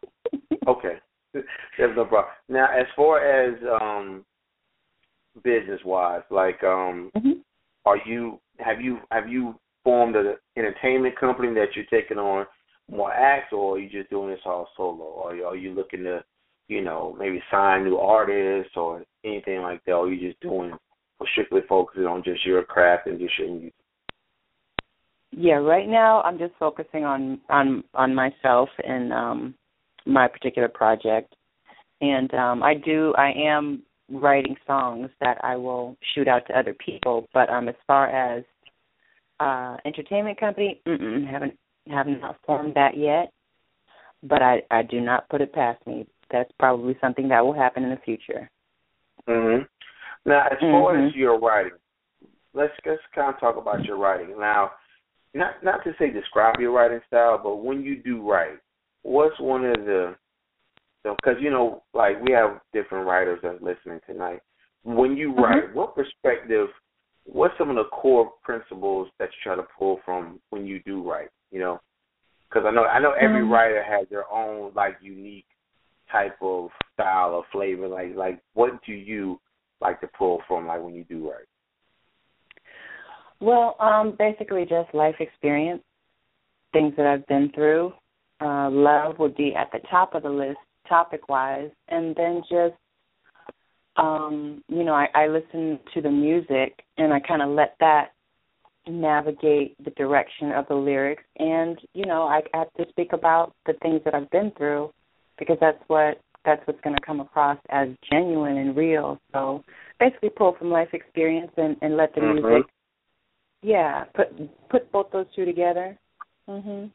okay, 0.67 0.95
there's 1.77 1.95
no 1.95 2.05
problem. 2.05 2.33
Now, 2.49 2.65
as 2.65 2.85
far 2.95 3.19
as 3.19 3.55
um 3.81 4.25
business 5.43 5.81
wise, 5.85 6.21
like 6.29 6.63
um, 6.63 7.11
mm-hmm. 7.15 7.39
are 7.85 7.97
you 8.05 8.39
have 8.59 8.81
you 8.81 8.99
have 9.11 9.27
you 9.27 9.55
formed 9.83 10.15
an 10.15 10.35
entertainment 10.57 11.19
company 11.19 11.53
that 11.53 11.75
you're 11.75 11.85
taking 12.01 12.17
on 12.17 12.45
more 12.89 13.11
acts, 13.11 13.51
or 13.51 13.75
are 13.75 13.79
you 13.79 13.89
just 13.89 14.09
doing 14.09 14.29
this 14.29 14.39
all 14.45 14.67
solo, 14.77 15.03
or 15.03 15.31
are 15.45 15.55
you 15.55 15.73
looking 15.73 16.03
to 16.03 16.23
you 16.67 16.81
know 16.81 17.15
maybe 17.17 17.41
sign 17.49 17.83
new 17.83 17.97
artists 17.97 18.73
or 18.75 19.03
anything 19.23 19.61
like 19.61 19.83
that, 19.85 19.93
or 19.93 20.05
are 20.05 20.11
you 20.11 20.29
just 20.29 20.41
doing 20.41 20.73
strictly 21.31 21.61
focusing 21.67 22.05
on 22.05 22.23
just 22.23 22.45
your 22.45 22.63
craft 22.63 23.07
and 23.07 23.19
just 23.19 23.37
your 23.39 23.49
music? 23.49 23.73
Yeah, 25.31 25.55
right 25.55 25.87
now 25.87 26.21
I'm 26.21 26.37
just 26.37 26.53
focusing 26.59 27.05
on 27.05 27.41
on 27.49 27.83
on 27.95 28.13
myself 28.13 28.69
and 28.83 29.11
um 29.11 29.55
my 30.05 30.27
particular 30.27 30.67
project. 30.67 31.35
And 32.01 32.33
um 32.33 32.63
I 32.63 32.75
do 32.75 33.13
I 33.17 33.31
am 33.31 33.83
writing 34.11 34.55
songs 34.67 35.09
that 35.21 35.37
I 35.43 35.55
will 35.55 35.97
shoot 36.13 36.27
out 36.27 36.45
to 36.47 36.57
other 36.57 36.73
people, 36.73 37.27
but 37.33 37.49
um 37.49 37.69
as 37.69 37.75
far 37.87 38.07
as 38.09 38.43
uh 39.39 39.77
entertainment 39.85 40.39
company, 40.39 40.81
mm 40.87 41.29
haven't 41.29 41.57
haven't 41.89 42.21
formed 42.45 42.75
that 42.75 42.97
yet. 42.97 43.31
But 44.23 44.41
I 44.41 44.61
I 44.71 44.83
do 44.83 45.01
not 45.01 45.29
put 45.29 45.41
it 45.41 45.53
past 45.53 45.85
me. 45.85 46.07
That's 46.31 46.51
probably 46.59 46.97
something 46.99 47.27
that 47.29 47.45
will 47.45 47.53
happen 47.53 47.83
in 47.83 47.89
the 47.89 47.97
future. 47.97 48.49
Mhm. 49.27 49.67
Now, 50.25 50.47
as 50.47 50.57
mm-hmm. 50.57 50.71
far 50.71 51.05
as 51.05 51.13
your 51.15 51.39
writing, 51.39 51.77
let's 52.53 52.73
let's 52.85 53.01
kind 53.13 53.33
of 53.33 53.39
talk 53.39 53.57
about 53.57 53.83
your 53.85 53.97
writing. 53.97 54.39
Now, 54.39 54.71
not 55.33 55.63
not 55.63 55.83
to 55.83 55.93
say 55.99 56.09
describe 56.11 56.59
your 56.59 56.71
writing 56.71 57.01
style, 57.07 57.39
but 57.41 57.57
when 57.57 57.81
you 57.81 58.01
do 58.01 58.21
write, 58.21 58.59
what's 59.03 59.39
one 59.39 59.65
of 59.65 59.85
the 59.85 60.15
because 61.03 61.35
you 61.41 61.49
know, 61.49 61.83
like 61.93 62.21
we 62.21 62.31
have 62.33 62.61
different 62.73 63.05
writers 63.05 63.39
that's 63.43 63.61
listening 63.61 63.99
tonight. 64.07 64.39
When 64.83 65.15
you 65.15 65.31
mm-hmm. 65.31 65.41
write, 65.41 65.75
what 65.75 65.95
perspective, 65.95 66.67
what's 67.25 67.57
some 67.57 67.69
of 67.69 67.75
the 67.75 67.85
core 67.91 68.31
principles 68.43 69.09
that 69.19 69.25
you 69.25 69.37
try 69.43 69.55
to 69.55 69.67
pull 69.77 69.99
from 70.05 70.39
when 70.49 70.65
you 70.65 70.81
do 70.85 71.07
write? 71.07 71.29
You 71.51 71.59
know, 71.59 71.81
because 72.49 72.63
I 72.65 72.71
know 72.71 72.85
I 72.85 72.99
know 72.99 73.13
every 73.19 73.41
mm-hmm. 73.41 73.51
writer 73.51 73.83
has 73.83 74.07
their 74.09 74.31
own 74.31 74.71
like 74.75 74.97
unique 75.01 75.45
type 76.11 76.37
of 76.41 76.69
style 76.93 77.31
or 77.31 77.43
flavor. 77.51 77.87
Like 77.87 78.15
like 78.15 78.41
what 78.53 78.71
do 78.85 78.93
you 78.93 79.39
like 79.81 79.99
to 80.01 80.07
pull 80.17 80.41
from, 80.47 80.67
like 80.67 80.81
when 80.81 80.95
you 80.95 81.03
do 81.03 81.29
write? 81.29 81.45
Well, 83.41 83.75
um, 83.81 84.15
basically 84.17 84.63
just 84.63 84.93
life 84.93 85.15
experience, 85.19 85.83
things 86.71 86.93
that 86.95 87.05
I've 87.05 87.27
been 87.27 87.51
through. 87.53 87.91
Uh, 88.43 88.69
love 88.69 89.19
would 89.19 89.35
be 89.35 89.53
at 89.55 89.71
the 89.71 89.79
top 89.89 90.15
of 90.15 90.23
the 90.23 90.29
list, 90.29 90.57
topic 90.89 91.29
wise, 91.29 91.69
and 91.87 92.15
then 92.15 92.41
just, 92.49 92.75
um, 93.95 94.61
you 94.67 94.83
know, 94.83 94.93
I, 94.93 95.07
I 95.15 95.27
listen 95.27 95.79
to 95.93 96.01
the 96.01 96.11
music 96.11 96.83
and 96.97 97.13
I 97.13 97.19
kind 97.19 97.41
of 97.41 97.49
let 97.49 97.75
that 97.79 98.09
navigate 98.87 99.75
the 99.83 99.91
direction 99.91 100.51
of 100.51 100.67
the 100.67 100.75
lyrics, 100.75 101.23
and 101.37 101.79
you 101.93 102.05
know, 102.05 102.23
I, 102.23 102.41
I 102.53 102.57
have 102.59 102.73
to 102.73 102.85
speak 102.89 103.13
about 103.13 103.53
the 103.65 103.73
things 103.81 104.01
that 104.03 104.13
I've 104.13 104.29
been 104.29 104.51
through 104.57 104.91
because 105.39 105.57
that's 105.61 105.81
what 105.87 106.19
that's 106.45 106.65
what's 106.67 106.81
going 106.81 106.95
to 106.95 107.05
come 107.05 107.21
across 107.21 107.57
as 107.69 107.87
genuine 108.11 108.57
and 108.57 108.75
real. 108.75 109.19
So 109.31 109.63
basically, 109.99 110.29
pull 110.29 110.55
from 110.59 110.69
life 110.69 110.89
experience 110.91 111.51
and, 111.55 111.77
and 111.81 111.95
let 111.95 112.13
the 112.13 112.21
mm-hmm. 112.21 112.45
music, 112.45 112.69
yeah, 113.61 114.03
put 114.15 114.27
put 114.69 114.91
both 114.91 115.11
those 115.11 115.27
two 115.35 115.45
together. 115.45 115.97
Mhm. 116.49 116.91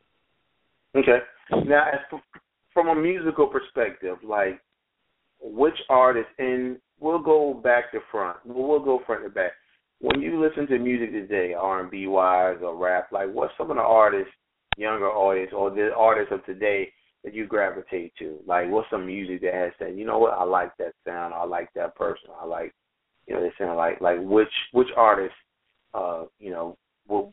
Okay. 0.98 1.18
Now, 1.66 1.86
as 1.92 2.20
from 2.74 2.88
a 2.88 2.94
musical 2.94 3.46
perspective, 3.46 4.16
like 4.24 4.60
which 5.40 5.76
artist, 5.88 6.28
and 6.38 6.78
we'll 6.98 7.22
go 7.22 7.54
back 7.54 7.92
to 7.92 8.00
front. 8.10 8.38
We'll 8.44 8.80
go 8.80 9.00
front 9.06 9.22
to 9.24 9.30
back. 9.30 9.52
When 10.00 10.20
you 10.20 10.40
listen 10.40 10.66
to 10.68 10.78
music 10.78 11.12
today, 11.12 11.54
R 11.54 11.80
and 11.80 11.90
B 11.90 12.06
wise 12.06 12.58
or 12.62 12.76
rap, 12.76 13.08
like 13.12 13.32
what's 13.32 13.52
some 13.56 13.70
of 13.70 13.76
the 13.76 13.82
artists, 13.82 14.32
younger 14.76 15.08
artists, 15.08 15.54
or 15.56 15.70
the 15.70 15.90
artists 15.96 16.32
of 16.32 16.44
today 16.44 16.92
that 17.22 17.34
you 17.34 17.46
gravitate 17.46 18.12
to? 18.18 18.38
Like, 18.46 18.68
what's 18.68 18.90
some 18.90 19.06
music 19.06 19.40
that 19.42 19.54
has 19.54 19.72
said, 19.78 19.96
you 19.96 20.04
know 20.04 20.18
what, 20.18 20.34
I 20.34 20.44
like 20.44 20.76
that 20.78 20.94
sound, 21.04 21.34
I 21.34 21.44
like 21.44 21.68
that 21.74 21.96
person, 21.96 22.30
I 22.40 22.44
like, 22.44 22.72
you 23.26 23.34
know, 23.34 23.40
they 23.40 23.52
sound 23.58 23.76
like 23.76 24.00
like 24.00 24.18
which 24.20 24.52
which 24.72 24.88
artist, 24.96 25.34
uh, 25.94 26.24
you 26.38 26.50
know, 26.50 26.76
will 27.08 27.32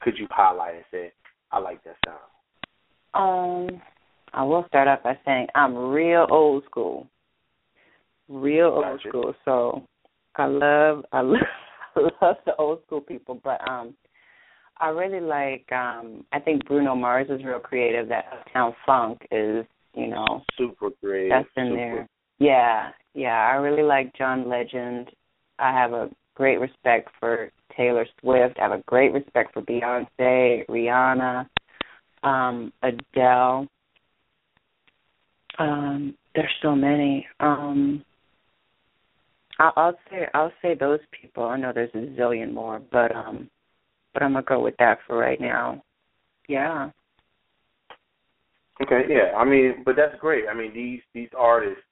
could 0.00 0.18
you 0.18 0.26
highlight 0.30 0.74
and 0.74 0.84
say, 0.90 1.12
I 1.50 1.58
like 1.58 1.82
that 1.84 1.96
sound? 2.06 2.18
Um, 3.14 3.80
I 4.32 4.42
will 4.42 4.64
start 4.68 4.88
off 4.88 5.02
by 5.02 5.18
saying 5.24 5.46
I'm 5.54 5.76
real 5.76 6.26
old 6.30 6.64
school, 6.64 7.06
real 8.28 8.82
old 8.84 9.00
school. 9.08 9.34
So 9.44 9.82
I 10.36 10.46
love 10.46 11.04
I 11.12 11.20
love 11.22 11.40
I 11.96 12.00
love 12.00 12.36
the 12.44 12.56
old 12.58 12.82
school 12.86 13.00
people, 13.00 13.40
but 13.42 13.60
um 13.68 13.94
I 14.78 14.88
really 14.88 15.20
like 15.20 15.70
um 15.70 16.24
I 16.32 16.40
think 16.40 16.66
Bruno 16.66 16.96
Mars 16.96 17.28
is 17.30 17.44
real 17.44 17.60
creative. 17.60 18.08
That 18.08 18.24
Uptown 18.32 18.74
Funk 18.84 19.20
is, 19.30 19.64
you 19.94 20.08
know 20.08 20.42
super 20.58 20.90
creative. 20.90 21.30
That's 21.30 21.48
in 21.56 21.68
super. 21.70 21.76
there. 21.76 22.08
Yeah, 22.38 22.90
yeah. 23.14 23.48
I 23.52 23.54
really 23.54 23.84
like 23.84 24.16
John 24.16 24.48
Legend. 24.48 25.10
I 25.60 25.70
have 25.70 25.92
a 25.92 26.10
great 26.34 26.58
respect 26.58 27.10
for 27.20 27.52
Taylor 27.76 28.06
Swift. 28.20 28.58
I 28.58 28.64
have 28.64 28.72
a 28.72 28.82
great 28.86 29.12
respect 29.12 29.54
for 29.54 29.62
Beyonce, 29.62 30.66
Rihanna, 30.66 31.48
um, 32.24 32.72
Adele. 32.82 33.68
Um, 35.58 36.16
there's 36.34 36.50
so 36.62 36.74
many. 36.74 37.26
Um 37.40 38.04
I'll, 39.58 39.72
I'll 39.76 39.98
say 40.10 40.26
I'll 40.34 40.52
say 40.62 40.74
those 40.74 41.00
people. 41.12 41.44
I 41.44 41.56
know 41.56 41.72
there's 41.72 41.94
a 41.94 42.20
zillion 42.20 42.52
more, 42.52 42.80
but 42.90 43.14
um 43.14 43.48
but 44.12 44.22
I'm 44.22 44.32
gonna 44.32 44.44
go 44.44 44.60
with 44.60 44.74
that 44.78 44.98
for 45.06 45.16
right 45.16 45.40
now. 45.40 45.82
Yeah. 46.48 46.90
Okay, 48.82 49.02
yeah. 49.08 49.36
I 49.36 49.44
mean, 49.44 49.82
but 49.84 49.96
that's 49.96 50.18
great. 50.20 50.44
I 50.50 50.54
mean, 50.54 50.74
these 50.74 51.00
these 51.12 51.28
artists, 51.36 51.82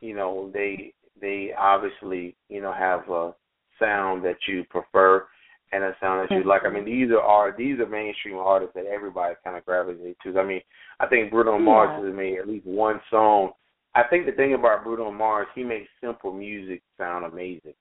you 0.00 0.14
know, 0.14 0.50
they 0.52 0.92
they 1.20 1.50
obviously, 1.56 2.34
you 2.48 2.60
know, 2.60 2.72
have 2.72 3.08
a 3.08 3.34
sound 3.78 4.24
that 4.24 4.36
you 4.48 4.64
prefer 4.64 5.26
and 5.72 5.82
a 5.82 5.94
sound 6.00 6.22
that 6.22 6.34
you 6.34 6.40
mm-hmm. 6.40 6.48
like. 6.48 6.62
I 6.64 6.70
mean, 6.70 6.84
these 6.84 7.10
are 7.10 7.20
art, 7.20 7.56
these 7.56 7.78
are 7.80 7.86
mainstream 7.86 8.36
artists 8.36 8.74
that 8.74 8.86
everybody 8.86 9.34
kind 9.44 9.56
of 9.56 9.64
gravitates 9.64 10.18
to. 10.24 10.38
I 10.38 10.44
mean, 10.44 10.60
I 11.00 11.06
think 11.06 11.30
Bruno 11.30 11.58
Mars 11.58 12.04
has 12.04 12.14
made 12.14 12.38
at 12.38 12.48
least 12.48 12.66
one 12.66 13.00
song. 13.10 13.50
I 13.94 14.02
think 14.08 14.26
the 14.26 14.32
thing 14.32 14.54
about 14.54 14.84
Bruno 14.84 15.10
Mars, 15.10 15.48
he 15.54 15.64
makes 15.64 15.88
simple 16.00 16.32
music 16.32 16.82
sound 16.98 17.24
amazing. 17.24 17.74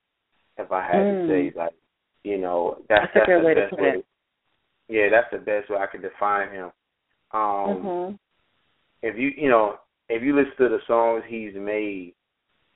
If 0.58 0.71
I 0.71 0.84
had 0.84 0.95
mm. 0.95 1.28
to 1.28 1.34
say, 1.34 1.58
like 1.58 1.74
you 2.24 2.39
know, 2.39 2.78
that's 2.89 3.06
that's, 3.13 3.13
that's 3.13 3.30
a 3.30 3.32
good 3.32 3.45
way 3.45 3.54
best 3.54 3.69
to 3.69 3.76
put 3.76 3.84
way. 3.84 3.89
it. 4.00 4.06
Yeah, 4.88 5.08
that's 5.12 5.32
the 5.32 5.38
best 5.38 5.69
way 5.69 5.78
I 5.78 5.88
can 5.88 6.02
define 6.02 6.52
him. 6.52 6.71
Um 7.32 7.84
Mhm. 7.84 8.19
if 9.04 9.17
you 9.17 9.32
you 9.38 9.50
know, 9.50 9.78
if 10.10 10.24
you 10.24 10.36
listen 10.36 10.56
to 10.58 10.69
the 10.69 10.80
songs 10.88 11.24
he's 11.28 11.54
made 11.56 12.13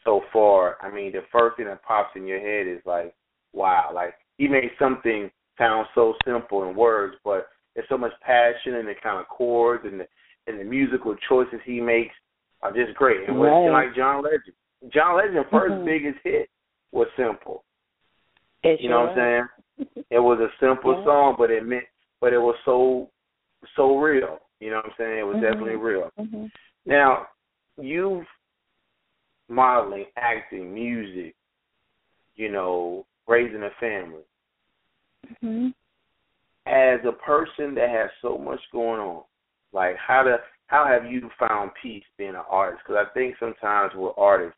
so 0.04 0.22
far, 0.32 0.78
I 0.82 0.92
mean 0.92 1.12
the 1.14 1.24
first 1.32 1.58
thing 1.58 1.66
that 1.66 1.84
pops 1.84 2.16
in 2.16 2.28
your 2.28 2.40
head 2.40 2.68
is 2.68 2.86
like, 2.86 3.14
wow, 3.54 3.92
like 3.94 4.14
he 4.40 4.48
made 4.48 4.72
something 4.80 5.30
sound 5.58 5.86
so 5.94 6.16
simple 6.26 6.68
in 6.68 6.76
words, 6.76 7.16
but 7.24 7.48
there's 7.76 7.88
so 7.90 7.98
much 7.98 8.14
passion 8.26 8.76
in 8.76 8.88
the 8.88 8.94
kind 9.04 9.20
of 9.20 9.28
chords 9.28 9.84
and 9.86 10.00
the 10.00 10.08
and 10.48 10.60
the 10.60 10.64
musical 10.64 11.16
choices 11.28 11.60
he 11.64 11.80
makes 11.80 12.16
are 12.64 12.74
just 12.74 12.96
great. 12.96 13.28
And 13.28 13.40
right. 13.40 13.64
with 13.64 13.72
like 13.72 13.96
John 13.96 14.24
Legend. 14.24 14.56
John 14.92 15.18
Legend's 15.18 15.50
1st 15.52 15.70
mm-hmm. 15.70 15.86
biggest 15.86 16.18
hit 16.24 16.50
was 16.92 17.08
simple. 17.16 17.64
It 18.64 18.82
you 18.82 18.90
know 18.90 19.02
what 19.02 19.20
I'm 19.20 19.48
saying? 19.78 20.06
It 20.10 20.20
was 20.20 20.40
a 20.40 20.50
simple 20.60 20.98
yeah. 20.98 21.06
song, 21.06 21.36
but 21.38 21.52
it 21.52 21.66
meant, 21.66 21.84
but 22.20 22.34
it 22.34 22.40
was 22.40 22.56
so, 22.66 23.10
so 23.76 23.98
real. 23.98 24.40
You 24.60 24.72
know 24.72 24.78
what 24.78 24.86
I'm 24.86 24.92
saying? 24.98 25.20
It 25.20 25.24
was 25.24 25.36
mm-hmm. 25.36 25.46
definitely 25.46 25.76
real. 25.76 26.10
Mm-hmm. 26.20 26.46
Now, 26.86 27.28
you've 27.78 28.26
modeling, 29.50 30.06
acting, 30.18 30.74
music, 30.74 31.36
you 32.36 32.52
know, 32.52 33.06
raising 33.30 33.64
a 33.64 33.70
family. 33.80 34.24
Mm-hmm. 35.44 35.68
As 36.66 37.00
a 37.08 37.12
person 37.12 37.76
that 37.76 37.90
has 37.90 38.10
so 38.22 38.38
much 38.38 38.60
going 38.72 39.00
on, 39.00 39.24
like 39.72 39.96
how 39.96 40.24
to 40.24 40.38
how 40.68 40.86
have 40.86 41.12
you 41.12 41.30
found 41.40 41.72
peace 41.82 42.04
being 42.18 42.32
an 42.32 42.44
artist? 42.50 42.84
Because 42.86 43.06
I 43.08 43.14
think 43.14 43.36
sometimes 43.40 43.94
with 43.96 44.14
artists, 44.18 44.58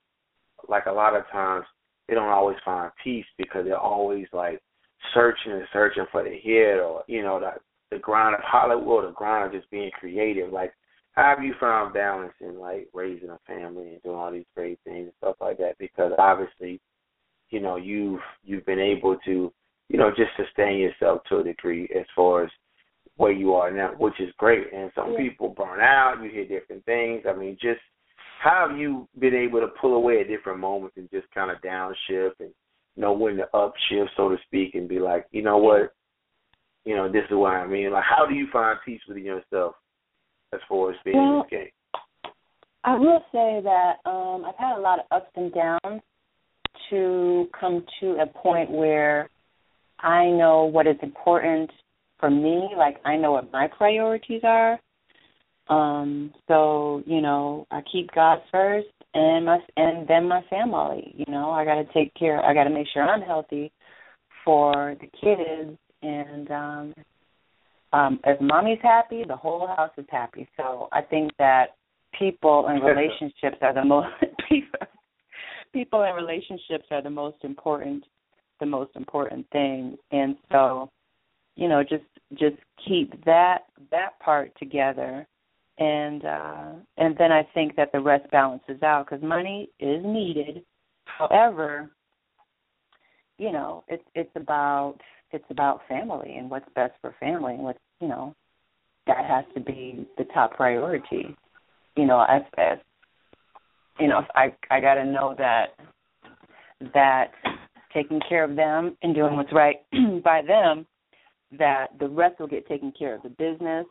like 0.67 0.85
a 0.85 0.91
lot 0.91 1.15
of 1.15 1.23
times 1.31 1.65
they 2.07 2.15
don't 2.15 2.29
always 2.29 2.57
find 2.65 2.91
peace 3.03 3.25
because 3.37 3.65
they're 3.65 3.77
always 3.77 4.27
like 4.33 4.61
searching 5.13 5.53
and 5.53 5.67
searching 5.71 6.05
for 6.11 6.23
the 6.23 6.31
hit 6.31 6.79
or 6.79 7.03
you 7.07 7.21
know 7.21 7.39
the 7.39 7.51
the 7.91 7.99
grind 7.99 8.35
of 8.35 8.41
Hollywood, 8.43 9.05
the 9.05 9.11
grind 9.13 9.45
of 9.45 9.59
just 9.59 9.69
being 9.69 9.91
creative. 9.99 10.51
Like, 10.51 10.73
how 11.13 11.35
have 11.35 11.43
you 11.43 11.53
found 11.59 11.93
balance 11.93 12.33
in 12.39 12.57
like 12.57 12.87
raising 12.93 13.29
a 13.29 13.39
family 13.45 13.89
and 13.89 14.03
doing 14.03 14.15
all 14.15 14.31
these 14.31 14.45
great 14.55 14.79
things 14.85 15.03
and 15.03 15.13
stuff 15.17 15.35
like 15.41 15.57
that? 15.57 15.77
Because 15.77 16.13
obviously, 16.17 16.79
you 17.51 17.59
know, 17.59 17.75
you've 17.75 18.21
you've 18.43 18.65
been 18.65 18.79
able 18.79 19.17
to, 19.25 19.53
you 19.89 19.97
know, 19.97 20.09
just 20.09 20.31
sustain 20.37 20.79
yourself 20.79 21.21
to 21.29 21.37
a 21.39 21.43
degree 21.43 21.87
as 21.97 22.05
far 22.15 22.45
as 22.45 22.49
where 23.17 23.31
you 23.31 23.53
are 23.53 23.69
now, 23.69 23.91
which 23.97 24.19
is 24.19 24.33
great. 24.37 24.73
And 24.73 24.91
some 24.95 25.11
yeah. 25.11 25.17
people 25.19 25.49
burn 25.49 25.81
out. 25.81 26.21
You 26.23 26.29
hear 26.31 26.47
different 26.47 26.83
things. 26.85 27.23
I 27.29 27.33
mean, 27.33 27.57
just 27.61 27.81
how 28.41 28.67
have 28.69 28.77
you 28.77 29.07
been 29.19 29.35
able 29.35 29.59
to 29.59 29.67
pull 29.79 29.93
away 29.93 30.21
at 30.21 30.27
different 30.27 30.59
moments 30.59 30.97
and 30.97 31.09
just 31.11 31.27
kind 31.33 31.51
of 31.51 31.61
downshift 31.61 32.39
and 32.39 32.49
know 32.97 33.13
when 33.13 33.37
to 33.37 33.47
upshift, 33.53 34.07
so 34.17 34.29
to 34.29 34.37
speak, 34.47 34.75
and 34.75 34.89
be 34.89 34.99
like, 34.99 35.25
you 35.31 35.41
know 35.41 35.57
what, 35.57 35.93
you 36.85 36.95
know, 36.95 37.11
this 37.11 37.23
is 37.29 37.35
what 37.35 37.51
I 37.51 37.67
mean. 37.67 37.91
Like, 37.91 38.03
how 38.03 38.25
do 38.25 38.33
you 38.33 38.47
find 38.51 38.79
peace 38.83 39.01
within 39.07 39.23
yourself 39.23 39.75
as 40.53 40.59
far 40.67 40.91
as 40.91 40.97
being 41.05 41.17
well, 41.17 41.33
in 41.33 41.39
this 41.39 41.59
game? 41.59 42.33
I 42.83 42.95
will 42.95 43.23
say 43.31 43.61
that 43.63 43.97
um 44.09 44.45
I've 44.45 44.57
had 44.57 44.77
a 44.77 44.81
lot 44.81 44.99
of 44.99 45.05
ups 45.11 45.31
and 45.35 45.53
downs 45.53 46.01
to 46.91 47.47
come 47.59 47.83
to 47.99 48.17
a 48.21 48.27
point 48.27 48.69
where 48.69 49.29
I 49.99 50.25
know 50.27 50.65
what 50.65 50.87
is 50.87 50.97
important 51.01 51.71
for 52.19 52.29
me, 52.29 52.69
like 52.77 52.97
I 53.03 53.17
know 53.17 53.31
what 53.31 53.51
my 53.51 53.67
priorities 53.67 54.41
are. 54.43 54.79
Um, 55.67 56.33
so, 56.47 57.03
you 57.05 57.21
know, 57.21 57.65
I 57.71 57.81
keep 57.91 58.11
God 58.13 58.39
first 58.51 58.87
and 59.13 59.45
my 59.45 59.59
and 59.77 60.07
then 60.07 60.27
my 60.27 60.41
family, 60.49 61.13
you 61.15 61.25
know, 61.31 61.51
I 61.51 61.65
gotta 61.65 61.85
take 61.93 62.13
care 62.15 62.43
I 62.43 62.53
gotta 62.53 62.69
make 62.69 62.87
sure 62.93 63.03
I'm 63.03 63.21
healthy 63.21 63.71
for 64.43 64.95
the 64.99 65.07
kids 65.07 65.77
and 66.01 66.51
um 66.51 66.93
um 67.93 68.19
if 68.25 68.39
mommy's 68.41 68.79
happy 68.81 69.23
the 69.27 69.35
whole 69.35 69.67
house 69.67 69.91
is 69.97 70.05
happy. 70.09 70.47
So 70.57 70.87
i 70.91 71.01
think 71.01 71.31
that 71.37 71.75
people 72.17 72.67
and 72.67 72.83
relationships 72.83 73.57
are 73.61 73.73
the 73.73 73.85
most 73.85 74.07
people 74.49 74.87
people 75.73 76.03
and 76.03 76.15
relationships 76.15 76.85
are 76.91 77.01
the 77.01 77.09
most 77.09 77.37
important 77.43 78.03
the 78.59 78.65
most 78.65 78.91
important 78.95 79.45
thing. 79.51 79.97
And 80.11 80.35
so 80.51 80.89
you 81.55 81.67
know 81.67 81.83
just 81.83 82.03
just 82.33 82.57
keep 82.87 83.23
that 83.25 83.59
that 83.91 84.19
part 84.19 84.51
together. 84.57 85.27
And 85.77 86.25
uh 86.25 86.71
and 86.97 87.15
then 87.17 87.31
i 87.31 87.47
think 87.53 87.75
that 87.75 87.91
the 87.91 87.99
rest 87.99 88.29
balances 88.31 88.81
out 88.83 89.07
because 89.09 89.23
money 89.23 89.69
is 89.79 90.03
needed. 90.03 90.63
However 91.05 91.89
you 93.37 93.51
know 93.51 93.83
it's 93.87 94.03
it's 94.13 94.31
about 94.35 94.97
it's 95.31 95.45
about 95.49 95.81
family 95.87 96.35
and 96.37 96.49
what's 96.49 96.69
best 96.75 96.93
for 97.01 97.15
family 97.19 97.53
and 97.53 97.63
what 97.63 97.77
you 97.99 98.07
know 98.07 98.35
that 99.07 99.25
has 99.25 99.45
to 99.55 99.59
be 99.59 100.07
the 100.17 100.25
top 100.25 100.55
priority. 100.55 101.35
You 101.95 102.05
know 102.05 102.23
as 102.29 102.43
as 102.57 102.77
you 103.99 104.07
know 104.07 104.21
i 104.35 104.53
i 104.69 104.79
got 104.79 104.95
to 104.95 105.05
know 105.05 105.35
that 105.37 105.75
that 106.93 107.31
taking 107.93 108.19
care 108.27 108.43
of 108.43 108.55
them 108.55 108.97
and 109.03 109.13
doing 109.13 109.35
what's 109.35 109.53
right 109.53 109.77
by 110.23 110.41
them 110.41 110.85
that 111.57 111.87
the 111.99 112.07
rest 112.07 112.39
will 112.39 112.47
get 112.47 112.67
taken 112.67 112.91
care 112.97 113.15
of 113.15 113.21
the 113.23 113.29
business 113.29 113.85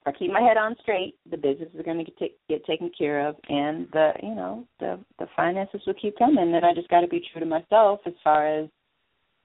if 0.00 0.14
I 0.14 0.18
keep 0.18 0.32
my 0.32 0.40
head 0.40 0.56
on 0.56 0.74
straight, 0.80 1.16
the 1.30 1.36
business 1.36 1.68
is 1.74 1.84
going 1.84 1.98
to 1.98 2.04
get, 2.04 2.18
t- 2.18 2.34
get 2.48 2.64
taken 2.64 2.90
care 2.96 3.28
of, 3.28 3.36
and 3.50 3.86
the 3.92 4.12
you 4.22 4.34
know 4.34 4.66
the 4.78 4.98
the 5.18 5.26
finances 5.36 5.82
will 5.86 5.92
keep 5.92 6.16
coming. 6.16 6.54
And 6.54 6.64
I 6.64 6.72
just 6.72 6.88
got 6.88 7.02
to 7.02 7.06
be 7.06 7.22
true 7.30 7.40
to 7.40 7.46
myself 7.46 8.00
as 8.06 8.14
far 8.24 8.46
as 8.46 8.70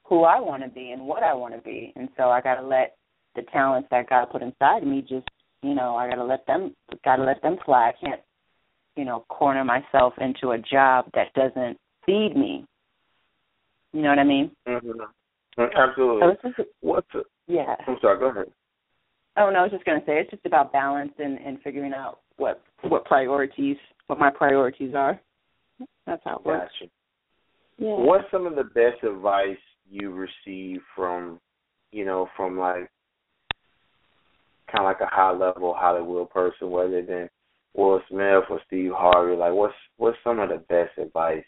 who 0.06 0.24
I 0.24 0.40
want 0.40 0.64
to 0.64 0.70
be 0.70 0.92
and 0.92 1.02
what 1.02 1.24
I 1.24 1.34
want 1.34 1.56
to 1.56 1.62
be. 1.62 1.92
And 1.96 2.10
so 2.16 2.30
I 2.30 2.42
got 2.42 2.56
to 2.56 2.66
let 2.66 2.96
the 3.36 3.42
talents 3.52 3.90
that 3.92 4.10
God 4.10 4.30
put 4.32 4.42
inside 4.42 4.86
me 4.86 5.02
just, 5.02 5.28
you 5.62 5.76
know, 5.76 5.96
I 5.96 6.08
got 6.08 6.16
to 6.16 6.24
let 6.24 6.46
them, 6.48 6.76
got 7.04 7.18
to 7.18 7.24
let 7.24 7.42
them 7.42 7.58
fly. 7.66 7.90
I 7.90 8.06
can't, 8.06 8.22
you 8.96 9.06
know, 9.06 9.26
corner 9.30 9.64
myself 9.64 10.14
into 10.20 10.52
a 10.52 10.58
job 10.58 11.06
that 11.14 11.34
doesn't 11.34 11.78
feed 12.06 12.34
me. 12.36 12.66
You 13.94 14.02
know 14.02 14.10
what 14.10 14.20
I 14.20 14.24
mean? 14.24 14.52
Mm-hmm. 14.68 15.62
Absolutely. 15.62 16.22
So 16.44 16.50
just, 16.50 16.70
What's 16.82 17.08
a, 17.16 17.20
yeah? 17.48 17.76
I'm 17.88 17.98
sorry. 18.02 18.20
Go 18.20 18.30
ahead. 18.30 18.46
Oh 19.38 19.50
no, 19.50 19.60
I 19.60 19.64
was 19.64 19.72
just 19.72 19.86
gonna 19.86 20.04
say 20.06 20.20
it's 20.20 20.32
just 20.32 20.46
about 20.46 20.72
balance 20.72 21.12
and 21.18 21.38
and 21.40 21.62
figuring 21.62 21.94
out 21.94 22.20
what 22.38 22.62
what 22.84 23.06
priorities 23.06 23.78
what 24.08 24.20
my 24.20 24.30
priorities 24.30 24.94
are. 24.96 25.20
That's 26.06 26.22
how 26.24 26.38
it 26.38 26.46
works. 26.46 26.72
Gotcha. 26.80 26.92
Yeah. 27.78 27.96
What's 27.98 28.30
some 28.32 28.48
of 28.48 28.56
the 28.56 28.64
best 28.64 29.04
advice 29.04 29.58
you 29.90 30.12
receive 30.12 30.82
from, 30.96 31.40
you 31.92 32.06
know, 32.06 32.28
from 32.36 32.58
like 32.58 32.90
kind 34.72 34.80
of 34.80 34.86
like 34.86 35.02
a 35.02 35.14
high 35.14 35.32
level 35.32 35.76
Hollywood 35.78 36.30
person, 36.30 36.70
whether 36.70 37.02
than 37.02 37.30
Will 37.76 38.02
Smith 38.10 38.46
or 38.50 38.62
Steve 38.68 38.92
Harvey? 38.94 39.36
Like, 39.36 39.54
what's 39.54 39.74
what's 39.98 40.18
some 40.24 40.40
of 40.40 40.50
the 40.50 40.58
best 40.70 40.98
advice, 40.98 41.44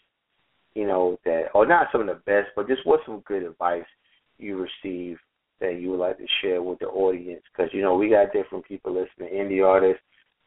you 0.74 0.86
know, 0.86 1.18
that 1.24 1.46
or 1.54 1.66
not 1.66 1.88
some 1.90 2.02
of 2.02 2.06
the 2.06 2.20
best, 2.26 2.48
but 2.54 2.68
just 2.68 2.84
what's 2.84 3.04
some 3.06 3.22
good 3.26 3.42
advice 3.42 3.86
you 4.38 4.56
receive 4.56 5.18
that 5.60 5.80
you 5.80 5.90
would 5.90 6.00
like 6.00 6.18
to 6.18 6.26
share 6.42 6.62
with 6.62 6.78
the 6.80 6.86
audience? 6.86 7.42
Because 7.50 7.72
you 7.72 7.82
know 7.82 7.96
we 7.96 8.10
got 8.10 8.32
different 8.32 8.64
people 8.66 8.92
listening, 8.92 9.32
indie 9.32 9.66
artists, 9.66 10.02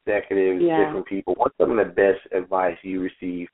executives, 0.06 0.64
yeah. 0.64 0.86
different 0.86 1.08
people. 1.08 1.34
What's 1.36 1.58
some 1.58 1.78
of 1.78 1.86
the 1.86 1.94
best 1.94 2.20
advice 2.34 2.78
you 2.84 3.02
receive 3.02 3.48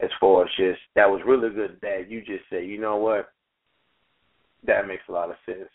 as 0.00 0.10
far 0.20 0.44
as 0.44 0.50
just 0.56 0.80
that 0.96 1.08
was 1.08 1.20
really 1.26 1.50
good 1.54 1.78
that 1.82 2.10
you 2.10 2.20
just 2.20 2.44
say, 2.50 2.64
you 2.64 2.80
know 2.80 2.96
what, 2.96 3.28
that 4.66 4.88
makes 4.88 5.02
a 5.08 5.12
lot 5.12 5.30
of 5.30 5.36
sense, 5.46 5.68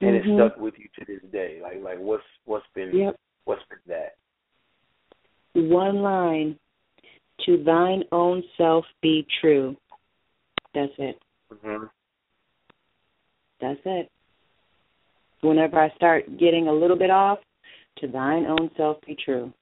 and 0.00 0.10
mm-hmm. 0.10 0.30
it 0.30 0.36
stuck 0.36 0.58
with 0.58 0.74
you 0.78 0.86
to 0.98 1.12
this 1.12 1.30
day. 1.30 1.58
Like 1.62 1.82
like 1.82 1.98
what's 1.98 2.24
what's 2.46 2.66
been 2.74 2.96
yep. 2.96 3.16
what's 3.44 3.62
been 3.68 3.78
that? 3.86 4.14
One 5.54 6.02
line: 6.02 6.58
To 7.46 7.62
thine 7.64 8.04
own 8.12 8.42
self 8.56 8.84
be 9.02 9.26
true. 9.40 9.76
That's 10.74 10.92
it. 10.98 11.18
Mm-hmm. 11.52 11.84
That's 13.60 13.80
it. 13.84 14.10
Whenever 15.40 15.78
I 15.78 15.90
start 15.94 16.24
getting 16.38 16.68
a 16.68 16.72
little 16.72 16.98
bit 16.98 17.10
off, 17.10 17.38
to 17.98 18.08
thine 18.08 18.46
own 18.46 18.70
self 18.76 18.98
be 19.06 19.16
true. 19.24 19.52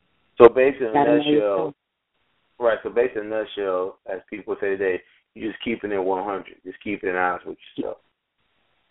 So 0.41 0.49
basically, 0.49 0.89
in 0.89 0.97
a 0.97 1.17
nutshell, 1.17 1.75
right? 2.59 2.79
So 2.83 2.91
basically, 2.91 3.23
in 3.23 3.27
a 3.27 3.31
nutshell, 3.31 3.99
as 4.13 4.21
people 4.31 4.57
say 4.61 4.71
today, 4.71 5.01
you're 5.35 5.51
just 5.51 5.63
keeping 5.63 5.93
it 5.93 6.03
100, 6.03 6.45
just 6.65 6.83
keeping 6.83 7.11
it 7.11 7.17
honest 7.17 7.47
with 7.47 7.59
yourself. 7.77 7.99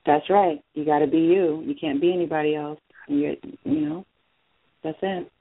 That's 0.05 0.29
right. 0.29 0.63
You 0.73 0.85
got 0.85 0.99
to 0.99 1.07
be 1.07 1.19
you. 1.19 1.63
You 1.65 1.75
can't 1.79 2.01
be 2.01 2.13
anybody 2.13 2.55
else. 2.55 2.79
You 3.07 3.35
you 3.63 3.81
know, 3.81 4.05
that's 4.83 4.97
it. 5.01 5.31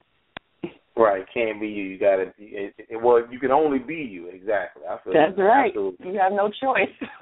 Right, 0.95 1.25
can't 1.33 1.59
be 1.59 1.67
you. 1.67 1.83
You 1.83 1.97
got 1.99 2.17
to 2.17 2.33
be. 2.37 2.45
It, 2.45 2.73
it, 2.77 3.01
well, 3.01 3.21
you 3.31 3.39
can 3.39 3.51
only 3.51 3.79
be 3.79 3.95
you. 3.95 4.27
Exactly. 4.27 4.83
I 4.89 4.97
feel 5.03 5.13
that's 5.13 5.37
right. 5.37 5.67
Absolutely. 5.67 6.07
You 6.07 6.19
have 6.19 6.33
no 6.33 6.49
choice. 6.49 6.89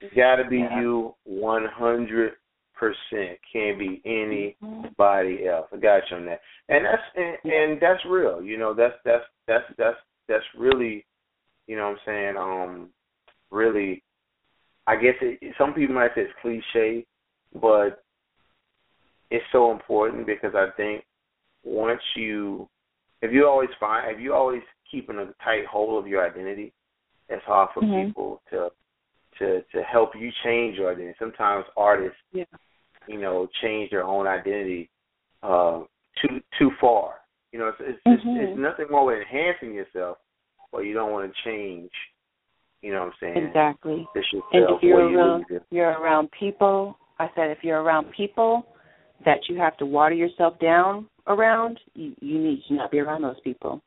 you 0.00 0.08
got 0.16 0.36
to 0.36 0.48
be 0.48 0.58
yeah. 0.58 0.80
you 0.80 1.14
one 1.24 1.66
hundred 1.70 2.32
percent. 2.74 3.38
Can't 3.52 3.78
be 3.78 4.00
anybody 4.06 5.46
else. 5.46 5.66
I 5.72 5.76
got 5.76 6.02
you 6.10 6.16
on 6.16 6.26
that. 6.26 6.40
And 6.68 6.84
that's 6.84 7.02
and, 7.16 7.52
and 7.52 7.82
that's 7.82 8.00
real. 8.08 8.42
You 8.42 8.58
know, 8.58 8.74
that's 8.74 8.94
that's 9.04 9.24
that's 9.46 9.64
that's 9.76 9.98
that's 10.28 10.44
really, 10.56 11.04
you 11.66 11.76
know, 11.76 11.90
what 11.90 11.98
I'm 12.12 12.34
saying, 12.34 12.36
um, 12.38 12.88
really 13.50 14.02
I 14.86 14.96
guess 14.96 15.14
it, 15.20 15.54
some 15.58 15.74
people 15.74 15.94
might 15.94 16.10
say 16.14 16.22
it's 16.22 16.32
cliche, 16.40 17.06
but 17.60 18.02
it's 19.30 19.44
so 19.52 19.70
important 19.70 20.26
because 20.26 20.54
I 20.54 20.68
think 20.76 21.04
once 21.64 22.00
you, 22.16 22.68
if 23.20 23.32
you 23.32 23.46
always 23.46 23.70
find, 23.78 24.14
if 24.14 24.20
you 24.20 24.34
always 24.34 24.62
keeping 24.90 25.16
a 25.16 25.26
tight 25.44 25.66
hold 25.70 26.02
of 26.02 26.08
your 26.08 26.26
identity, 26.26 26.72
it's 27.28 27.44
hard 27.44 27.70
for 27.74 27.82
mm-hmm. 27.82 28.08
people 28.08 28.42
to 28.50 28.68
to 29.38 29.62
to 29.74 29.82
help 29.82 30.10
you 30.18 30.30
change 30.44 30.76
your 30.76 30.92
identity. 30.92 31.14
Sometimes 31.18 31.64
artists, 31.76 32.18
yeah. 32.32 32.44
you 33.08 33.20
know, 33.20 33.48
change 33.62 33.90
their 33.90 34.04
own 34.04 34.26
identity 34.26 34.90
uh, 35.42 35.80
too 36.20 36.40
too 36.58 36.70
far. 36.80 37.14
You 37.52 37.58
know, 37.58 37.68
it's 37.68 37.78
it's, 37.80 37.98
mm-hmm. 38.06 38.40
it's, 38.40 38.50
it's 38.50 38.60
nothing 38.60 38.86
more 38.90 39.06
with 39.06 39.18
enhancing 39.18 39.74
yourself, 39.74 40.18
but 40.70 40.80
you 40.80 40.94
don't 40.94 41.12
want 41.12 41.32
to 41.32 41.50
change 41.50 41.90
you 42.82 42.92
know 42.92 42.98
what 42.98 43.06
I'm 43.06 43.12
saying? 43.20 43.46
Exactly. 43.46 44.06
and 44.14 44.64
if 44.76 44.82
you're 44.82 45.08
around 45.08 45.44
you 45.48 45.60
you're 45.70 45.90
around 45.90 46.28
people, 46.38 46.98
I 47.18 47.28
said 47.36 47.50
if 47.50 47.58
you're 47.62 47.80
around 47.80 48.08
people 48.16 48.66
that 49.24 49.38
you 49.48 49.56
have 49.58 49.76
to 49.76 49.86
water 49.86 50.14
yourself 50.14 50.58
down 50.58 51.06
around, 51.26 51.78
you, 51.94 52.14
you 52.20 52.38
need 52.38 52.62
to 52.68 52.74
not 52.74 52.90
be 52.90 52.98
around 53.00 53.22
those 53.22 53.40
people. 53.44 53.80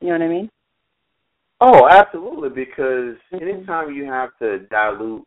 You 0.00 0.08
know 0.08 0.14
what 0.14 0.22
I 0.22 0.28
mean? 0.28 0.50
Oh, 1.60 1.88
absolutely. 1.88 2.48
Because 2.48 3.16
mm-hmm. 3.32 3.36
anytime 3.42 3.94
you 3.94 4.04
have 4.04 4.30
to 4.40 4.60
dilute, 4.70 5.24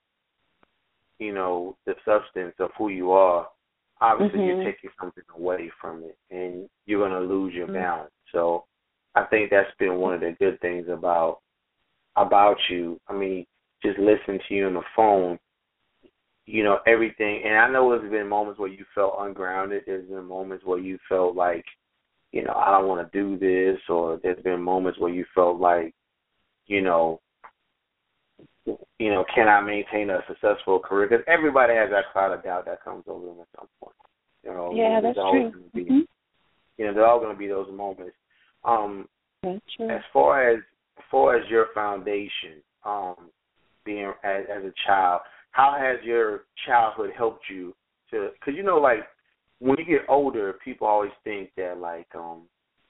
you 1.20 1.34
know, 1.34 1.78
the 1.86 1.96
substance 2.04 2.54
of 2.60 2.72
who 2.78 2.90
you 2.90 3.12
are, 3.12 3.48
obviously 4.02 4.40
mm-hmm. 4.40 4.62
you're 4.62 4.72
taking 4.72 4.90
something 5.00 5.24
away 5.38 5.72
from 5.80 6.04
it, 6.04 6.18
and 6.30 6.68
you're 6.86 7.08
going 7.08 7.12
to 7.12 7.34
lose 7.34 7.54
your 7.54 7.68
mm-hmm. 7.68 7.76
balance. 7.76 8.12
So 8.34 8.66
I 9.16 9.24
think 9.24 9.50
that's 9.50 9.70
been 9.80 9.96
one 9.96 10.14
of 10.14 10.20
the 10.20 10.36
good 10.40 10.60
things 10.60 10.88
about 10.92 11.40
about 12.18 12.58
you. 12.70 13.00
I 13.08 13.14
mean, 13.14 13.46
just 13.82 13.98
listening 14.00 14.40
to 14.48 14.54
you 14.54 14.68
on 14.68 14.74
the 14.74 14.82
phone, 14.96 15.40
you 16.46 16.64
know, 16.64 16.80
everything 16.88 17.42
and 17.46 17.58
I 17.58 17.70
know 17.70 17.90
there's 17.90 18.12
been 18.12 18.28
moments 18.28 18.60
where 18.60 18.70
you 18.70 18.86
felt 18.94 19.16
ungrounded. 19.20 19.84
There's 19.86 20.08
been 20.08 20.26
moments 20.26 20.66
where 20.66 20.80
you 20.80 20.98
felt 21.10 21.36
like, 21.36 21.66
you 22.32 22.44
know, 22.44 22.54
I 22.54 22.72
don't 22.72 22.88
want 22.88 23.12
to 23.12 23.18
do 23.18 23.38
this 23.38 23.80
or 23.90 24.20
there's 24.22 24.42
been 24.44 24.62
moments 24.62 25.00
where 25.00 25.14
you 25.14 25.26
felt 25.34 25.60
like, 25.60 25.94
you 26.68 26.82
know, 26.82 27.22
you 28.66 29.12
know, 29.12 29.24
can 29.34 29.48
I 29.48 29.62
maintain 29.62 30.10
a 30.10 30.20
successful 30.28 30.80
career? 30.80 31.08
Because 31.08 31.26
everybody 31.28 31.74
has 31.74 31.90
that 31.92 32.12
cloud 32.12 32.32
of 32.32 32.44
doubt 32.44 32.66
that 32.66 32.84
comes 32.84 33.04
over 33.08 33.26
them 33.28 33.38
at 33.42 33.48
some 33.60 33.68
point. 33.80 33.96
You 34.44 34.52
know, 34.52 34.74
yeah, 34.76 35.00
that's 35.02 35.16
true. 35.16 35.52
Be, 35.74 35.84
mm-hmm. 35.84 36.00
You 36.78 36.86
know, 36.86 36.94
there 36.94 37.06
are 37.06 37.20
going 37.20 37.34
to 37.34 37.38
be 37.38 37.48
those 37.48 37.72
moments. 37.72 38.16
Um, 38.64 39.08
that's 39.44 39.60
true. 39.76 39.90
As 39.90 40.02
far 40.12 40.50
as 40.50 40.60
as 40.98 41.04
far 41.12 41.38
as 41.38 41.50
your 41.50 41.68
foundation, 41.74 42.62
um, 42.86 43.30
being 43.86 44.12
as, 44.24 44.44
as 44.52 44.64
a 44.64 44.74
child, 44.86 45.22
how 45.56 45.74
has 45.80 46.04
your 46.04 46.42
childhood 46.68 47.12
helped 47.18 47.46
you 47.50 47.74
to? 48.12 48.28
Because 48.34 48.58
you 48.58 48.64
know, 48.64 48.76
like 48.76 49.00
when 49.60 49.78
you 49.80 49.86
get 49.86 50.10
older, 50.10 50.56
people 50.64 50.86
always 50.86 51.14
think 51.24 51.50
that 51.56 51.78
like, 51.80 52.08
um, 52.14 52.42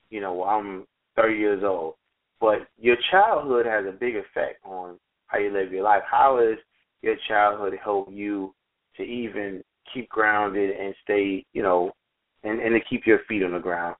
you 0.09 0.19
know, 0.19 0.33
well, 0.33 0.49
I'm 0.49 0.87
30 1.15 1.37
years 1.37 1.63
old, 1.63 1.93
but 2.41 2.67
your 2.79 2.95
childhood 3.11 3.67
has 3.67 3.85
a 3.85 3.91
big 3.91 4.15
effect 4.15 4.65
on 4.65 4.97
how 5.27 5.37
you 5.37 5.53
live 5.53 5.71
your 5.71 5.83
life. 5.83 6.01
How 6.09 6.39
has 6.39 6.57
your 7.03 7.15
childhood 7.27 7.73
helped 7.83 8.11
you 8.11 8.55
to 8.97 9.03
even 9.03 9.63
keep 9.93 10.09
grounded 10.09 10.71
and 10.71 10.95
stay, 11.03 11.45
you 11.53 11.61
know, 11.61 11.91
and, 12.43 12.59
and 12.59 12.73
to 12.73 12.79
keep 12.89 13.05
your 13.05 13.19
feet 13.27 13.43
on 13.43 13.51
the 13.51 13.59
ground 13.59 13.95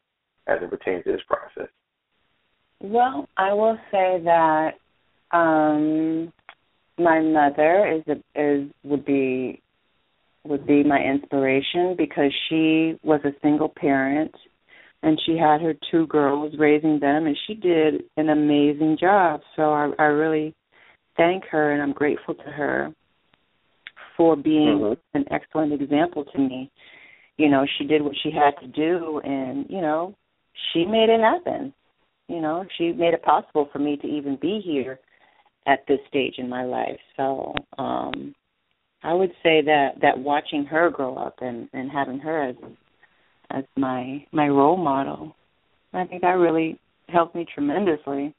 as 0.47 0.57
it 0.63 0.71
pertains 0.71 1.03
to 1.03 1.11
this 1.11 1.21
process? 1.27 1.69
Well, 2.81 3.29
I 3.37 3.53
will 3.53 3.77
say 3.91 4.21
that 4.23 4.71
um 5.31 6.33
my 6.97 7.21
mother 7.21 7.85
is 7.97 8.03
a, 8.07 8.39
is 8.39 8.69
would 8.83 9.05
be 9.05 9.61
would 10.43 10.67
be 10.67 10.83
my 10.83 10.99
inspiration 10.99 11.95
because 11.97 12.31
she 12.47 12.99
was 13.03 13.19
a 13.25 13.33
single 13.41 13.69
parent 13.69 14.33
and 15.01 15.19
she 15.25 15.37
had 15.37 15.61
her 15.61 15.73
two 15.91 16.05
girls 16.07 16.53
raising 16.57 16.99
them 16.99 17.25
and 17.25 17.37
she 17.47 17.55
did 17.55 18.03
an 18.17 18.29
amazing 18.29 18.97
job. 18.99 19.41
So 19.55 19.73
I 19.73 19.91
I 19.99 20.05
really 20.05 20.53
thank 21.17 21.45
her 21.45 21.71
and 21.71 21.81
I'm 21.81 21.93
grateful 21.93 22.35
to 22.35 22.51
her 22.51 22.93
for 24.17 24.35
being 24.35 24.79
mm-hmm. 24.79 25.17
an 25.17 25.25
excellent 25.31 25.73
example 25.73 26.25
to 26.25 26.39
me. 26.39 26.71
You 27.37 27.49
know, 27.49 27.65
she 27.77 27.85
did 27.85 28.01
what 28.01 28.15
she 28.23 28.31
had 28.31 28.51
to 28.61 28.67
do 28.67 29.19
and, 29.23 29.65
you 29.69 29.81
know, 29.81 30.15
she 30.71 30.85
made 30.85 31.09
it 31.09 31.19
happen. 31.19 31.73
You 32.27 32.41
know, 32.41 32.65
she 32.77 32.93
made 32.93 33.13
it 33.13 33.23
possible 33.23 33.69
for 33.71 33.79
me 33.79 33.97
to 33.97 34.07
even 34.07 34.37
be 34.41 34.61
here 34.63 34.99
at 35.67 35.85
this 35.87 35.99
stage 36.07 36.35
in 36.37 36.49
my 36.49 36.63
life. 36.63 36.99
So, 37.17 37.55
um 37.77 38.35
I 39.03 39.13
would 39.13 39.31
say 39.43 39.61
that 39.61 40.01
that 40.01 40.17
watching 40.17 40.65
her 40.65 40.89
grow 40.89 41.15
up 41.15 41.35
and 41.41 41.69
and 41.73 41.91
having 41.91 42.19
her 42.19 42.49
as 42.49 42.55
as 43.51 43.63
my 43.75 44.25
my 44.31 44.47
role 44.47 44.77
model, 44.77 45.35
I 45.93 46.05
think 46.05 46.21
that 46.21 46.37
really 46.37 46.79
helped 47.09 47.35
me 47.35 47.45
tremendously 47.53 48.33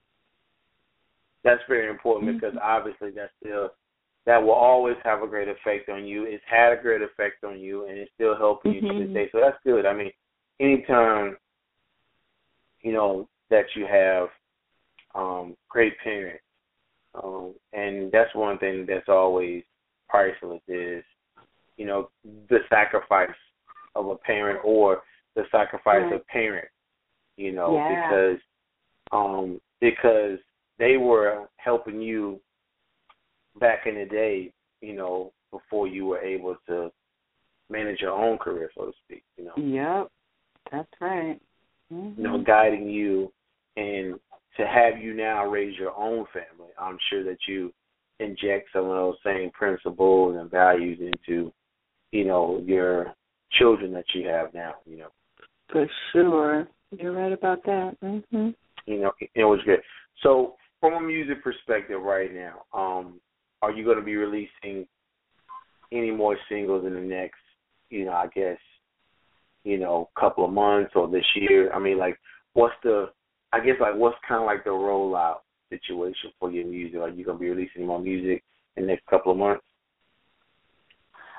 that's 1.46 1.62
very 1.68 1.88
important 1.88 2.28
mm-hmm. 2.28 2.38
because 2.38 2.56
obviously 2.62 3.10
that 3.12 3.30
still 3.40 3.70
that 4.26 4.42
will 4.42 4.50
always 4.50 4.96
have 5.04 5.22
a 5.22 5.28
great 5.28 5.46
effect 5.46 5.88
on 5.88 6.04
you. 6.04 6.24
It's 6.24 6.42
had 6.50 6.72
a 6.72 6.82
great 6.82 7.00
effect 7.00 7.44
on 7.44 7.60
you, 7.60 7.86
and 7.86 7.96
it's 7.96 8.10
still 8.16 8.36
helping 8.36 8.72
you 8.72 8.82
mm-hmm. 8.82 8.98
to 8.98 9.04
this 9.06 9.14
day. 9.14 9.28
So 9.30 9.38
that's 9.40 9.56
good. 9.64 9.86
I 9.86 9.94
mean, 9.94 10.10
anytime 10.58 11.36
you 12.82 12.92
know 12.92 13.28
that 13.50 13.66
you 13.76 13.86
have 13.86 14.28
um, 15.14 15.56
great 15.68 15.92
parents, 16.02 16.42
um, 17.22 17.54
and 17.72 18.10
that's 18.12 18.34
one 18.34 18.58
thing 18.58 18.86
that's 18.88 19.08
always 19.08 19.62
priceless 20.08 20.60
is 20.68 21.02
you 21.76 21.86
know 21.86 22.10
the 22.48 22.58
sacrifice 22.68 23.28
of 23.94 24.08
a 24.08 24.16
parent 24.16 24.60
or 24.64 25.02
the 25.34 25.42
sacrifice 25.50 26.12
of 26.12 26.26
parents. 26.26 26.72
You 27.36 27.52
know 27.52 27.76
yeah. 27.76 28.08
because 28.08 28.40
um 29.12 29.60
because 29.80 30.38
they 30.78 30.96
were 30.96 31.48
helping 31.56 32.00
you 32.00 32.40
back 33.58 33.86
in 33.86 33.94
the 33.94 34.04
day, 34.04 34.52
you 34.80 34.94
know, 34.94 35.32
before 35.50 35.86
you 35.86 36.06
were 36.06 36.20
able 36.20 36.56
to 36.68 36.90
manage 37.70 38.00
your 38.00 38.12
own 38.12 38.38
career, 38.38 38.70
so 38.76 38.86
to 38.86 38.92
speak. 39.04 39.22
You 39.36 39.44
know. 39.44 39.52
Yep, 39.56 40.10
that's 40.72 41.00
right. 41.00 41.40
Mm-hmm. 41.92 42.20
You 42.20 42.28
know, 42.28 42.42
guiding 42.42 42.88
you, 42.88 43.32
and 43.76 44.18
to 44.56 44.66
have 44.66 44.98
you 45.00 45.14
now 45.14 45.44
raise 45.44 45.76
your 45.78 45.94
own 45.96 46.26
family, 46.32 46.72
I'm 46.78 46.98
sure 47.10 47.24
that 47.24 47.38
you 47.46 47.72
inject 48.20 48.68
some 48.72 48.84
of 48.84 48.96
those 48.96 49.16
same 49.24 49.50
principles 49.50 50.36
and 50.38 50.50
values 50.50 50.98
into, 51.00 51.52
you 52.12 52.24
know, 52.24 52.62
your 52.64 53.14
children 53.58 53.92
that 53.92 54.06
you 54.14 54.26
have 54.28 54.54
now. 54.54 54.74
You 54.86 54.98
know. 54.98 55.08
For 55.70 55.86
sure, 56.12 56.68
you're 56.90 57.12
right 57.12 57.32
about 57.32 57.62
that. 57.64 57.96
Mhm. 58.02 58.54
You 58.86 59.00
know, 59.00 59.12
it 59.34 59.44
was 59.44 59.60
good. 59.64 59.82
So 60.22 60.56
from 60.80 60.94
a 60.94 61.00
music 61.00 61.42
perspective 61.42 62.00
right 62.00 62.32
now, 62.32 62.62
um, 62.72 63.20
are 63.62 63.72
you 63.72 63.84
going 63.84 63.98
to 63.98 64.04
be 64.04 64.16
releasing 64.16 64.86
any 65.92 66.10
more 66.10 66.36
singles 66.48 66.84
in 66.86 66.94
the 66.94 67.00
next, 67.00 67.40
you 67.90 68.04
know, 68.04 68.12
I 68.12 68.28
guess, 68.28 68.58
you 69.64 69.78
know, 69.78 70.08
couple 70.18 70.44
of 70.44 70.52
months 70.52 70.92
or 70.94 71.08
this 71.08 71.24
year? 71.34 71.72
I 71.72 71.78
mean, 71.78 71.98
like, 71.98 72.18
what's 72.52 72.74
the, 72.82 73.10
I 73.52 73.60
guess, 73.60 73.76
like, 73.80 73.94
what's 73.94 74.16
kind 74.26 74.40
of 74.40 74.46
like 74.46 74.64
the 74.64 74.70
rollout 74.70 75.38
situation 75.70 76.30
for 76.38 76.50
your 76.50 76.66
music? 76.66 77.00
Are 77.00 77.08
you 77.08 77.24
going 77.24 77.38
to 77.38 77.40
be 77.40 77.50
releasing 77.50 77.86
more 77.86 78.00
music 78.00 78.42
in 78.76 78.84
the 78.84 78.88
next 78.88 79.06
couple 79.06 79.32
of 79.32 79.38
months? 79.38 79.64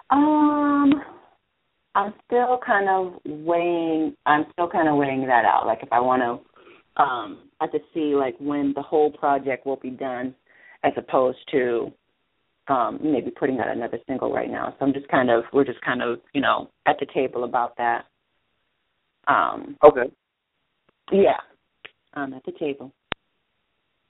Um, 0.10 0.94
I'm 1.96 2.14
still 2.26 2.60
kind 2.66 2.90
of 2.90 3.20
weighing. 3.26 4.16
I'm 4.26 4.46
still 4.54 4.70
kind 4.70 4.88
of 4.88 4.96
weighing 4.96 5.28
that 5.28 5.46
out. 5.46 5.66
Like, 5.66 5.80
if 5.84 5.90
I 5.92 6.00
want 6.00 6.22
to 6.22 6.48
um, 6.98 7.50
I 7.60 7.66
have 7.66 7.72
to 7.72 7.80
see 7.94 8.16
like 8.16 8.36
when 8.40 8.74
the 8.76 8.82
whole 8.82 9.12
project 9.12 9.66
will 9.66 9.78
be 9.78 9.92
done, 9.92 10.36
as 10.84 10.94
opposed 10.98 11.38
to 11.52 11.92
um, 12.68 13.00
maybe 13.02 13.32
putting 13.32 13.60
out 13.60 13.70
another 13.70 14.00
single 14.08 14.34
right 14.34 14.50
now. 14.50 14.76
So 14.78 14.86
I'm 14.86 14.94
just 14.94 15.08
kind 15.08 15.30
of 15.30 15.44
we're 15.54 15.64
just 15.64 15.82
kind 15.82 16.02
of 16.02 16.20
you 16.34 16.42
know 16.42 16.70
at 16.86 16.98
the 17.00 17.06
table 17.14 17.44
about 17.44 17.78
that. 17.78 18.06
Um, 19.28 19.78
okay. 19.84 20.12
Yeah, 21.12 21.38
I'm 22.18 22.34
at 22.34 22.44
the 22.46 22.52
table. 22.54 22.92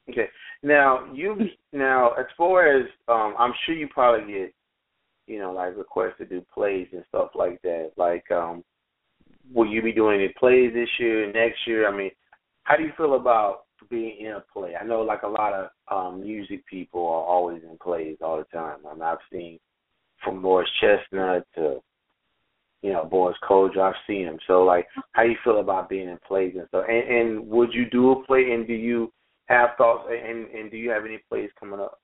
Okay. 0.10 0.28
Now 0.64 1.12
you 1.14 1.36
now 1.74 2.12
as 2.14 2.26
far 2.38 2.78
as 2.78 2.86
um, 3.08 3.36
I'm 3.38 3.54
sure 3.66 3.76
you 3.76 3.88
probably 3.88 4.32
get 4.34 4.54
you 5.28 5.40
know 5.40 5.52
like 5.52 5.78
requests 5.78 6.18
to 6.20 6.26
do 6.26 6.44
plays 6.54 6.88
and 6.94 7.04
stuff 7.10 7.30
like 7.36 7.62
that. 7.64 7.92
Like 7.98 8.30
um, 8.32 8.64
will 9.54 9.68
you 9.68 9.82
be 9.82 9.92
doing 9.92 10.20
any 10.22 10.34
plays 10.40 10.74
this 10.74 10.90
year, 11.00 11.32
next 11.32 11.60
year? 11.66 11.88
I 11.88 11.96
mean 11.96 12.12
how 12.64 12.76
do 12.76 12.84
you 12.84 12.92
feel 12.98 13.16
about 13.16 13.62
being 13.90 14.20
in 14.20 14.32
a 14.34 14.44
play? 14.54 14.74
I 14.76 14.84
know 14.84 15.02
like 15.02 15.24
a 15.24 15.28
lot 15.28 15.54
of 15.54 15.70
um 15.92 16.22
music 16.22 16.66
people 16.66 17.02
are 17.02 17.24
always 17.24 17.62
in 17.64 17.78
plays 17.82 18.18
all 18.22 18.38
the 18.38 18.58
time. 18.58 18.80
I 18.90 18.94
mean, 18.94 19.04
I've 19.04 19.18
seen 19.32 19.60
from 20.24 20.42
Morris 20.42 20.70
Chestnut 20.82 21.46
to 21.56 21.82
you 22.88 22.94
know 22.94 23.04
Boris 23.04 23.38
Kodjoe. 23.48 23.82
I've 23.82 23.94
seen 24.08 24.26
them. 24.26 24.38
So 24.48 24.64
like, 24.64 24.88
how 25.12 25.24
you 25.24 25.36
feel 25.44 25.60
about 25.60 25.90
being 25.90 26.08
in 26.08 26.18
plays 26.26 26.54
and 26.58 26.68
stuff? 26.70 26.86
And, 26.88 27.18
and 27.18 27.48
would 27.50 27.74
you 27.74 27.90
do 27.90 28.12
a 28.12 28.26
play? 28.26 28.52
And 28.54 28.66
do 28.66 28.74
you 28.74 29.12
have 29.48 29.72
thoughts? 29.78 30.08
And 30.10 30.48
and 30.52 30.72
do 30.72 30.78
you 30.78 30.90
have 30.92 31.06
any 31.06 31.20
plays 31.30 31.50
coming 31.60 31.82
up? 31.82 32.00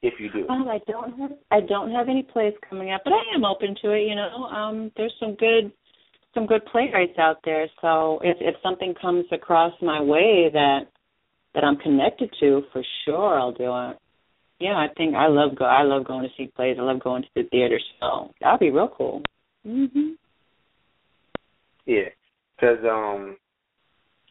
If 0.00 0.14
you 0.20 0.30
do. 0.30 0.48
Um, 0.48 0.68
I 0.68 0.78
don't 0.86 1.18
have 1.18 1.32
I 1.50 1.60
don't 1.60 1.90
have 1.90 2.08
any 2.08 2.22
plays 2.22 2.54
coming 2.70 2.92
up, 2.92 3.00
but 3.02 3.12
I 3.12 3.34
am 3.34 3.44
open 3.44 3.74
to 3.82 3.90
it. 3.90 4.02
You 4.02 4.14
know, 4.14 4.44
um, 4.44 4.92
there's 4.96 5.14
some 5.18 5.34
good 5.34 5.72
some 6.32 6.46
good 6.46 6.64
playwrights 6.66 7.18
out 7.18 7.38
there. 7.44 7.66
So 7.80 8.20
if 8.22 8.36
if 8.40 8.54
something 8.62 8.94
comes 9.02 9.24
across 9.32 9.72
my 9.82 10.00
way 10.00 10.50
that 10.52 10.82
that 11.54 11.64
I'm 11.64 11.76
connected 11.78 12.30
to, 12.38 12.62
for 12.72 12.84
sure 13.04 13.40
I'll 13.40 13.52
do 13.52 13.76
it. 13.90 13.98
Yeah, 14.60 14.76
I 14.76 14.86
think 14.96 15.16
I 15.16 15.26
love 15.26 15.56
go. 15.56 15.64
I 15.64 15.82
love 15.82 16.04
going 16.04 16.22
to 16.22 16.34
see 16.36 16.52
plays. 16.54 16.76
I 16.78 16.82
love 16.82 17.02
going 17.02 17.22
to 17.22 17.28
the 17.34 17.42
theater. 17.50 17.80
So 17.98 18.32
that'll 18.40 18.58
be 18.58 18.70
real 18.70 18.92
cool. 18.96 19.22
Mhm. 19.66 20.16
Yeah, 21.86 22.08
because 22.56 22.78
um, 22.84 23.36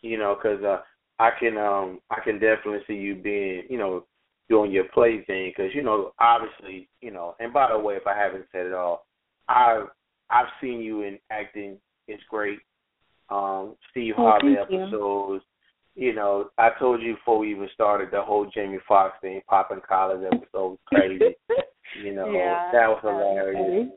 you 0.01 0.17
know, 0.17 0.35
because 0.35 0.63
uh, 0.63 0.81
I 1.19 1.31
can 1.39 1.57
um, 1.57 1.99
I 2.11 2.19
can 2.23 2.39
definitely 2.39 2.81
see 2.87 2.93
you 2.93 3.15
being, 3.15 3.63
you 3.69 3.77
know, 3.77 4.05
doing 4.49 4.71
your 4.71 4.85
play 4.93 5.23
thing. 5.25 5.51
Because 5.55 5.73
you 5.73 5.83
know, 5.83 6.13
obviously, 6.19 6.87
you 7.01 7.11
know. 7.11 7.35
And 7.39 7.51
by 7.51 7.71
the 7.71 7.79
way, 7.79 7.95
if 7.95 8.05
I 8.07 8.15
haven't 8.15 8.45
said 8.51 8.67
it 8.67 8.73
all, 8.73 9.05
I've 9.49 9.87
I've 10.29 10.47
seen 10.61 10.81
you 10.81 11.03
in 11.03 11.17
acting 11.31 11.77
It's 12.07 12.23
great. 12.29 12.59
Um, 13.29 13.75
Steve 13.91 14.13
oh, 14.17 14.23
Harvey 14.23 14.55
episodes. 14.57 15.43
You. 15.95 16.07
you 16.07 16.13
know, 16.13 16.49
I 16.57 16.69
told 16.77 17.01
you 17.01 17.15
before 17.15 17.39
we 17.39 17.51
even 17.51 17.69
started 17.73 18.09
the 18.11 18.21
whole 18.21 18.49
Jamie 18.53 18.77
Foxx 18.87 19.15
thing, 19.21 19.41
popping 19.49 19.81
collars 19.87 20.23
episode 20.25 20.47
was 20.53 20.77
crazy. 20.85 21.35
you 22.03 22.13
know, 22.13 22.31
yeah, 22.31 22.69
that 22.71 22.87
was 22.87 22.99
hilarious. 23.01 23.89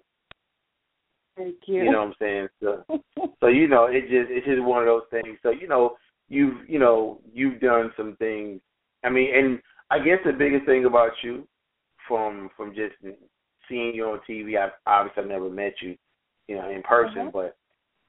Thank 1.40 1.56
you. 1.66 1.84
You 1.84 1.92
know 1.92 2.00
what 2.00 2.08
I'm 2.08 2.14
saying? 2.20 2.48
So, 2.60 2.84
so 3.40 3.46
you 3.46 3.66
know, 3.66 3.86
it 3.86 4.02
just 4.02 4.30
it's 4.30 4.46
just 4.46 4.62
one 4.62 4.82
of 4.82 4.86
those 4.86 5.08
things. 5.10 5.38
So 5.42 5.50
you 5.50 5.68
know, 5.68 5.96
you've 6.28 6.68
you 6.68 6.78
know 6.78 7.18
you've 7.32 7.60
done 7.60 7.90
some 7.96 8.14
things. 8.16 8.60
I 9.04 9.08
mean, 9.08 9.30
and 9.34 9.58
I 9.90 9.98
guess 10.00 10.18
the 10.24 10.32
biggest 10.32 10.66
thing 10.66 10.84
about 10.84 11.12
you, 11.22 11.48
from 12.06 12.50
from 12.58 12.74
just 12.74 12.94
seeing 13.70 13.94
you 13.94 14.04
on 14.04 14.20
TV, 14.28 14.58
I 14.58 14.68
obviously 14.86 15.22
I've 15.22 15.28
never 15.30 15.48
met 15.48 15.72
you, 15.80 15.96
you 16.46 16.56
know, 16.56 16.68
in 16.68 16.82
person, 16.82 17.28
mm-hmm. 17.28 17.30
but 17.30 17.56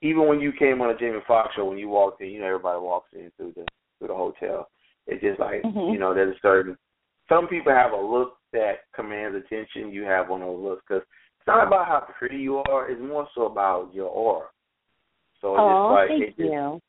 even 0.01 0.27
when 0.27 0.41
you 0.41 0.51
came 0.51 0.81
on 0.81 0.89
a 0.89 0.97
Jamie 0.97 1.19
Foxx 1.25 1.55
show, 1.55 1.65
when 1.65 1.77
you 1.77 1.87
walked 1.87 2.21
in, 2.21 2.31
you 2.31 2.41
know 2.41 2.47
everybody 2.47 2.81
walks 2.81 3.11
in 3.13 3.31
through 3.37 3.53
the 3.55 3.65
through 3.99 4.09
the 4.09 4.13
hotel. 4.13 4.67
It's 5.07 5.21
just 5.21 5.39
like 5.39 5.63
mm-hmm. 5.63 5.93
you 5.93 5.99
know 5.99 6.13
there's 6.13 6.35
a 6.35 6.39
certain. 6.41 6.77
Some 7.29 7.47
people 7.47 7.71
have 7.71 7.93
a 7.93 7.95
look 7.95 8.33
that 8.51 8.79
commands 8.93 9.37
attention. 9.37 9.93
You 9.93 10.03
have 10.03 10.27
one 10.27 10.41
of 10.41 10.47
those 10.49 10.63
looks 10.63 10.83
because 10.85 11.03
it's 11.41 11.47
not 11.47 11.65
about 11.65 11.87
how 11.87 12.07
pretty 12.19 12.37
you 12.37 12.57
are. 12.57 12.91
It's 12.91 13.01
more 13.01 13.27
so 13.33 13.47
about 13.47 13.89
your 13.95 14.09
aura. 14.09 14.45
So 15.41 15.53
it's 15.53 15.59
oh, 15.59 15.87
just 15.87 15.93
like 15.95 16.09
thank 16.09 16.21
it 16.21 16.27
just, 16.27 16.39
you. 16.39 16.79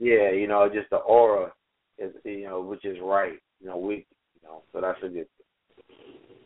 Yeah, 0.00 0.32
you 0.32 0.46
know, 0.46 0.68
just 0.68 0.90
the 0.90 0.96
aura 0.96 1.50
is 1.96 2.12
you 2.22 2.44
know, 2.44 2.60
which 2.60 2.84
is 2.84 2.98
right. 3.02 3.38
You 3.58 3.68
know, 3.68 3.78
we 3.78 3.94
you 3.94 4.42
know, 4.44 4.64
so 4.70 4.82
that's 4.82 4.98
a 4.98 5.08
good 5.08 5.26
thing. 5.38 5.96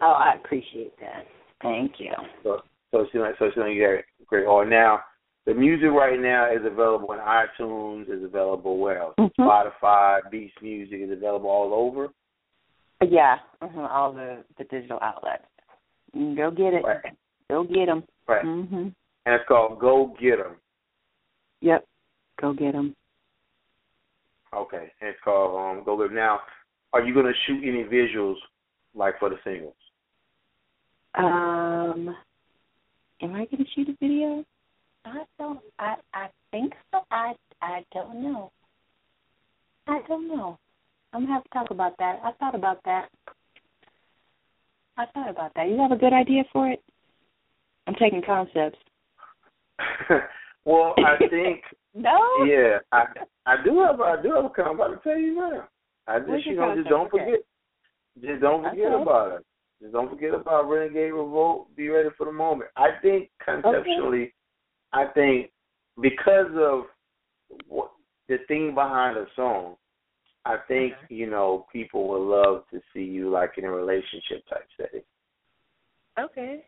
Oh, 0.00 0.12
I 0.12 0.36
appreciate 0.36 0.92
that. 1.00 1.24
Thank 1.60 1.94
you. 1.98 2.12
So 2.44 2.60
so 2.92 3.04
so, 3.12 3.50
so, 3.52 3.64
you 3.64 3.84
got 3.84 4.26
great 4.28 4.46
aura. 4.46 4.68
Now 4.70 5.00
the 5.44 5.54
music 5.54 5.90
right 5.90 6.20
now 6.20 6.48
is 6.52 6.64
available 6.64 7.08
on 7.10 7.18
iTunes, 7.18 8.02
is 8.02 8.22
available 8.22 8.78
where 8.78 9.00
else? 9.00 9.14
Mm-hmm. 9.18 9.42
Spotify, 9.42 10.20
Beats 10.30 10.54
Music 10.62 11.00
is 11.02 11.10
available 11.10 11.50
all 11.50 11.74
over. 11.74 12.10
Yeah, 13.04 13.38
mm-hmm. 13.60 13.80
all 13.80 14.12
the 14.12 14.44
the 14.56 14.64
digital 14.64 15.00
outlets. 15.02 15.42
Go 16.14 16.52
get 16.52 16.74
it. 16.74 16.84
Right. 16.84 17.12
Go 17.50 17.64
get 17.64 17.86
them. 17.86 18.04
Right. 18.26 18.44
Mm-hmm. 18.44 18.76
And 18.76 18.94
it's 19.34 19.44
called 19.48 19.78
Go 19.80 20.14
Get 20.20 20.40
'em. 20.40 20.56
Yep. 21.60 21.84
Go 22.40 22.52
get 22.52 22.72
them. 22.72 22.94
Okay, 24.54 24.92
and 25.00 25.10
it's 25.10 25.18
called 25.24 25.78
um, 25.78 25.84
Go 25.84 25.96
Get 25.96 26.10
'em. 26.10 26.14
Now, 26.14 26.40
are 26.92 27.02
you 27.02 27.14
going 27.14 27.26
to 27.26 27.32
shoot 27.46 27.62
any 27.62 27.84
visuals 27.84 28.36
like 28.94 29.18
for 29.18 29.28
the 29.28 29.36
singles? 29.44 29.74
Um, 31.14 32.14
am 33.22 33.34
I 33.34 33.46
going 33.46 33.64
to 33.64 33.70
shoot 33.74 33.88
a 33.88 33.96
video? 34.00 34.44
I 35.06 35.22
don't. 35.38 35.60
I 35.78 35.94
I 36.14 36.28
think 36.50 36.72
so. 36.90 37.00
I 37.10 37.34
I 37.62 37.84
don't 37.94 38.22
know. 38.22 38.50
I 39.86 40.00
don't 40.08 40.28
know. 40.28 40.58
I'm 41.12 41.22
gonna 41.22 41.34
have 41.34 41.44
to 41.44 41.48
talk 41.50 41.70
about 41.70 41.96
that. 41.98 42.20
I 42.24 42.32
thought 42.32 42.54
about 42.56 42.80
that. 42.84 43.08
I 44.98 45.06
thought 45.14 45.30
about 45.30 45.52
that. 45.54 45.68
You 45.68 45.78
have 45.78 45.92
a 45.92 45.96
good 45.96 46.12
idea 46.12 46.42
for 46.52 46.68
it? 46.68 46.82
I'm 47.86 47.94
taking 47.94 48.22
concepts. 48.22 48.78
well, 50.64 50.94
I 50.98 51.16
think 51.28 51.62
no. 51.94 52.18
Yeah, 52.44 52.78
I 52.92 53.04
I 53.46 53.56
do 53.64 53.80
have 53.80 54.00
I 54.00 54.20
do 54.22 54.32
have 54.34 54.44
a 54.46 54.48
concept. 54.48 54.68
I'm 54.68 54.74
about 54.74 54.88
to 54.88 55.08
tell 55.08 55.18
you 55.18 55.34
now. 55.34 55.68
I 56.08 56.18
just 56.20 56.46
you 56.46 56.56
know 56.56 56.74
just 56.74 56.88
don't 56.88 57.12
okay. 57.12 57.24
forget. 57.24 57.40
Just 58.20 58.40
don't 58.40 58.62
forget 58.62 58.92
okay. 58.92 59.02
about 59.02 59.32
it. 59.32 59.46
Just 59.80 59.92
don't 59.92 60.10
forget 60.10 60.34
about 60.34 60.68
Renegade 60.68 61.12
Revolt. 61.12 61.74
Be 61.76 61.88
ready 61.88 62.08
for 62.16 62.26
the 62.26 62.32
moment. 62.32 62.70
I 62.76 62.90
think 63.02 63.30
conceptually, 63.44 64.22
okay. 64.22 64.32
I 64.92 65.06
think 65.12 65.50
because 66.00 66.50
of 66.56 66.84
what 67.68 67.90
the 68.28 68.38
thing 68.48 68.74
behind 68.74 69.16
the 69.16 69.26
song, 69.36 69.76
I 70.44 70.56
think 70.68 70.94
okay. 71.04 71.14
you 71.14 71.28
know 71.28 71.66
people 71.72 72.08
would 72.08 72.22
love 72.22 72.64
to 72.72 72.80
see 72.92 73.02
you 73.02 73.30
like 73.30 73.52
in 73.58 73.64
a 73.64 73.70
relationship 73.70 74.46
type 74.48 74.66
setting. 74.76 75.02
Okay. 76.18 76.64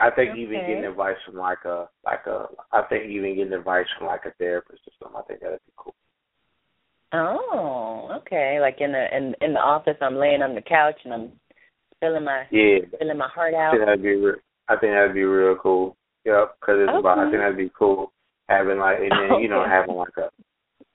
I 0.00 0.10
think 0.10 0.32
okay. 0.32 0.40
even 0.40 0.60
getting 0.60 0.84
advice 0.84 1.16
from 1.26 1.36
like 1.36 1.64
a 1.64 1.88
like 2.04 2.26
a 2.26 2.46
I 2.72 2.82
think 2.88 3.10
even 3.10 3.36
getting 3.36 3.52
advice 3.52 3.86
from 3.98 4.06
like 4.06 4.24
a 4.26 4.32
therapist 4.38 4.82
or 4.86 4.92
something. 5.02 5.20
I 5.20 5.22
think 5.26 5.40
that'd 5.40 5.58
be 5.66 5.72
cool. 5.76 5.94
Oh, 7.12 8.20
okay. 8.20 8.58
Like 8.60 8.76
in 8.80 8.92
the 8.92 9.06
in 9.16 9.34
in 9.40 9.54
the 9.54 9.60
office, 9.60 9.96
I'm 10.00 10.16
laying 10.16 10.42
on 10.42 10.54
the 10.54 10.62
couch 10.62 11.00
and 11.04 11.14
I'm 11.14 11.32
filling 12.00 12.24
my 12.24 12.44
yeah 12.50 12.78
filling 12.98 13.18
my 13.18 13.28
heart 13.28 13.54
out. 13.54 13.74
I 13.74 13.76
think 13.76 13.86
that'd 13.86 14.02
be 14.02 14.14
re- 14.14 14.40
I 14.68 14.76
think 14.76 14.92
that'd 14.92 15.14
be 15.14 15.24
real 15.24 15.56
cool. 15.56 15.96
Yep, 16.24 16.56
because 16.60 16.76
it's 16.80 16.90
okay. 16.90 16.98
about 16.98 17.18
I 17.18 17.30
think 17.30 17.42
that'd 17.42 17.56
be 17.56 17.72
cool 17.76 18.12
having 18.48 18.78
like 18.78 18.98
and 18.98 19.10
then 19.12 19.32
okay. 19.32 19.42
you 19.42 19.48
know 19.48 19.64
having 19.66 19.96
like 19.96 20.16
a 20.16 20.30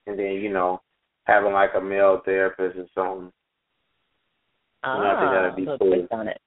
and 0.08 0.18
then 0.18 0.34
you 0.42 0.52
know 0.52 0.82
having 1.26 1.54
like 1.54 1.72
a 1.76 1.82
male 1.82 2.22
therapist 2.24 2.78
or 2.78 2.88
something. 2.96 3.32
Ah, 4.84 4.98
you 4.98 5.04
I 5.04 5.20
think 5.20 5.32
that'd 5.32 5.56
be 5.56 5.86
cool. 5.86 6.08
on 6.12 6.28
it. 6.28 6.42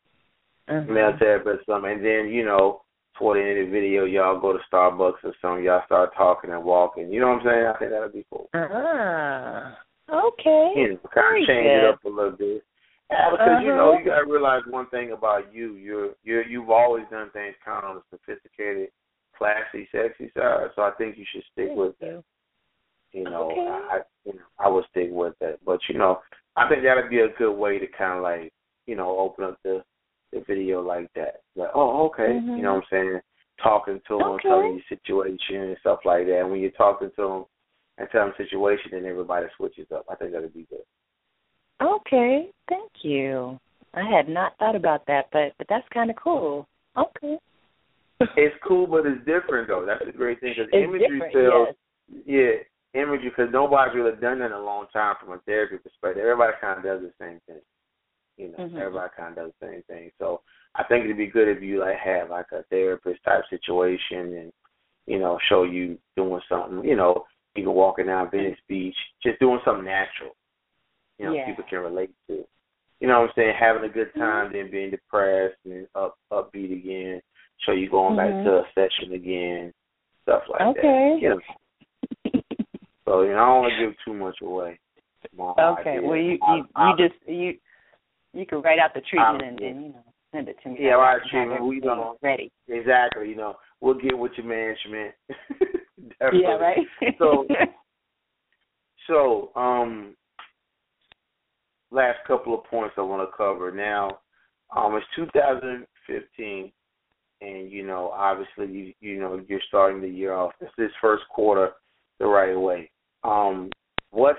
Mm-hmm. 0.68 0.92
Male 0.92 1.12
therapist 1.18 1.68
or 1.68 1.74
something, 1.74 1.92
and 1.92 2.04
then 2.04 2.28
you 2.28 2.44
know 2.44 2.82
toward 3.18 3.38
the 3.38 3.48
end 3.48 3.58
of 3.60 3.66
the 3.66 3.72
video, 3.72 4.04
y'all 4.04 4.40
go 4.40 4.52
to 4.52 4.58
Starbucks 4.70 5.24
or 5.24 5.32
something, 5.40 5.64
y'all 5.64 5.82
start 5.86 6.10
talking 6.16 6.50
and 6.50 6.64
walking. 6.64 7.12
You 7.12 7.20
know 7.20 7.28
what 7.28 7.40
I'm 7.40 7.46
saying? 7.46 7.66
I 7.66 7.78
think 7.78 7.90
that'd 7.90 8.12
be 8.12 8.26
cool. 8.30 8.48
Ah, 8.54 9.78
okay. 10.10 10.72
You 10.76 10.88
know, 10.90 11.10
kind 11.14 11.42
of 11.42 11.46
change 11.46 11.64
good. 11.64 11.84
it 11.84 11.94
up 11.94 12.04
a 12.04 12.08
little 12.08 12.32
bit. 12.32 12.62
Yeah, 13.10 13.30
because 13.30 13.48
uh-huh. 13.48 13.60
you 13.60 13.68
know 13.68 13.98
you 13.98 14.04
gotta 14.04 14.26
realize 14.26 14.62
one 14.68 14.88
thing 14.88 15.12
about 15.12 15.54
you. 15.54 15.74
You're 15.74 16.10
you're 16.24 16.44
you've 16.44 16.70
always 16.70 17.04
done 17.10 17.30
things 17.32 17.54
kind 17.64 17.84
of 17.84 17.90
on 17.90 17.96
the 17.96 18.18
sophisticated, 18.18 18.88
classy, 19.36 19.88
sexy 19.92 20.30
side. 20.36 20.70
So 20.74 20.82
I 20.82 20.90
think 20.98 21.16
you 21.16 21.24
should 21.32 21.44
stick 21.52 21.68
Thank 21.68 21.78
with 21.78 21.94
you. 22.00 22.06
that. 22.08 22.24
You 23.12 23.24
know, 23.24 23.50
Okay. 23.52 23.60
I 23.60 24.00
you 24.24 24.32
know 24.34 24.46
I 24.58 24.68
would 24.68 24.84
stick 24.90 25.08
with 25.12 25.34
that. 25.40 25.58
But 25.64 25.78
you 25.88 25.96
know, 25.96 26.20
I 26.56 26.68
think 26.68 26.82
that'd 26.82 27.08
be 27.08 27.20
a 27.20 27.28
good 27.38 27.54
way 27.54 27.78
to 27.78 27.86
kind 27.86 28.16
of 28.18 28.24
like 28.24 28.52
you 28.86 28.96
know 28.96 29.16
open 29.18 29.44
up 29.44 29.58
the 29.62 29.84
the 30.32 30.40
video 30.46 30.80
like 30.82 31.12
that. 31.14 31.40
Like, 31.54 31.70
oh, 31.74 32.06
okay, 32.06 32.40
Mhm. 32.40 32.56
you 32.56 32.62
know 32.62 32.74
what 32.74 32.84
I'm 32.84 32.88
saying? 32.90 33.20
Talking 33.58 34.00
to 34.08 34.18
them, 34.18 34.26
Okay. 34.32 34.48
telling 34.48 34.74
you 34.74 34.82
situation 34.82 35.62
and 35.62 35.78
stuff 35.78 36.04
like 36.04 36.26
that. 36.26 36.40
And 36.40 36.50
when 36.50 36.60
you're 36.60 36.70
talking 36.72 37.10
to 37.12 37.22
them 37.22 37.44
and 37.98 38.10
telling 38.10 38.28
them 38.28 38.36
situation, 38.36 38.90
then 38.92 39.06
everybody 39.06 39.46
switches 39.56 39.90
up. 39.92 40.04
I 40.10 40.14
think 40.16 40.32
that'd 40.32 40.52
be 40.52 40.64
good. 40.64 40.84
Okay, 41.80 42.50
thank 42.68 42.90
you. 43.04 43.58
I 43.94 44.02
had 44.02 44.28
not 44.28 44.56
thought 44.58 44.76
about 44.76 45.06
that, 45.06 45.30
but 45.30 45.54
but 45.58 45.66
that's 45.68 45.88
kind 45.88 46.10
of 46.10 46.16
cool. 46.16 46.66
Okay. 46.96 47.38
It's 48.36 48.56
cool, 48.62 48.86
but 48.86 49.04
it's 49.06 49.24
different 49.26 49.68
though. 49.68 49.84
That's 49.84 50.04
the 50.04 50.12
great 50.12 50.40
thing 50.40 50.54
because 50.56 50.72
imagery 50.72 51.20
sells. 51.32 51.68
yes. 52.08 52.22
Yeah, 52.94 53.02
imagery 53.02 53.28
because 53.28 53.52
nobody's 53.52 53.94
really 53.94 54.16
done 54.16 54.38
that 54.38 54.46
in 54.46 54.52
a 54.52 54.60
long 54.60 54.86
time 54.92 55.16
from 55.20 55.32
a 55.32 55.38
therapy 55.40 55.76
perspective. 55.76 56.22
Everybody 56.24 56.54
kind 56.60 56.78
of 56.78 56.84
does 56.84 57.02
the 57.02 57.12
same 57.20 57.40
thing. 57.46 57.60
You 58.36 58.48
know, 58.48 58.58
Mhm. 58.58 58.78
everybody 58.78 59.10
kind 59.16 59.36
of 59.38 59.44
does 59.46 59.52
the 59.60 59.66
same 59.66 59.82
thing. 59.84 60.12
So 60.18 60.42
I 60.74 60.84
think 60.84 61.04
it'd 61.04 61.16
be 61.16 61.26
good 61.26 61.48
if 61.48 61.62
you 61.62 61.78
like 61.80 61.96
have 61.96 62.30
like 62.30 62.52
a 62.52 62.62
therapist 62.64 63.22
type 63.24 63.44
situation 63.48 64.34
and 64.36 64.52
you 65.06 65.18
know 65.18 65.38
show 65.48 65.62
you 65.62 65.98
doing 66.16 66.40
something. 66.48 66.84
You 66.84 66.96
know, 66.96 67.24
even 67.56 67.72
walking 67.72 68.06
down 68.06 68.30
Venice 68.30 68.58
Beach, 68.68 68.96
just 69.22 69.38
doing 69.40 69.60
something 69.64 69.84
natural. 69.84 70.36
You 71.18 71.26
know, 71.26 71.32
Yeah. 71.32 71.46
people 71.46 71.64
can 71.64 71.80
relate 71.80 72.10
to. 72.28 72.46
You 73.00 73.08
know 73.08 73.20
what 73.20 73.28
I'm 73.30 73.34
saying? 73.34 73.54
Having 73.54 73.84
a 73.84 73.88
good 73.92 74.14
time, 74.14 74.52
then 74.52 74.70
being 74.70 74.90
depressed 74.90 75.58
and 75.64 75.86
up 75.94 76.18
upbeat 76.30 76.72
again. 76.72 77.22
So 77.64 77.72
you 77.72 77.88
going 77.88 78.16
back 78.16 78.30
Mhm. 78.30 78.44
to 78.44 78.58
a 78.58 78.72
session 78.74 79.12
again, 79.12 79.72
stuff 80.22 80.46
like 80.48 80.60
Okay. 80.60 80.82
that. 80.82 81.20
You 81.22 81.28
know. 81.30 81.40
So 83.06 83.22
you 83.22 83.30
know, 83.30 83.36
I 83.38 83.46
don't 83.46 83.62
want 83.62 83.72
to 83.72 83.78
give 83.78 83.98
too 84.04 84.14
much 84.14 84.40
away. 84.42 84.80
Okay. 85.38 86.00
Well, 86.00 86.16
you 86.16 86.38
I- 86.42 86.56
you 86.56 86.68
I- 86.74 86.90
you 86.90 86.96
just 86.96 87.28
you 87.28 87.58
you 88.36 88.46
can 88.46 88.60
write 88.62 88.78
out 88.78 88.94
the 88.94 89.00
treatment 89.02 89.42
I- 89.42 89.46
and 89.48 89.58
then 89.58 89.82
you 89.82 89.88
know 89.90 90.04
send 90.32 90.48
it 90.48 90.56
to 90.62 90.68
me. 90.70 90.76
Yeah, 90.80 90.94
right, 90.94 91.20
treatment. 91.30 91.64
We 91.64 91.80
don't- 91.80 92.18
ready. 92.22 92.52
exactly. 92.68 93.28
You 93.30 93.36
know, 93.36 93.56
we'll 93.80 93.94
get 93.94 94.16
with 94.16 94.32
your 94.36 94.46
management. 94.46 95.14
Yeah, 96.32 96.56
right. 96.56 96.86
So- 97.18 97.46
So, 99.06 99.52
um, 99.54 100.16
last 101.92 102.18
couple 102.26 102.54
of 102.58 102.64
points 102.64 102.94
I 102.98 103.02
want 103.02 103.28
to 103.28 103.36
cover. 103.36 103.70
Now, 103.70 104.18
um, 104.74 104.96
it's 104.96 105.06
2015, 105.14 106.72
and 107.40 107.70
you 107.70 107.86
know, 107.86 108.10
obviously, 108.12 108.66
you 108.66 108.92
you 109.00 109.20
know, 109.20 109.40
you're 109.48 109.60
starting 109.68 110.00
the 110.00 110.08
year 110.08 110.32
off. 110.34 110.52
It's 110.60 110.72
This 110.76 110.90
first 111.00 111.22
quarter 111.28 111.72
the 112.18 112.26
right 112.26 112.58
way. 112.58 112.90
Um, 113.22 113.70
what's 114.10 114.38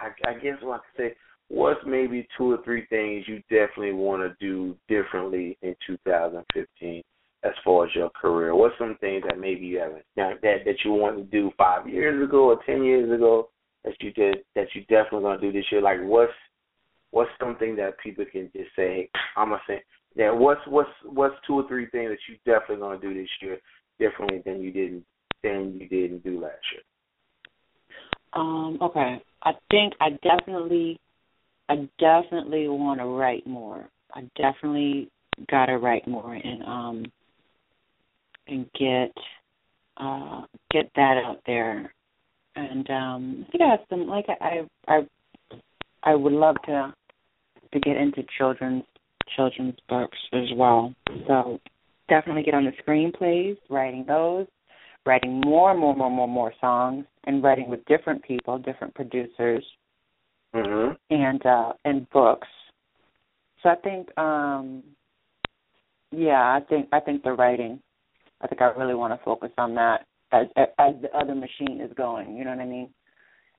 I, 0.00 0.08
I 0.26 0.34
guess 0.34 0.56
what 0.62 0.80
I 0.80 0.96
could 0.96 1.10
say. 1.10 1.16
What's 1.48 1.80
maybe 1.86 2.28
two 2.36 2.52
or 2.52 2.62
three 2.62 2.86
things 2.86 3.24
you 3.26 3.40
definitely 3.48 3.92
want 3.92 4.22
to 4.22 4.36
do 4.38 4.76
differently 4.86 5.56
in 5.62 5.74
2015 5.86 7.02
as 7.42 7.52
far 7.64 7.86
as 7.86 7.94
your 7.94 8.10
career? 8.10 8.54
What's 8.54 8.76
some 8.78 8.96
things 9.00 9.24
that 9.26 9.40
maybe 9.40 9.66
you 9.66 9.78
haven't 9.78 10.04
that 10.16 10.42
that 10.42 10.76
you 10.84 10.92
want 10.92 11.16
to 11.16 11.24
do 11.24 11.50
five 11.56 11.88
years 11.88 12.22
ago 12.22 12.50
or 12.50 12.60
ten 12.66 12.84
years 12.84 13.10
ago 13.10 13.48
that 13.84 13.94
you 14.00 14.12
did 14.12 14.38
that 14.54 14.66
you 14.74 14.82
definitely 14.82 15.22
gonna 15.22 15.40
do 15.40 15.52
this 15.52 15.64
year? 15.72 15.80
Like 15.80 16.00
what's 16.02 16.32
what's 17.12 17.30
something 17.40 17.76
that 17.76 17.98
people 17.98 18.26
can 18.30 18.50
just 18.54 18.70
say? 18.76 19.08
I'm 19.36 19.48
gonna 19.48 19.62
say 19.66 19.82
that 20.16 20.36
what's 20.36 20.60
what's 20.66 20.90
what's 21.04 21.34
two 21.46 21.54
or 21.54 21.68
three 21.68 21.86
things 21.86 22.10
that 22.10 22.18
you 22.28 22.36
definitely 22.44 22.82
gonna 22.82 23.00
do 23.00 23.14
this 23.14 23.30
year 23.40 23.58
differently 23.98 24.42
than 24.44 24.60
you 24.60 24.70
didn't 24.70 25.04
than 25.42 25.78
you 25.80 25.88
didn't 25.88 26.24
do 26.24 26.40
last 26.42 26.60
year. 26.72 26.82
Um, 28.34 28.78
okay. 28.82 29.22
I 29.42 29.52
think 29.70 29.94
I 30.00 30.10
definitely 30.22 31.00
I 31.68 31.88
definitely 31.98 32.68
want 32.68 33.00
to 33.00 33.06
write 33.06 33.46
more. 33.46 33.88
I 34.14 34.22
definitely 34.36 35.10
got 35.50 35.66
to 35.66 35.78
write 35.78 36.06
more 36.08 36.34
and 36.34 36.62
um 36.64 37.12
and 38.48 38.66
get 38.78 39.12
uh 39.98 40.42
get 40.72 40.90
that 40.96 41.22
out 41.24 41.40
there 41.46 41.92
and 42.56 42.90
um 42.90 43.46
I 43.46 43.50
think 43.50 43.62
I 43.62 43.70
have 43.70 43.80
some 43.88 44.06
like 44.06 44.26
I 44.28 44.66
I 44.88 45.06
I 46.02 46.14
would 46.14 46.32
love 46.32 46.56
to 46.66 46.92
to 47.72 47.80
get 47.80 47.96
into 47.96 48.24
children's 48.36 48.84
children's 49.36 49.76
books 49.88 50.18
as 50.32 50.48
well. 50.56 50.94
So 51.26 51.60
definitely 52.08 52.42
get 52.42 52.54
on 52.54 52.64
the 52.64 52.72
screenplays, 52.82 53.56
writing 53.68 54.04
those, 54.06 54.46
writing 55.04 55.40
more, 55.44 55.74
more, 55.74 55.94
more, 55.94 56.10
more, 56.10 56.28
more 56.28 56.52
songs, 56.60 57.04
and 57.24 57.42
writing 57.42 57.68
with 57.68 57.84
different 57.84 58.22
people, 58.22 58.58
different 58.58 58.94
producers, 58.94 59.64
mm-hmm. 60.54 60.94
and 61.10 61.46
uh, 61.46 61.72
and 61.84 62.08
books. 62.10 62.48
So 63.62 63.70
I 63.70 63.74
think, 63.76 64.16
um, 64.18 64.82
yeah, 66.12 66.40
I 66.40 66.60
think 66.68 66.88
I 66.92 67.00
think 67.00 67.22
the 67.22 67.32
writing. 67.32 67.80
I 68.40 68.46
think 68.46 68.62
I 68.62 68.66
really 68.66 68.94
want 68.94 69.18
to 69.18 69.24
focus 69.24 69.50
on 69.58 69.74
that 69.74 70.06
as 70.32 70.46
as 70.78 70.94
the 71.02 71.16
other 71.16 71.34
machine 71.34 71.80
is 71.80 71.92
going. 71.96 72.36
You 72.36 72.44
know 72.44 72.50
what 72.50 72.60
I 72.60 72.66
mean? 72.66 72.90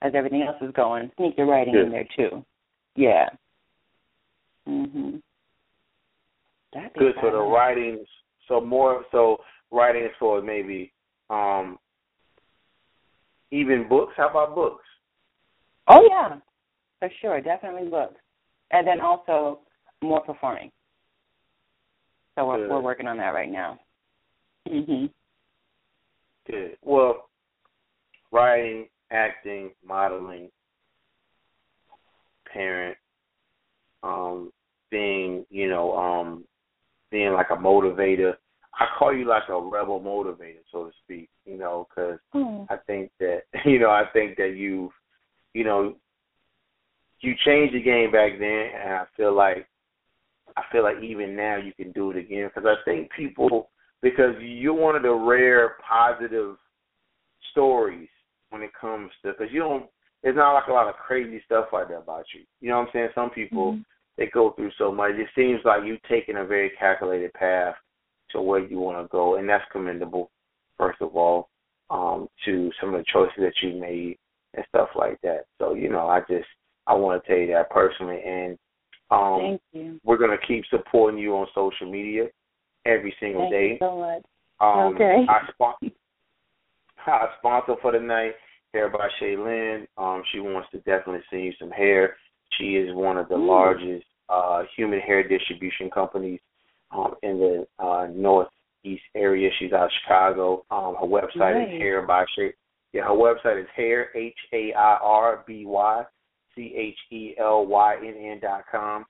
As 0.01 0.13
everything 0.15 0.43
else 0.43 0.55
is 0.61 0.71
going, 0.73 1.11
sneak 1.17 1.35
the 1.35 1.43
writing 1.43 1.73
Good. 1.73 1.85
in 1.85 1.91
there 1.91 2.07
too. 2.15 2.45
Yeah. 2.95 3.27
Mhm. 4.67 5.21
That'd 6.73 6.93
be 6.93 6.99
Good. 6.99 7.15
So 7.15 7.27
the 7.27 7.31
fabulous. 7.31 7.53
writing, 7.53 8.05
so 8.47 8.61
more, 8.61 9.03
so 9.11 9.37
writing 9.71 10.03
is 10.03 10.11
for 10.19 10.41
maybe 10.41 10.93
um 11.29 11.77
even 13.51 13.87
books. 13.89 14.13
How 14.15 14.29
about 14.29 14.55
books? 14.55 14.85
Oh 15.87 16.07
yeah, 16.09 16.37
for 17.00 17.10
sure, 17.22 17.41
definitely 17.41 17.89
books, 17.89 18.20
and 18.72 18.86
then 18.88 19.00
also 19.02 19.60
more 20.02 20.22
performing. 20.22 20.72
So 22.36 22.47
we're 22.47 22.58
Good. 22.58 22.70
we're 22.70 22.82
working 22.82 23.08
on 23.08 23.18
that 23.18 23.34
right 23.34 23.50
now. 23.50 23.80
Mhm. 24.68 25.12
Good. 26.45 26.78
Well, 26.82 27.30
writing, 28.32 28.88
acting, 29.12 29.72
modeling, 29.84 30.52
parent, 32.45 32.97
um, 34.04 34.52
being, 34.89 35.45
you 35.50 35.70
know, 35.70 35.97
um, 35.97 36.45
being 37.12 37.34
like 37.34 37.50
a 37.50 37.56
motivator. 37.56 38.36
I 38.74 38.88
call 38.97 39.14
you 39.14 39.26
like 39.26 39.50
a 39.50 39.60
rebel 39.60 40.00
motivator, 40.00 40.64
so 40.72 40.86
to 40.86 40.91
speak. 41.04 41.30
You 41.45 41.58
know, 41.58 41.88
because 41.89 42.20
Oh. 42.34 42.66
I 42.70 42.78
think 42.78 43.12
that 43.20 43.43
you 43.66 43.80
know 43.80 43.89
I 43.89 44.06
think 44.14 44.38
that 44.38 44.56
you've 44.56 44.91
you 45.54 45.64
know 45.64 45.95
you 47.22 47.34
changed 47.45 47.74
the 47.74 47.82
game 47.82 48.11
back 48.11 48.34
then, 48.39 48.70
and 48.82 48.93
I 48.93 49.05
feel 49.15 49.36
like 49.36 49.67
I 50.57 50.63
feel 50.72 50.84
like 50.84 51.01
even 51.03 51.36
now 51.36 51.57
you 51.57 51.74
can 51.74 51.91
do 51.91 52.11
it 52.11 52.17
again 52.17 52.49
because 52.53 52.67
I 52.67 52.84
think 52.86 53.11
people 53.11 53.70
because 54.01 54.36
you're 54.39 54.74
one 54.74 54.95
of 54.95 55.03
the 55.03 55.13
rare 55.13 55.76
positive 55.88 56.55
stories 57.51 58.09
when 58.49 58.61
it 58.61 58.72
comes 58.80 59.11
to 59.22 59.32
because 59.32 59.51
you 59.51 59.59
don't 59.59 59.86
there's 60.24 60.36
not 60.36 60.53
like 60.53 60.67
a 60.67 60.74
lot 60.74 60.88
of 60.88 60.95
crazy 60.95 61.41
stuff 61.45 61.67
out 61.74 61.88
there 61.88 61.99
about 61.99 62.26
you. 62.34 62.41
You 62.59 62.70
know 62.70 62.80
what 62.80 62.88
I'm 62.88 62.93
saying? 62.93 63.09
Some 63.15 63.30
people 63.30 63.74
Mhm. 63.74 63.86
they 64.17 64.28
go 64.28 64.51
through 64.51 64.72
so 64.72 64.91
much. 64.91 65.15
It 65.15 65.30
seems 65.34 65.63
like 65.63 65.84
you've 65.86 66.01
taken 66.03 66.38
a 66.38 66.45
very 66.45 66.72
calculated 66.72 67.34
path 67.34 67.76
to 68.32 68.41
where 68.41 68.59
you 68.59 68.80
want 68.80 68.97
to 69.01 69.07
go, 69.09 69.36
and 69.36 69.47
that's 69.47 69.63
commendable. 69.72 70.30
First 70.78 71.01
of 71.01 71.15
all, 71.15 71.49
um, 71.89 72.28
to 72.45 72.72
some 72.80 72.93
of 72.93 72.99
the 72.99 73.05
choices 73.05 73.38
that 73.38 73.61
you 73.61 73.80
made 73.80 74.17
and 74.53 74.65
stuff 74.67 74.89
like 74.95 75.20
that. 75.22 75.45
So 75.57 75.74
you 75.74 75.89
know, 75.89 76.09
I 76.09 76.20
just 76.22 76.47
I 76.89 76.93
want 76.95 77.21
to 77.23 77.27
tell 77.29 77.37
you 77.37 77.47
that 77.53 77.69
personally, 77.69 78.19
and 78.25 78.57
um, 79.11 79.39
Thank 79.39 79.61
you. 79.73 79.99
we're 80.03 80.17
gonna 80.17 80.37
keep 80.47 80.65
supporting 80.69 81.19
you 81.19 81.35
on 81.35 81.47
social 81.53 81.89
media 81.89 82.25
every 82.85 83.15
single 83.19 83.43
Thank 83.43 83.51
day. 83.53 83.67
you 83.73 83.77
so 83.79 83.97
much. 83.97 84.23
Um, 84.59 84.95
Okay. 84.95 85.25
Our, 85.29 85.47
spon- 85.53 85.73
our 87.07 87.29
sponsor 87.39 87.75
for 87.81 87.91
the 87.91 87.99
night, 87.99 88.33
Hair 88.73 88.89
by 88.89 89.07
Chelynn. 89.21 89.85
Um, 89.97 90.23
she 90.31 90.39
wants 90.39 90.69
to 90.71 90.77
definitely 90.79 91.21
send 91.29 91.43
you 91.43 91.53
some 91.59 91.71
hair. 91.71 92.15
She 92.57 92.75
is 92.75 92.93
one 92.93 93.17
of 93.17 93.29
the 93.29 93.35
Ooh. 93.35 93.47
largest 93.47 94.05
uh, 94.29 94.63
human 94.75 94.99
hair 94.99 95.27
distribution 95.27 95.89
companies 95.91 96.39
um, 96.91 97.15
in 97.23 97.39
the 97.39 97.67
uh, 97.83 98.07
northeast 98.13 99.03
area. 99.15 99.49
She's 99.59 99.73
out 99.73 99.85
of 99.85 99.91
Chicago. 100.03 100.65
Um, 100.71 100.95
her 100.99 101.07
website 101.07 101.55
Nice. 101.55 101.73
is 101.73 101.81
Hair 101.81 102.01
by 102.07 102.25
Shay. 102.35 102.53
Yeah, 102.93 103.03
her 103.03 103.09
website 103.09 103.61
is 103.61 103.67
Hair 103.75 104.09
H 104.15 104.37
A 104.53 104.73
I 104.73 104.97
R 105.01 105.43
B 105.47 105.63
Y 105.65 106.03
C 106.56 106.74
H 106.76 106.97
E 107.12 107.34
L 107.39 107.66
Y 107.66 107.97
N 107.97 108.16
N 108.18 108.39
dot 108.41 108.64
com. 108.72 109.06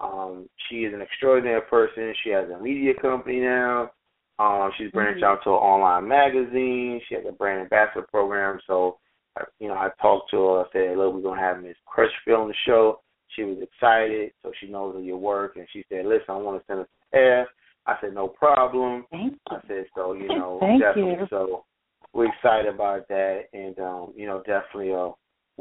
Um, 0.00 0.48
she 0.68 0.84
is 0.84 0.94
an 0.94 1.00
extraordinary 1.02 1.60
person. 1.62 2.14
She 2.24 2.30
has 2.30 2.48
a 2.50 2.58
media 2.58 2.92
company 3.00 3.40
now. 3.40 3.90
Um, 4.38 4.72
she's 4.76 4.90
branched 4.90 5.22
Mhm. 5.22 5.26
out 5.26 5.42
to 5.44 5.50
an 5.50 5.56
online 5.56 6.08
magazine. 6.08 7.00
She 7.06 7.14
has 7.14 7.24
a 7.26 7.32
brand 7.32 7.60
ambassador 7.60 8.06
program. 8.10 8.60
So, 8.66 8.98
I- 9.36 9.44
you 9.60 9.68
know, 9.68 9.74
I 9.74 9.90
talked 10.00 10.30
to 10.30 10.44
her. 10.44 10.60
I 10.60 10.70
said, 10.72 10.96
"Look, 10.98 11.14
we're 11.14 11.20
gonna 11.20 11.40
have 11.40 11.62
Miss 11.62 11.76
Crutchfield 11.86 12.40
on 12.40 12.48
the 12.48 12.54
show." 12.54 13.00
She 13.28 13.44
was 13.44 13.58
excited, 13.60 14.32
so 14.42 14.52
she 14.52 14.66
knows 14.66 14.96
of 14.96 15.04
your 15.04 15.16
work, 15.18 15.56
and 15.56 15.68
she 15.70 15.84
said, 15.88 16.04
"Listen, 16.06 16.34
I 16.34 16.36
want 16.38 16.60
to 16.60 16.66
send 16.66 16.80
us 16.80 16.88
some 16.88 17.18
hair." 17.20 17.48
I 17.86 17.96
said, 18.00 18.14
"No 18.14 18.28
problem." 18.28 19.06
Thank 19.10 19.32
you. 19.32 19.38
I 19.56 19.60
said, 19.68 19.86
"So, 19.94 20.12
you 20.14 20.28
know, 20.38 20.58
Thank 20.60 20.82
definitely." 20.82 21.12
you. 21.12 21.26
So, 21.28 21.64
we're 22.12 22.26
excited 22.26 22.74
about 22.74 23.08
that, 23.08 23.48
and 23.54 23.78
um, 23.78 24.12
you 24.16 24.26
know, 24.26 24.42
definitely, 24.42 24.92
uh, 24.92 25.12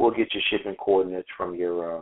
we'll 0.01 0.11
get 0.11 0.33
your 0.33 0.43
shipping 0.49 0.75
coordinates 0.75 1.29
from 1.37 1.55
your 1.55 1.99
uh, 1.99 2.01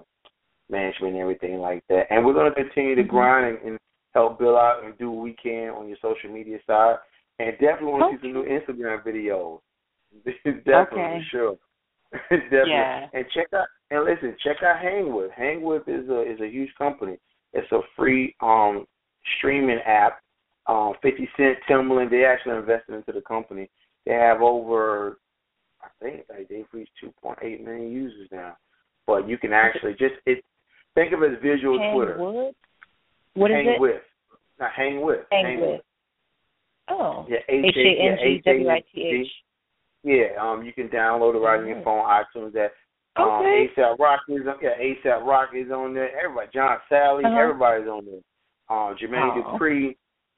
management 0.70 1.14
and 1.14 1.22
everything 1.22 1.58
like 1.60 1.84
that. 1.90 2.08
And 2.10 2.26
we're 2.26 2.34
gonna 2.34 2.54
continue 2.54 2.96
to 2.96 3.04
Mhm. 3.04 3.08
grind 3.08 3.58
and, 3.58 3.68
and 3.68 3.80
help 4.14 4.40
Bill 4.40 4.58
out 4.58 4.84
and 4.84 4.98
do 4.98 5.12
what 5.12 5.24
we 5.24 5.34
can 5.34 5.70
on 5.70 5.88
your 5.88 5.98
social 6.02 6.30
media 6.32 6.60
side. 6.66 6.98
And 7.40 7.52
definitely 7.60 7.94
want 7.94 8.12
to 8.12 8.18
see 8.18 8.22
some 8.24 8.34
new 8.34 8.46
Instagram 8.46 9.04
videos. 9.04 9.60
definitely, 10.66 11.20
Okay. 11.20 11.24
sure. 11.30 11.58
definitely. 12.30 12.72
Yeah. 12.72 13.08
And 13.14 13.26
check 13.30 13.48
out 13.54 13.68
and 13.92 14.04
listen, 14.04 14.36
check 14.44 14.62
out 14.64 14.78
Hangwith. 14.78 15.32
Hangwith 15.34 15.88
is 15.88 16.10
a 16.10 16.22
is 16.22 16.40
a 16.42 16.48
huge 16.48 16.74
company. 16.76 17.18
It's 17.54 17.72
a 17.72 17.82
free 17.96 18.36
um 18.42 18.86
streaming 19.38 19.80
app. 19.86 20.20
Um, 20.68 20.94
Fifty 21.02 21.30
Cent, 21.36 21.58
Timbaland, 21.68 22.10
they 22.12 22.26
actually 22.26 22.58
invested 22.58 22.96
into 22.96 23.12
the 23.12 23.22
company. 23.22 23.70
They 24.06 24.14
have 24.14 24.42
over, 24.42 25.20
think 26.02 26.26
like 26.30 26.48
they've 26.50 26.66
reached 26.72 26.92
2.8 27.04 27.64
million 27.64 27.92
users 27.92 28.28
now. 28.32 28.56
But 29.08 29.28
you 29.28 29.38
can 29.38 29.54
actually 29.54 29.94
just 29.94 30.16
it. 30.26 30.44
Think 30.96 31.14
of 31.14 31.24
it 31.24 31.34
as 31.34 31.38
visual 31.42 31.80
Hang 31.80 31.94
Twitter. 31.96 32.18
Wood? 32.18 32.54
What 33.36 33.52
is 33.52 33.56
hang 33.58 33.68
it? 33.70 33.80
with, 33.80 34.02
not 34.60 34.72
hang 34.76 35.02
with. 35.02 35.20
Hang 35.32 35.62
with. 35.62 35.82
Oh. 36.90 37.26
Yeah, 37.30 37.38
H 37.48 37.76
A 37.78 38.02
N 38.02 38.18
G 38.22 38.42
W 38.46 38.70
I 38.70 38.84
T 38.94 39.02
H. 39.02 39.28
Yeah, 40.04 40.28
um, 40.42 40.64
you 40.64 40.74
can 40.74 40.88
download 40.90 41.36
it 41.36 41.40
right 41.40 41.60
on 41.60 41.68
your 41.68 41.78
Mhm. 41.78 41.84
phone, 41.84 42.06
iTunes. 42.06 42.54
That 42.54 42.74
um, 43.16 43.42
Okay. 43.42 43.68
ASAP 43.76 44.00
Rocky 44.00 44.34
is 44.36 44.48
on. 44.48 44.56
Yeah, 44.62 44.78
ASAP 44.80 45.26
Rocky 45.26 45.60
is 45.62 45.72
on 45.72 45.94
there. 45.94 46.10
Everybody, 46.18 46.50
John 46.54 46.80
Sally, 46.90 47.26
Uh-huh. 47.26 47.38
everybody's 47.38 47.88
on 47.88 48.06
there. 48.06 48.22
Um, 48.70 48.96
Jermaine 48.98 49.44
Oh. 49.46 49.58
Dupri. 49.58 49.98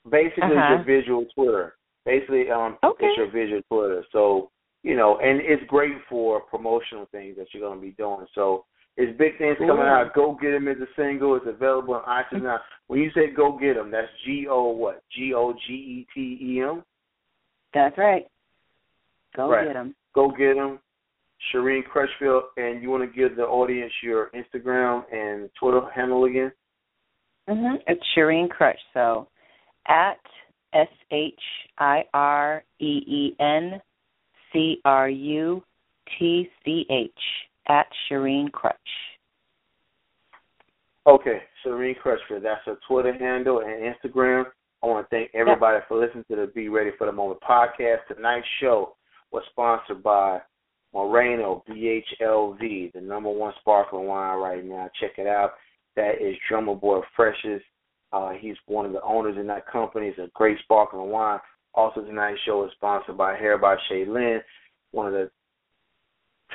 Basically, 0.09 0.43
Uh-huh. 0.43 0.76
it's 0.80 0.88
your 0.88 0.99
visual 1.01 1.26
Twitter. 1.36 1.76
Basically, 2.05 2.49
um, 2.49 2.78
Okay. 2.84 3.07
it's 3.07 3.18
your 3.18 3.28
visual 3.28 3.62
Twitter. 3.64 4.03
So 4.12 4.49
you 4.84 4.95
know, 4.95 5.19
and 5.19 5.39
it's 5.41 5.63
great 5.67 5.93
for 6.09 6.41
promotional 6.41 7.05
things 7.11 7.36
that 7.38 7.47
you're 7.53 7.61
going 7.67 7.79
to 7.79 7.86
be 7.86 7.91
doing. 7.93 8.25
So 8.34 8.65
it's 8.97 9.17
big 9.17 9.38
things 9.38 9.57
coming 9.59 9.86
out. 9.88 10.13
Go 10.13 10.38
get 10.41 10.53
'em 10.55 10.67
is 10.67 10.82
a 10.82 10.88
single. 10.95 11.36
It's 11.36 11.45
available 11.47 11.93
on 11.95 12.03
iTunes 12.03 12.43
now. 12.43 12.59
When 12.88 12.99
you 12.99 13.09
say 13.11 13.27
go 13.32 13.57
get 13.57 13.77
'em, 13.77 13.89
that's 13.91 14.09
G 14.25 14.47
O 14.49 14.69
what? 14.69 15.01
G 15.15 15.34
O 15.34 15.53
G 15.53 15.73
E 15.73 16.07
T 16.13 16.38
E 16.41 16.61
M. 16.61 16.84
That's 17.73 17.97
right. 17.97 18.27
Go 19.36 19.49
Right. 19.49 19.67
get 19.67 19.75
'em. 19.77 19.95
Go 20.13 20.29
get 20.32 20.57
'em. 20.57 20.79
Shireen 21.51 21.84
Crutchfield, 21.86 22.43
and 22.57 22.84
you 22.84 22.91
want 22.91 23.01
to 23.03 23.07
give 23.17 23.36
the 23.36 23.47
audience 23.47 23.91
your 24.03 24.29
Instagram 24.32 25.05
and 25.11 25.49
Twitter 25.55 25.82
handle 25.89 26.25
again? 26.25 26.51
hmm 27.47 27.75
It's 27.88 28.03
Shireen 28.15 28.49
Crutch. 28.49 28.79
So 28.93 29.27
at 29.88 30.19
S 30.73 30.89
H 31.11 31.41
I 31.79 32.03
R 32.13 32.63
E 32.79 33.03
E 33.07 33.36
N 33.39 33.82
C 34.54 34.80
R 34.86 35.10
U 35.10 35.64
T 36.18 36.49
C 36.64 36.86
H 36.89 37.12
at 37.68 37.88
Shireen 38.10 38.52
Crutch. 38.52 38.76
Okay, 41.08 41.39
Shireen 41.66 41.97
Crutchfield. 41.97 42.43
That's 42.43 42.62
her 42.66 42.78
Twitter 42.88 43.14
handle 43.14 43.60
and 43.62 43.93
Instagram. 43.95 44.45
I 44.84 44.88
want 44.88 45.08
to 45.08 45.16
thank 45.16 45.32
everybody 45.34 45.80
for 45.88 45.99
listening 45.99 46.26
to 46.30 46.36
the 46.36 46.52
Be 46.54 46.70
Ready 46.70 46.91
for 46.97 47.08
the 47.08 47.12
Moment 47.12 47.39
podcast. 47.41 47.99
Tonight's 48.08 48.45
show 48.60 48.95
was 49.32 49.43
sponsored 49.52 50.04
by 50.04 50.39
Moreno 50.93 51.64
BHLV, 51.70 52.93
the 52.93 53.02
number 53.02 53.30
one 53.30 53.54
sparkling 53.60 54.08
wine 54.08 54.39
right 54.39 54.66
now. 54.66 54.89
Check 54.99 55.12
it 55.18 55.28
out. 55.28 55.52
That 55.95 56.22
is 56.22 56.36
Drummer 56.49 56.76
Boy 56.76 57.02
Freshest. 57.16 57.64
Uh, 58.14 58.32
he's 58.39 58.56
one 58.66 58.86
of 58.86 58.91
the 58.91 59.02
owners 59.04 59.38
in 59.39 59.47
that 59.47 59.68
company. 59.68 60.08
It's 60.08 60.20
a 60.20 60.30
great 60.34 60.58
sparkling 60.64 61.10
wine. 61.10 61.39
Also, 61.74 62.01
tonight's 62.01 62.39
show 62.45 62.65
is 62.65 62.72
sponsored 62.76 63.17
by 63.17 63.36
Hair 63.36 63.57
by 63.57 63.76
Chelynn, 63.89 64.39
one 64.91 65.07
of 65.07 65.13
the 65.13 65.30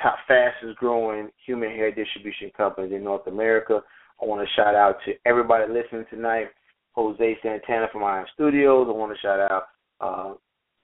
top 0.01 0.17
fastest 0.27 0.77
growing 0.77 1.29
human 1.45 1.69
hair 1.69 1.91
distribution 1.91 2.51
companies 2.55 2.91
in 2.93 3.03
North 3.03 3.25
America. 3.27 3.81
I 4.21 4.25
want 4.25 4.47
to 4.47 4.53
shout 4.55 4.75
out 4.75 4.97
to 5.05 5.13
everybody 5.25 5.71
listening 5.71 6.05
tonight. 6.09 6.47
Jose 6.93 7.37
Santana 7.43 7.87
from 7.91 8.03
Iron 8.03 8.25
Studios. 8.33 8.87
I 8.89 8.93
want 8.93 9.11
to 9.11 9.21
shout 9.21 9.39
out 9.39 9.63
uh, 10.01 10.33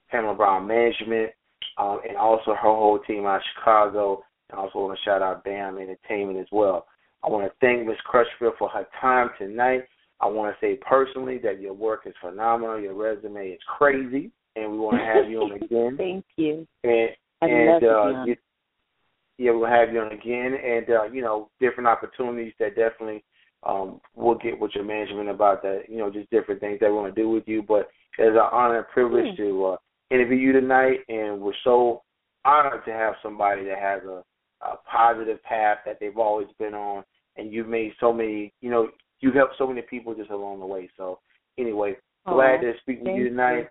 Pamela 0.10 0.36
Brown 0.36 0.68
Management. 0.68 1.32
um, 1.78 2.02
and 2.08 2.18
also 2.18 2.52
her 2.52 2.56
whole 2.56 3.00
team 3.00 3.26
out 3.26 3.38
of 3.38 3.42
Chicago. 3.56 4.24
And 4.50 4.60
also 4.60 4.80
want 4.80 4.98
to 4.98 5.04
shout 5.04 5.22
out 5.22 5.44
BAM 5.44 5.78
Entertainment 5.78 6.40
as 6.40 6.48
well. 6.52 6.86
I 7.24 7.30
want 7.30 7.46
to 7.46 7.54
thank 7.62 7.88
Ms. 7.88 7.98
Crutchfield 8.06 8.54
for 8.60 8.70
her 8.70 8.86
time 9.00 9.30
tonight. 9.40 9.84
I 10.24 10.28
want 10.28 10.56
to 10.56 10.66
say 10.66 10.80
personally 10.88 11.38
that 11.40 11.60
your 11.60 11.74
work 11.74 12.04
is 12.06 12.14
phenomenal. 12.22 12.80
Your 12.80 12.94
resume 12.94 13.50
is 13.50 13.60
crazy, 13.78 14.32
and 14.56 14.72
we 14.72 14.78
want 14.78 14.98
to 14.98 15.04
have 15.04 15.30
you 15.30 15.42
on 15.42 15.52
again. 15.62 15.96
Thank 15.98 16.26
you. 16.38 16.66
And 16.84 17.10
I 17.42 17.46
and 17.48 17.84
uh, 17.84 18.24
you. 18.26 18.36
yeah, 19.38 19.52
we'll 19.52 19.70
have 19.70 19.92
you 19.92 20.00
on 20.00 20.14
again, 20.14 20.54
and 20.64 20.90
uh, 20.90 21.04
you 21.12 21.22
know, 21.22 21.50
different 21.60 21.88
opportunities 21.88 22.54
that 22.60 22.76
definitely 22.76 23.24
um, 23.64 24.00
we'll 24.16 24.38
get 24.38 24.58
with 24.58 24.72
your 24.76 24.86
management 24.86 25.30
about 25.30 25.62
that. 25.64 25.84
You 25.90 25.98
know, 25.98 26.10
just 26.10 26.30
different 26.30 26.62
things 26.62 26.80
that 26.80 26.90
we 26.90 26.96
want 26.96 27.14
to 27.14 27.22
do 27.22 27.30
with 27.30 27.44
you. 27.46 27.62
But 27.62 27.90
it's 28.18 28.34
an 28.34 28.50
honor 28.52 28.78
and 28.78 28.88
privilege 28.88 29.36
Hmm. 29.36 29.44
to 29.44 29.66
uh, 29.66 29.78
interview 30.10 30.38
you 30.38 30.54
tonight, 30.54 31.00
and 31.10 31.42
we're 31.42 31.54
so 31.66 32.04
honored 32.46 32.86
to 32.86 32.94
have 32.94 33.16
somebody 33.22 33.66
that 33.66 33.80
has 33.80 34.04
a, 34.04 34.24
a 34.62 34.78
positive 34.90 35.44
path 35.44 35.80
that 35.86 36.00
they've 36.00 36.18
always 36.18 36.48
been 36.60 36.74
on, 36.74 37.04
and 37.36 37.52
you've 37.52 37.68
made 37.68 37.92
so 38.00 38.14
many. 38.14 38.54
You 38.62 38.70
know, 38.70 38.90
you've 39.24 39.36
helped 39.36 39.56
so 39.58 39.66
many 39.66 39.82
people 39.82 40.14
just 40.14 40.30
along 40.30 40.60
the 40.60 40.66
way. 40.66 40.90
So 40.98 41.20
anyway, 41.58 41.96
glad 42.28 42.60
to 42.60 42.74
speak 42.82 43.00
with 43.00 43.08
thank 43.08 43.18
you 43.18 43.30
tonight. 43.30 43.70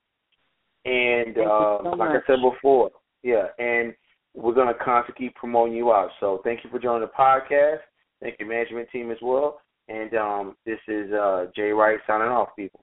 And 0.87 1.35
Thank 1.35 1.37
you 1.37 1.43
uh, 1.45 1.83
so 1.83 1.91
like. 1.91 2.11
I 2.11 2.27
said 2.27 2.39
before, 2.41 2.91
yeah, 3.23 3.49
and 3.59 3.95
we're 4.35 4.55
gonna 4.55 4.73
constantly 4.83 5.27
keep 5.27 5.37
promoting 5.37 5.75
you 5.75 5.93
out. 5.93 6.09
So 6.21 6.41
thank 6.43 6.65
you 6.65 6.71
for 6.71 6.79
joining 6.79 7.03
the 7.03 7.13
podcast. 7.13 7.81
Thank 8.21 8.37
your 8.41 8.49
management 8.49 8.89
team 8.91 9.11
as 9.11 9.19
well. 9.21 9.61
And 9.89 10.15
um, 10.15 10.57
this 10.65 10.79
is 10.89 11.13
uh, 11.13 11.47
Jay 11.55 11.71
Wright 11.71 11.99
signing 12.07 12.29
off, 12.29 12.49
people. 12.57 12.81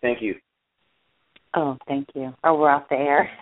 Thank 0.00 0.20
you. 0.20 0.34
Oh, 1.54 1.76
thank 1.86 2.08
you. 2.14 2.34
Oh, 2.42 2.58
we're 2.58 2.70
off 2.70 2.88
the 2.90 2.96
air. 2.96 3.30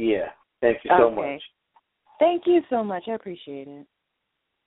Yeah, 0.00 0.28
thank 0.60 0.78
you 0.84 0.90
so 0.96 1.06
Okay. 1.06 1.34
much. 1.34 1.42
Thank 2.18 2.42
you 2.46 2.62
so 2.70 2.82
much. 2.82 3.04
I 3.08 3.12
appreciate 3.12 3.68
it. 3.68 3.86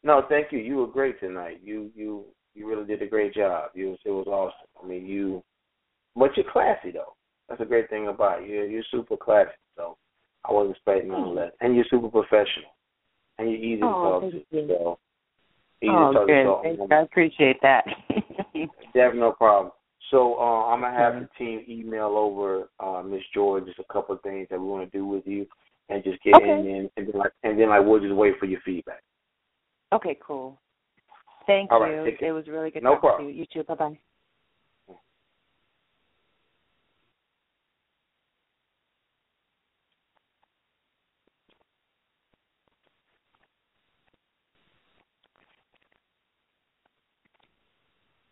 No, 0.03 0.23
thank 0.29 0.51
you. 0.51 0.59
You 0.59 0.77
were 0.77 0.87
great 0.87 1.19
tonight. 1.19 1.59
You 1.63 1.91
you 1.95 2.25
you 2.53 2.67
really 2.67 2.85
did 2.85 3.01
a 3.01 3.07
great 3.07 3.33
job. 3.33 3.71
You 3.73 3.97
it 4.03 4.09
was 4.09 4.27
awesome. 4.27 4.67
I 4.83 4.87
mean, 4.87 5.05
you, 5.05 5.43
but 6.15 6.35
you're 6.35 6.51
classy 6.51 6.91
though. 6.91 7.15
That's 7.47 7.61
a 7.61 7.65
great 7.65 7.89
thing 7.89 8.07
about 8.07 8.43
you. 8.43 8.53
You're, 8.53 8.65
you're 8.67 8.83
super 8.91 9.17
classy. 9.17 9.51
So 9.75 9.97
I 10.45 10.53
wasn't 10.53 10.75
expecting 10.75 11.11
all 11.11 11.35
that, 11.35 11.53
and 11.61 11.75
you're 11.75 11.85
super 11.89 12.09
professional, 12.09 12.71
and 13.37 13.49
you're 13.49 13.59
easy 13.59 13.81
to 13.81 13.87
Oh, 13.87 14.19
talk 14.19 14.21
thank 14.21 14.33
to. 14.33 14.57
you. 14.57 14.67
So 14.67 14.99
easy 15.81 15.91
oh, 15.91 16.13
to 16.13 16.13
talk 16.13 16.27
good. 16.27 16.43
to. 16.43 16.59
Thank 16.63 16.79
you. 16.79 16.95
I 16.95 17.01
appreciate 17.01 17.61
that. 17.61 17.85
Definitely 18.93 19.19
no 19.19 19.33
problem. 19.33 19.71
So 20.09 20.35
uh, 20.39 20.65
I'm 20.65 20.81
gonna 20.81 20.97
have 20.97 21.15
Okay. 21.15 21.25
the 21.25 21.45
team 21.45 21.65
email 21.69 22.17
over 22.17 22.69
uh, 22.79 23.01
Miss 23.03 23.21
George 23.33 23.65
just 23.65 23.79
a 23.79 23.93
couple 23.93 24.15
of 24.15 24.21
things 24.21 24.47
that 24.49 24.59
we 24.59 24.65
want 24.65 24.91
to 24.91 24.97
do 24.97 25.05
with 25.05 25.25
you, 25.25 25.45
and 25.89 26.03
just 26.03 26.21
get 26.23 26.35
Okay. 26.35 26.43
in 26.49 26.67
and, 26.67 26.89
and 26.97 27.07
then 27.07 27.19
like 27.19 27.33
and 27.43 27.59
then 27.59 27.69
like 27.69 27.85
we'll 27.85 27.99
just 27.99 28.13
wait 28.13 28.37
for 28.39 28.45
your 28.45 28.61
feedback. 28.61 29.03
okay, 29.93 30.17
cool. 30.25 30.59
Thank 31.47 31.71
All 31.71 31.81
right, 31.81 31.91
you. 31.91 32.17
care. 32.19 32.29
It 32.29 32.31
was 32.33 32.47
really 32.47 32.71
good 32.71 32.83
No 32.83 32.95
talking 32.95 33.09
problem. 33.09 33.27
to 33.29 33.33
you. 33.33 33.39
You 33.39 33.45
too. 33.51 33.63
Bye 33.63 33.75
bye. 33.75 33.99